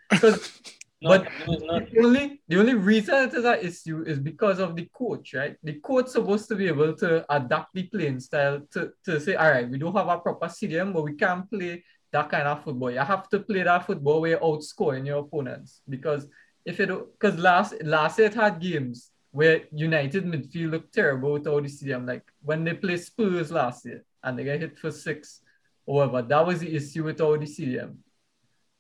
because 0.10 0.52
No, 1.02 1.10
But 1.10 1.30
no, 1.48 1.54
not. 1.66 1.92
the 1.92 2.04
only 2.04 2.42
the 2.50 2.60
only 2.60 2.74
reason 2.74 3.16
it 3.30 3.34
is 3.34 3.44
that 3.44 3.64
issue 3.64 4.04
is 4.06 4.20
because 4.20 4.60
of 4.60 4.76
the 4.76 4.90
coach, 4.94 5.34
right? 5.34 5.56
The 5.64 5.80
coach 5.80 6.08
supposed 6.08 6.50
to 6.50 6.56
be 6.56 6.68
able 6.68 6.94
to 6.96 7.26
adapt 7.34 7.74
the 7.74 7.84
playing 7.84 8.20
style 8.20 8.68
to, 8.74 8.92
to 9.06 9.20
say, 9.22 9.36
all 9.36 9.50
right, 9.50 9.70
we 9.70 9.78
don't 9.78 9.96
have 9.96 10.10
a 10.10 10.18
proper 10.20 10.50
stadium, 10.50 10.92
but 10.92 11.04
we 11.04 11.14
can't 11.16 11.50
play 11.50 11.86
that 12.12 12.30
kind 12.30 12.50
of 12.50 12.66
football. 12.66 12.92
You 12.92 13.00
have 13.00 13.30
to 13.30 13.40
play 13.40 13.64
that 13.64 13.86
football 13.86 14.20
where 14.20 14.32
you're 14.32 14.40
outscoring 14.42 15.06
your 15.06 15.20
opponents. 15.20 15.82
Because 15.88 16.28
if 16.66 16.80
you 16.80 16.86
do 16.86 17.08
because 17.18 17.40
last 17.40 17.82
last 17.82 18.20
year 18.20 18.28
it 18.28 18.34
had 18.34 18.60
games 18.60 19.10
where 19.32 19.62
United 19.72 20.26
midfield 20.26 20.72
looked 20.72 20.94
terrible 20.94 21.34
without 21.34 21.64
the 21.64 21.70
stadium. 21.70 22.06
Like 22.06 22.24
when 22.42 22.64
they 22.64 22.74
played 22.74 23.02
Spurs 23.02 23.52
last 23.52 23.86
year 23.86 24.04
and 24.24 24.38
they 24.38 24.44
got 24.44 24.60
hit 24.60 24.78
for 24.78 24.92
six 24.92 25.42
or 25.86 25.96
whatever. 25.96 26.22
That 26.22 26.46
was 26.46 26.60
the 26.60 26.76
issue 26.76 27.04
without 27.04 27.40
the 27.40 27.46
stadium. 27.46 28.00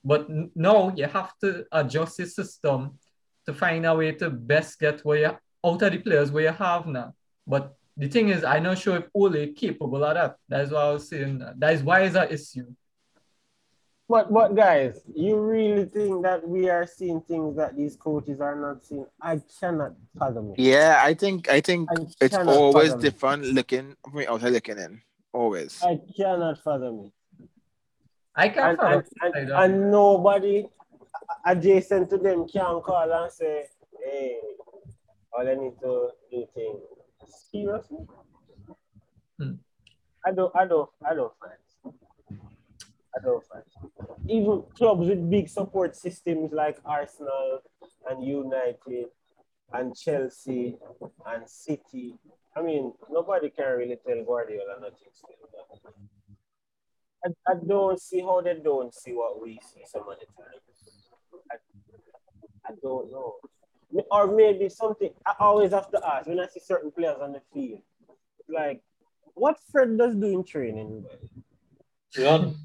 But 0.03 0.27
now 0.55 0.93
you 0.95 1.05
have 1.05 1.37
to 1.39 1.65
adjust 1.71 2.19
your 2.19 2.27
system 2.27 2.97
to 3.45 3.53
find 3.53 3.85
a 3.85 3.95
way 3.95 4.11
to 4.13 4.29
best 4.29 4.79
get 4.79 5.01
where 5.01 5.19
you 5.19 5.25
out 5.25 5.81
of 5.81 5.91
the 5.91 5.97
players 5.97 6.31
where 6.31 6.43
you 6.43 6.51
have 6.51 6.87
now. 6.87 7.13
But 7.45 7.75
the 7.97 8.07
thing 8.07 8.29
is, 8.29 8.43
I'm 8.43 8.63
not 8.63 8.77
sure 8.77 8.97
if 8.97 9.09
Ole 9.13 9.53
capable 9.53 10.03
of 10.03 10.13
that. 10.13 10.37
That's 10.47 10.71
what 10.71 10.83
I 10.83 10.93
was 10.93 11.09
saying. 11.09 11.43
That 11.57 11.73
is 11.73 11.83
why 11.83 12.03
is 12.03 12.13
that 12.13 12.31
issue. 12.31 12.67
But 14.09 14.33
but 14.33 14.55
guys, 14.55 14.99
you 15.13 15.39
really 15.39 15.85
think 15.85 16.23
that 16.23 16.41
we 16.47 16.67
are 16.67 16.87
seeing 16.87 17.21
things 17.21 17.55
that 17.57 17.77
these 17.77 17.95
coaches 17.95 18.41
are 18.41 18.55
not 18.59 18.83
seeing? 18.83 19.05
I 19.21 19.39
cannot 19.59 19.93
fathom 20.17 20.51
it. 20.51 20.59
Yeah, 20.59 20.99
I 21.05 21.13
think 21.13 21.47
I 21.47 21.61
think 21.61 21.87
I 21.91 22.07
it's 22.19 22.35
always 22.35 22.87
fathom 22.89 22.99
it. 22.99 23.03
different 23.03 23.43
looking 23.45 23.95
from 24.03 24.15
the 24.17 24.31
outside 24.31 24.53
looking 24.53 24.79
in. 24.79 25.01
Always. 25.31 25.79
I 25.83 26.01
cannot 26.17 26.57
fathom 26.63 27.05
it. 27.05 27.47
I 28.35 28.49
can't 28.49 28.69
And, 28.69 28.77
follow 28.79 29.03
and, 29.21 29.35
it 29.35 29.41
and, 29.41 29.51
and 29.51 29.91
nobody 29.91 30.65
adjacent 31.45 32.09
to 32.09 32.17
them 32.17 32.47
can 32.47 32.81
call 32.81 33.11
and 33.13 33.31
say, 33.31 33.65
hey, 34.03 34.39
all 35.31 35.47
I 35.47 35.53
need 35.53 35.73
to 35.81 36.09
do 36.31 36.47
things. 36.55 36.81
Seriously? 37.51 38.07
Hmm. 39.37 39.51
I 40.25 40.31
don't 40.31 40.55
I 40.55 40.65
don't 40.65 40.89
I 41.07 41.13
don't 41.13 41.33
find. 41.39 41.53
Even 44.27 44.63
clubs 44.75 45.07
with 45.07 45.29
big 45.29 45.49
support 45.49 45.95
systems 45.95 46.51
like 46.51 46.77
Arsenal 46.85 47.61
and 48.09 48.23
United 48.23 49.07
and 49.73 49.95
Chelsea 49.95 50.77
and 51.25 51.49
City. 51.49 52.15
I 52.55 52.61
mean, 52.61 52.93
nobody 53.09 53.49
can 53.49 53.77
really 53.77 53.97
tell 54.05 54.23
Guardiola 54.23 54.79
nothing 54.81 55.09
still. 55.13 55.35
I, 57.25 57.29
I 57.47 57.55
don't 57.67 58.01
see 58.01 58.21
how 58.21 58.41
they 58.41 58.55
don't 58.55 58.93
see 58.93 59.11
what 59.11 59.41
we 59.41 59.59
see 59.61 59.81
some 59.85 60.03
of 60.03 60.17
the 60.19 60.25
times. 60.25 61.01
I, 61.51 61.55
I 62.67 62.71
don't 62.81 63.11
know. 63.11 63.35
Or 64.11 64.27
maybe 64.27 64.69
something 64.69 65.09
I 65.25 65.33
always 65.39 65.71
have 65.71 65.89
to 65.91 66.01
ask 66.07 66.27
when 66.27 66.39
I 66.39 66.47
see 66.47 66.59
certain 66.59 66.91
players 66.91 67.17
on 67.21 67.33
the 67.33 67.41
field. 67.53 67.81
Like, 68.47 68.81
what 69.33 69.57
Fred 69.71 69.97
does 69.97 70.15
do 70.15 70.27
in 70.27 70.43
training? 70.43 71.05
Run. 72.17 72.55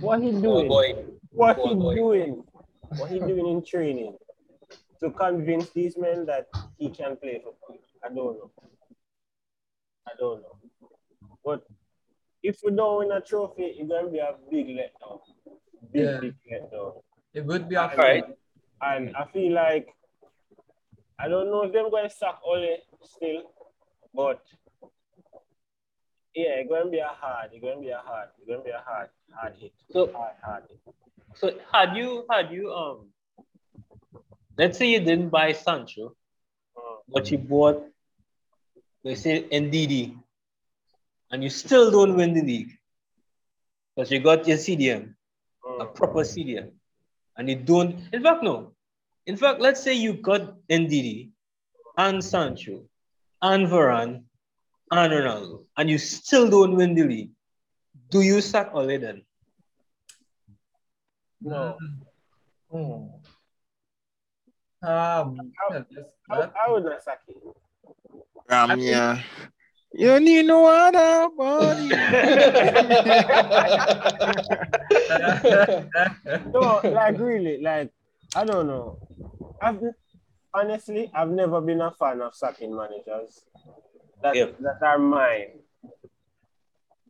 What 0.00 0.22
he 0.22 0.30
doing? 0.30 0.68
boy. 0.68 0.94
what 1.32 1.58
Oh, 1.58 1.68
he 1.68 1.74
boy. 1.74 1.94
doing? 1.94 2.44
What 2.96 3.10
he 3.10 3.18
doing 3.18 3.46
in 3.48 3.64
training 3.64 4.16
to 5.00 5.10
convince 5.10 5.70
these 5.70 5.96
men 5.98 6.26
that 6.26 6.46
he 6.78 6.90
can 6.90 7.16
play 7.16 7.40
football? 7.42 7.78
I 8.04 8.08
don't 8.08 8.38
know. 8.38 8.50
I 10.06 10.12
don't 10.18 10.42
know. 10.42 10.58
But 11.44 11.62
if 12.42 12.60
we 12.64 12.72
don't 12.72 12.98
win 12.98 13.12
a 13.12 13.20
trophy, 13.20 13.64
it's 13.64 13.88
gonna 13.88 14.08
be 14.08 14.18
a 14.18 14.34
big 14.50 14.68
letdown. 14.68 15.20
Big, 15.92 16.02
Yeah. 16.02 16.20
big 16.20 16.34
letdown. 16.50 17.02
It 17.34 17.44
would 17.46 17.68
be 17.68 17.76
a 17.76 17.82
And, 17.88 17.98
Right. 17.98 18.24
and 18.82 19.16
I 19.16 19.24
feel 19.32 19.52
like 19.52 19.88
I 21.18 21.28
don't 21.28 21.50
know 21.50 21.62
if 21.62 21.72
they're 21.72 21.88
going 21.88 22.08
to 22.08 22.10
sack 22.10 22.40
Ole 22.44 22.78
still, 23.04 23.42
but 24.12 24.42
yeah, 26.34 26.60
it's 26.60 26.68
going 26.68 26.84
to 26.84 26.90
be 26.90 26.98
a 26.98 27.06
hard. 27.06 27.50
It's 27.52 27.62
going 27.62 27.76
to 27.76 27.82
be 27.82 27.90
a 27.90 27.98
hard. 28.04 28.28
It's 28.38 28.46
going 28.46 28.60
to 28.60 28.64
be 28.64 28.70
a 28.70 28.82
hard, 28.86 29.08
hard 29.34 29.54
hit. 29.60 29.72
So 29.92 30.10
Hard, 30.12 30.34
hard 30.44 30.62
hit. 30.68 30.80
so 31.34 31.50
had 31.72 31.96
you 31.96 32.24
had 32.30 32.50
you 32.52 32.72
um 32.72 32.98
let's 34.58 34.78
say 34.78 34.86
you 34.90 35.00
didn't 35.00 35.28
buy 35.30 35.52
Sancho, 35.52 36.14
Mm. 36.76 36.98
but 37.12 37.30
you 37.30 37.38
bought 37.38 37.82
let's 39.04 39.22
say 39.22 39.42
Ndidi 39.50 40.16
and 41.30 41.42
you 41.42 41.50
still 41.50 41.90
don't 41.90 42.16
win 42.16 42.34
the 42.34 42.42
league. 42.42 42.78
Because 43.94 44.10
you 44.10 44.20
got 44.20 44.46
your 44.46 44.56
CDM, 44.58 45.14
a 45.80 45.84
Mm. 45.84 45.94
proper 45.94 46.24
CDM, 46.24 46.70
and 47.36 47.48
you 47.48 47.56
don't 47.56 47.94
in 48.12 48.22
fact 48.22 48.42
no. 48.42 48.72
In 49.26 49.36
fact, 49.36 49.60
let's 49.60 49.82
say 49.82 49.94
you 49.94 50.14
got 50.14 50.42
Ndidi 50.68 51.30
and 51.96 52.22
Sancho 52.24 52.88
and 53.42 53.66
Varane 53.68 54.24
and 54.98 55.12
Ronaldo, 55.12 55.64
and 55.76 55.90
you 55.90 55.98
still 55.98 56.48
don't 56.50 56.76
win 56.76 56.94
the 56.94 57.04
league. 57.04 57.30
Do 58.10 58.20
you 58.20 58.40
sack 58.40 58.70
Ole 58.74 58.98
then? 58.98 59.22
No. 61.40 61.76
Um, 62.72 63.10
yeah, 64.82 65.24
that's- 65.70 66.04
I, 66.30 66.48
I 66.66 66.70
would 66.70 66.84
not 66.84 67.02
sack 67.02 67.20
him. 67.26 67.36
Um, 68.48 68.78
yeah. 68.80 69.20
You 69.94 70.18
need 70.20 70.46
no 70.46 70.64
other 70.66 71.28
body. 71.36 71.90
No, 76.52 76.80
like 76.84 77.18
really, 77.18 77.60
like 77.60 77.90
I 78.34 78.44
don't 78.44 78.66
know. 78.66 78.98
I've 79.60 79.80
honestly, 80.54 81.10
I've 81.14 81.30
never 81.30 81.60
been 81.60 81.80
a 81.80 81.90
fan 81.92 82.20
of 82.22 82.34
sacking 82.34 82.74
managers. 82.74 83.44
That 84.22 84.36
Yep. 84.36 84.58
that 84.60 84.82
are 84.82 84.98
mine. 84.98 85.58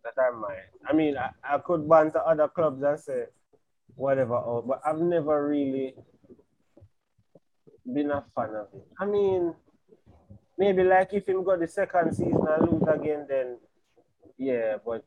That 0.04 0.18
are 0.18 0.32
mine. 0.32 0.68
I 0.86 0.92
mean, 0.92 1.16
I, 1.16 1.30
I 1.44 1.58
could 1.58 1.88
banter 1.88 2.20
other 2.26 2.48
clubs 2.48 2.82
and 2.82 2.98
say 2.98 3.26
whatever, 3.94 4.34
oh, 4.34 4.62
but 4.66 4.80
I've 4.84 4.98
never 5.00 5.46
really 5.46 5.94
been 7.92 8.10
a 8.10 8.24
fan 8.34 8.54
of 8.54 8.68
it. 8.74 8.82
I 8.98 9.04
mean, 9.04 9.54
maybe 10.58 10.82
like 10.84 11.12
if 11.12 11.28
him 11.28 11.44
got 11.44 11.60
the 11.60 11.68
second 11.68 12.14
season 12.14 12.46
and 12.48 12.70
lose 12.72 12.82
again, 12.88 13.26
then 13.28 13.58
yeah, 14.38 14.76
but 14.84 15.04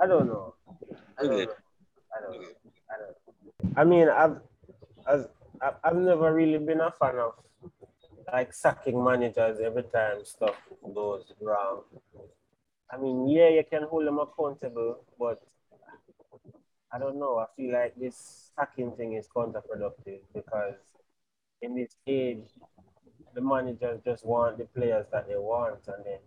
I 0.00 0.06
don't 0.06 0.28
know. 0.28 0.54
I 1.18 1.22
don't 1.24 1.32
Okay. 1.32 1.44
know. 1.46 1.52
I 2.16 2.20
don't 2.22 2.40
know. 2.40 2.48
I 2.90 2.94
don't 2.98 3.08
know. 3.10 3.80
I 3.80 3.84
mean, 3.84 4.08
I've 4.08 4.36
as 5.08 5.26
I've, 5.60 5.74
I've 5.82 5.96
never 5.96 6.32
really 6.32 6.58
been 6.58 6.80
a 6.80 6.92
fan 7.00 7.16
of 7.18 7.32
like 8.32 8.52
sacking 8.52 9.02
managers 9.02 9.58
every 9.60 9.84
time 9.84 10.24
stuff 10.24 10.56
goes 10.94 11.32
wrong. 11.40 11.82
I 12.90 12.96
mean, 12.96 13.28
yeah, 13.28 13.48
you 13.48 13.64
can 13.70 13.82
hold 13.84 14.06
them 14.06 14.18
accountable, 14.18 15.04
but 15.18 15.42
I 16.92 16.98
don't 16.98 17.18
know. 17.18 17.38
I 17.38 17.46
feel 17.56 17.72
like 17.72 17.94
this 17.96 18.50
sacking 18.56 18.92
thing 18.92 19.12
is 19.14 19.28
counterproductive 19.34 20.20
because 20.34 20.74
in 21.60 21.74
this 21.74 21.96
age, 22.06 22.44
the 23.34 23.40
managers 23.40 24.00
just 24.04 24.24
want 24.24 24.58
the 24.58 24.64
players 24.64 25.06
that 25.12 25.28
they 25.28 25.36
want, 25.36 25.80
and 25.86 26.04
then 26.04 26.18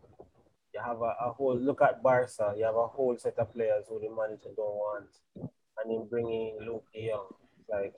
you 0.74 0.80
have 0.86 1.02
a, 1.02 1.16
a 1.26 1.32
whole 1.32 1.58
look 1.58 1.82
at 1.82 2.04
Barca. 2.04 2.54
You 2.56 2.66
have 2.66 2.76
a 2.76 2.88
whole 2.88 3.18
set 3.18 3.38
of 3.40 3.54
players 3.54 3.86
who 3.90 4.00
the 4.00 4.10
manager 4.10 4.50
don't 4.56 4.76
want, 4.76 5.08
and 5.36 5.90
then 5.90 6.08
bringing 6.10 6.60
Luuk 6.62 6.84
Jong, 6.96 7.34
like 7.70 7.96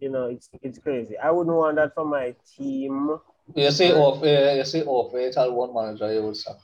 you 0.00 0.08
know, 0.08 0.24
it's 0.24 0.48
it's 0.62 0.78
crazy. 0.78 1.16
I 1.18 1.30
wouldn't 1.30 1.54
want 1.54 1.76
that 1.76 1.94
for 1.94 2.04
my 2.04 2.34
team. 2.56 3.18
You 3.54 3.70
say 3.70 3.92
off, 3.92 4.22
uh, 4.22 4.54
you 4.54 4.64
say 4.64 4.82
off, 4.82 5.14
It 5.14 5.34
had 5.34 5.50
one 5.50 5.74
manager 5.74 6.12
you 6.12 6.22
will 6.22 6.34
sack. 6.34 6.56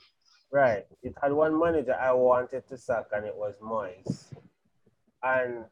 Right. 0.51 0.87
It 1.03 1.14
had 1.20 1.32
one 1.32 1.59
manager 1.59 1.95
I 1.95 2.12
wanted 2.12 2.66
to 2.68 2.78
sack, 2.78 3.07
and 3.12 3.26
it 3.26 3.34
was 3.37 3.57
Moyes. 3.62 4.32
And 5.22 5.64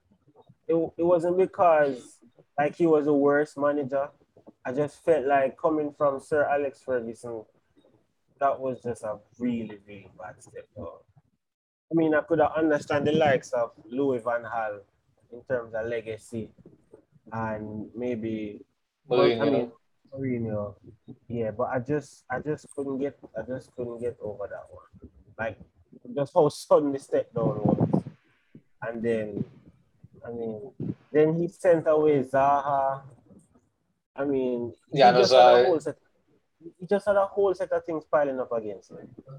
it, 0.69 0.75
it 0.99 1.03
wasn't 1.03 1.39
because 1.39 2.19
like 2.59 2.77
he 2.77 2.87
was 2.87 3.07
the 3.07 3.15
worst 3.15 3.57
manager. 3.57 4.09
I 4.65 4.73
just 4.73 5.05
felt 5.05 5.27
like 5.27 5.57
coming 5.59 5.95
from 5.97 6.21
Sir 6.21 6.45
Alex 6.45 6.83
Ferguson, 6.85 7.45
that 8.41 8.59
was 8.59 8.83
just 8.83 9.05
a 9.05 9.19
really, 9.39 9.79
really 9.87 10.11
bad 10.19 10.43
step. 10.43 10.67
Though. 10.77 11.03
I 11.91 11.95
mean, 11.95 12.15
I 12.15 12.23
could 12.23 12.41
understand 12.41 13.07
the 13.07 13.12
likes 13.12 13.53
of 13.53 13.73
Louis 13.87 14.23
Van 14.23 14.43
Gaal 14.43 14.81
in 15.33 15.43
terms 15.45 15.75
of 15.75 15.87
legacy 15.87 16.51
and 17.33 17.89
maybe 17.95 18.64
well, 19.07 19.20
I 19.22 19.25
Mourinho. 19.35 19.53
mean, 19.53 19.72
Mourinho. 20.12 20.75
Yeah, 21.29 21.51
but 21.51 21.64
I 21.64 21.79
just 21.79 22.25
I 22.31 22.39
just 22.41 22.66
couldn't 22.75 22.99
get 22.99 23.18
I 23.37 23.43
just 23.43 23.75
couldn't 23.77 24.01
get 24.01 24.16
over 24.22 24.47
that 24.49 24.66
one. 24.70 25.11
Like 25.39 25.59
just 26.14 26.33
how 26.35 26.49
sudden 26.49 26.93
the 26.93 26.99
step 26.99 27.33
down 27.35 27.59
was. 27.64 28.03
And 28.83 29.03
then 29.03 29.45
I 30.27 30.31
mean 30.31 30.70
then 31.12 31.35
he 31.35 31.49
sent 31.49 31.85
away 31.89 32.22
Zaha. 32.22 33.03
I 34.16 34.25
mean 34.25 34.72
he 34.93 34.99
Yeah, 34.99 35.11
no, 35.11 35.18
just 35.20 35.33
had 35.33 35.41
a 35.41 35.43
Zaha- 35.43 35.64
whole 35.66 35.81
set 35.81 35.97
he 36.81 36.87
just 36.87 37.07
had 37.07 37.16
a 37.16 37.27
whole 37.27 37.53
set 37.55 37.70
of 37.72 37.85
things 37.85 38.05
piling 38.11 38.41
up 38.41 38.51
against 38.53 38.91
him. 38.91 38.99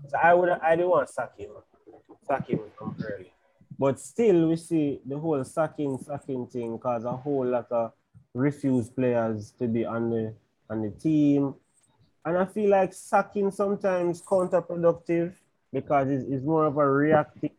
So 0.09 0.17
I 0.21 0.33
would 0.33 0.49
I 0.49 0.75
didn't 0.75 0.89
want 0.89 1.07
to 1.07 1.13
sack 1.13 1.37
him. 1.37 1.51
Sack 2.27 2.47
him 2.49 2.59
from 2.77 2.95
early. 3.03 3.31
But 3.77 3.99
still, 3.99 4.49
we 4.49 4.55
see 4.55 5.01
the 5.05 5.17
whole 5.17 5.43
sacking, 5.43 5.97
sacking 5.97 6.47
thing 6.47 6.77
cause 6.79 7.03
a 7.03 7.11
whole 7.11 7.45
lot 7.45 7.71
of 7.71 7.91
refuse 8.33 8.89
players 8.89 9.51
to 9.59 9.67
be 9.67 9.85
on 9.85 10.09
the 10.09 10.33
on 10.69 10.81
the 10.81 10.91
team. 10.91 11.55
And 12.23 12.37
I 12.37 12.45
feel 12.45 12.69
like 12.69 12.93
sacking 12.93 13.51
sometimes 13.51 14.21
counterproductive 14.21 15.33
because 15.71 16.09
it's, 16.09 16.25
it's 16.27 16.43
more 16.43 16.65
of 16.65 16.77
a 16.77 16.89
reactive 16.89 17.51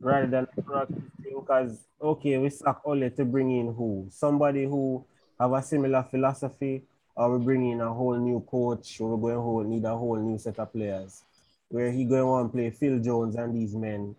rather 0.00 0.26
than 0.26 0.46
a 0.56 0.62
proactive 0.62 1.10
thing. 1.22 1.40
Because 1.40 1.78
okay, 2.00 2.36
we 2.38 2.50
sack 2.50 2.78
Ole 2.84 3.08
to 3.10 3.24
bring 3.24 3.50
in 3.50 3.72
who? 3.72 4.08
Somebody 4.10 4.64
who 4.64 5.04
have 5.38 5.52
a 5.52 5.62
similar 5.62 6.02
philosophy, 6.02 6.82
or 7.14 7.38
we 7.38 7.44
bring 7.44 7.70
in 7.70 7.80
a 7.80 7.92
whole 7.92 8.16
new 8.16 8.40
coach, 8.40 9.00
or 9.00 9.16
we're 9.16 9.34
going 9.34 9.66
to 9.66 9.70
need 9.70 9.84
a 9.84 9.96
whole 9.96 10.16
new 10.16 10.38
set 10.38 10.58
of 10.58 10.72
players. 10.72 11.22
Where 11.68 11.90
he 11.90 12.04
going 12.04 12.20
to 12.20 12.26
want 12.26 12.52
to 12.52 12.56
play 12.56 12.70
Phil 12.70 12.98
Jones 12.98 13.36
and 13.36 13.54
these 13.54 13.74
men, 13.74 14.14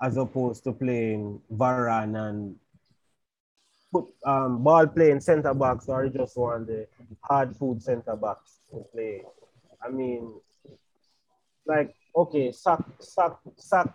as 0.00 0.16
opposed 0.16 0.64
to 0.64 0.72
playing 0.72 1.40
Varane 1.52 2.16
and 2.28 2.56
put 3.92 4.06
um, 4.26 4.62
ball 4.62 4.86
playing 4.86 5.20
centre 5.20 5.54
backs, 5.54 5.88
or 5.88 6.08
just 6.08 6.36
want 6.36 6.66
the 6.66 6.86
hard 7.20 7.56
food 7.56 7.82
centre 7.82 8.16
backs 8.16 8.60
to 8.70 8.84
play. 8.92 9.22
I 9.84 9.90
mean, 9.90 10.32
like 11.66 11.94
okay, 12.16 12.52
sack, 12.52 12.80
sack, 13.00 13.32
sack, 13.56 13.92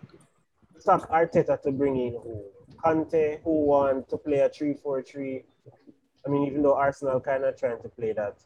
sack 0.78 1.02
Arteta 1.10 1.60
to 1.62 1.72
bring 1.72 1.96
in 1.96 2.12
who? 2.12 2.44
Conte, 2.82 3.40
who 3.44 3.64
want 3.66 4.08
to 4.08 4.16
play 4.16 4.38
a 4.38 4.48
3 4.48 4.74
4 4.74 5.02
3. 5.02 5.42
I 6.26 6.30
mean, 6.30 6.46
even 6.46 6.62
though 6.62 6.74
Arsenal 6.74 7.20
kind 7.20 7.44
of 7.44 7.58
trying 7.58 7.82
to 7.82 7.88
play 7.88 8.12
that. 8.12 8.36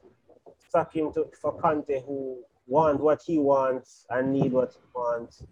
Sack 0.69 0.95
him 0.95 1.13
to, 1.13 1.27
for 1.41 1.53
Conte, 1.61 2.03
who 2.05 2.43
want 2.67 3.01
what 3.01 3.23
he 3.25 3.39
wants 3.39 4.07
and 4.11 4.33
need 4.33 4.53
what 4.53 4.73
he 4.73 4.81
wants. 4.95 5.45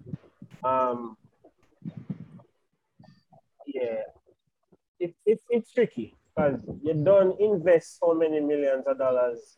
Um, 0.65 1.17
yeah, 3.75 4.03
it, 4.99 5.15
it, 5.27 5.41
it's 5.49 5.73
tricky 5.73 6.15
because 6.35 6.61
you 6.83 6.95
don't 6.95 7.39
invest 7.41 7.99
so 7.99 8.15
many 8.15 8.41
millions 8.41 8.85
of 8.87 8.99
dollars 8.99 9.57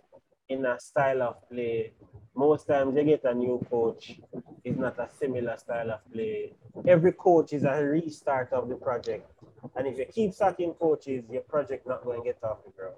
in 0.49 0.65
a 0.67 0.79
style 0.79 1.23
of 1.23 1.49
play. 1.51 1.93
Most 2.37 2.67
times 2.67 2.97
you 2.97 3.05
get 3.05 3.25
a 3.25 3.35
new 3.35 3.65
coach, 3.71 4.21
it's 4.65 4.79
not 4.79 4.99
a 4.99 5.09
similar 5.19 5.57
style 5.57 5.91
of 5.93 6.13
play. 6.13 6.53
Every 6.87 7.13
coach 7.13 7.53
is 7.53 7.65
a 7.65 7.83
restart 7.83 8.53
of 8.53 8.69
the 8.69 8.75
project. 8.75 9.31
And 9.77 9.87
if 9.87 9.99
you 9.99 10.07
keep 10.07 10.35
sucking 10.35 10.75
coaches, 10.75 11.25
your 11.31 11.43
project 11.43 11.87
not 11.87 12.05
going 12.05 12.21
to 12.21 12.25
get 12.25 12.39
off 12.43 12.65
the 12.65 12.73
ground. 12.73 12.97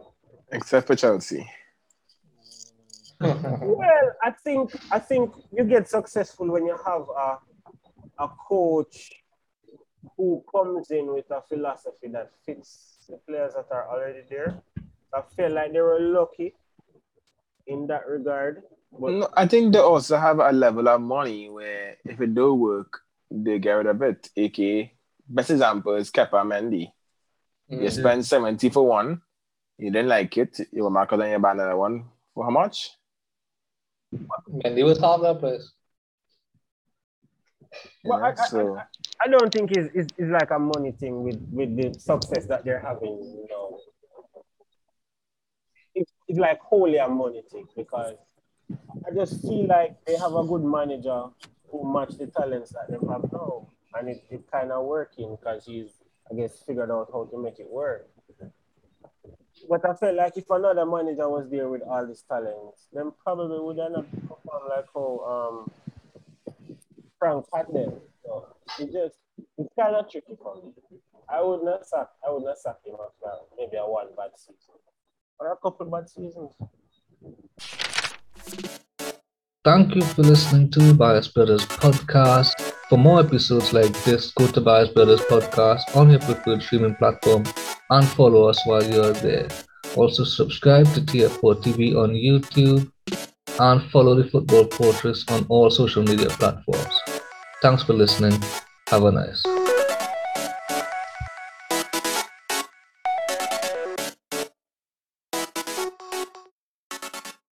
Except 0.52 0.86
for 0.86 0.96
Chelsea. 0.96 1.48
Well, 3.18 4.12
I 4.22 4.30
think 4.30 4.72
I 4.92 4.98
think 4.98 5.32
you 5.50 5.64
get 5.64 5.88
successful 5.88 6.48
when 6.48 6.66
you 6.66 6.76
have 6.84 7.06
a 7.08 7.38
a 8.18 8.28
coach 8.28 9.10
who 10.16 10.42
comes 10.50 10.90
in 10.90 11.12
with 11.12 11.30
a 11.30 11.42
philosophy 11.42 12.08
that 12.08 12.30
fits 12.44 12.96
the 13.08 13.16
players 13.28 13.54
that 13.54 13.66
are 13.70 13.88
already 13.88 14.22
there. 14.28 14.62
I 15.14 15.22
feel 15.36 15.52
like 15.52 15.72
they 15.72 15.80
were 15.80 16.00
lucky 16.00 16.54
in 17.66 17.86
that 17.88 18.06
regard. 18.06 18.62
But 18.92 19.12
No, 19.12 19.28
I 19.34 19.46
think 19.46 19.72
they 19.72 19.78
also 19.78 20.16
have 20.16 20.38
a 20.38 20.52
level 20.52 20.88
of 20.88 21.00
money 21.00 21.48
where 21.48 21.96
if 22.04 22.20
it 22.20 22.34
don't 22.34 22.58
work, 22.58 23.00
they 23.30 23.58
get 23.58 23.72
rid 23.72 23.86
of 23.86 24.02
it. 24.02 24.30
AKA, 24.36 24.92
best 25.28 25.50
example 25.50 25.94
is 25.96 26.10
Kepa 26.10 26.44
Mendy. 26.44 26.92
You 27.68 27.78
mm-hmm. 27.78 27.88
spend 27.88 28.26
70 28.26 28.70
for 28.70 28.86
one, 28.86 29.20
you 29.78 29.90
didn't 29.90 30.08
like 30.08 30.36
it, 30.38 30.58
you 30.72 30.84
will 30.84 30.90
mark 30.90 31.12
out 31.12 31.20
on 31.20 31.28
your 31.28 31.40
buy 31.40 31.52
another 31.52 31.76
one. 31.76 32.04
For 32.34 32.44
how 32.44 32.50
much? 32.50 32.90
Mendy 34.14 34.84
was 34.84 35.00
half 35.00 35.20
that 35.22 35.40
price. 35.40 35.72
You 35.72 35.75
Well, 38.04 38.18
know, 38.20 38.24
I- 38.26 38.30
I- 38.30 38.46
so 38.46 38.80
I 39.24 39.28
don't 39.28 39.52
think 39.52 39.72
it's, 39.72 39.88
it's, 39.94 40.08
it's 40.18 40.30
like 40.30 40.50
a 40.50 40.58
money 40.58 40.92
thing 40.92 41.22
with, 41.22 41.40
with 41.50 41.76
the 41.76 41.98
success 41.98 42.46
that 42.46 42.64
they're 42.64 42.80
having, 42.80 43.18
you 43.18 43.46
know. 43.50 43.80
It's, 45.94 46.12
it's 46.28 46.38
like 46.38 46.60
wholly 46.60 46.98
a 46.98 47.08
money 47.08 47.42
thing 47.50 47.66
because 47.76 48.16
I 49.06 49.14
just 49.14 49.40
feel 49.42 49.66
like 49.66 50.04
they 50.04 50.16
have 50.16 50.34
a 50.34 50.44
good 50.44 50.62
manager 50.62 51.24
who 51.70 51.92
match 51.92 52.16
the 52.18 52.26
talents 52.26 52.72
that 52.72 52.88
they 52.90 52.98
have 53.10 53.32
now. 53.32 53.68
And 53.94 54.10
it, 54.10 54.22
it 54.30 54.50
kind 54.52 54.70
of 54.72 54.84
working 54.84 55.36
because 55.40 55.64
he's, 55.64 55.90
I 56.30 56.34
guess, 56.34 56.62
figured 56.66 56.90
out 56.90 57.08
how 57.12 57.24
to 57.24 57.42
make 57.42 57.58
it 57.58 57.68
work. 57.70 58.06
But 59.70 59.88
I 59.88 59.94
felt 59.94 60.14
like 60.16 60.36
if 60.36 60.50
another 60.50 60.84
manager 60.84 61.28
was 61.30 61.48
there 61.50 61.68
with 61.68 61.80
all 61.82 62.06
these 62.06 62.22
talents, 62.28 62.88
then 62.92 63.10
probably 63.24 63.58
would 63.58 63.78
have 63.78 63.92
not 63.92 64.10
performed 64.12 64.66
like 64.68 64.84
how 64.94 65.18
um, 65.64 65.70
Frank 67.18 67.46
had 67.54 67.66
them. 67.72 68.00
So 68.24 68.46
it 68.78 68.92
just 68.92 69.16
it's 69.58 69.72
kind 69.78 69.94
of 69.96 70.10
tricky 70.10 70.36
for 70.42 70.56
me. 70.56 70.72
I 71.28 71.42
would 71.42 71.62
not 71.64 71.86
sack 71.86 72.08
I 72.26 72.30
would 72.30 72.44
not 72.44 72.58
sack 72.58 72.76
him 72.84 72.94
after 72.94 73.36
maybe 73.56 73.76
a 73.76 73.84
one 73.84 74.08
bad 74.16 74.30
season. 74.36 74.74
Or 75.38 75.52
a 75.52 75.56
couple 75.56 75.86
bad 75.86 76.08
seasons. 76.08 76.52
Thank 79.64 79.96
you 79.96 80.02
for 80.02 80.22
listening 80.22 80.70
to 80.70 80.94
Bias 80.94 81.28
Brothers 81.28 81.66
Podcast. 81.66 82.52
For 82.88 82.96
more 82.96 83.18
episodes 83.20 83.72
like 83.72 83.92
this, 84.04 84.30
go 84.32 84.46
to 84.46 84.60
Bias 84.60 84.90
Brothers 84.90 85.20
Podcast 85.22 85.96
on 85.96 86.10
your 86.10 86.20
preferred 86.20 86.62
streaming 86.62 86.94
platform 86.94 87.44
and 87.90 88.06
follow 88.10 88.48
us 88.48 88.64
while 88.64 88.84
you're 88.84 89.12
there. 89.12 89.48
Also, 89.96 90.22
subscribe 90.22 90.86
to 90.94 91.00
TF4 91.00 91.62
TV 91.62 91.96
on 91.96 92.10
YouTube 92.10 92.90
and 93.58 93.82
follow 93.90 94.14
the 94.14 94.28
Football 94.28 94.66
Fortress 94.70 95.24
on 95.28 95.46
all 95.48 95.70
social 95.70 96.02
media 96.02 96.28
platforms. 96.28 96.94
Thanks 97.62 97.82
for 97.82 97.94
listening. 97.94 98.40
Have 98.88 99.04
a 99.04 99.12
nice. 99.12 99.55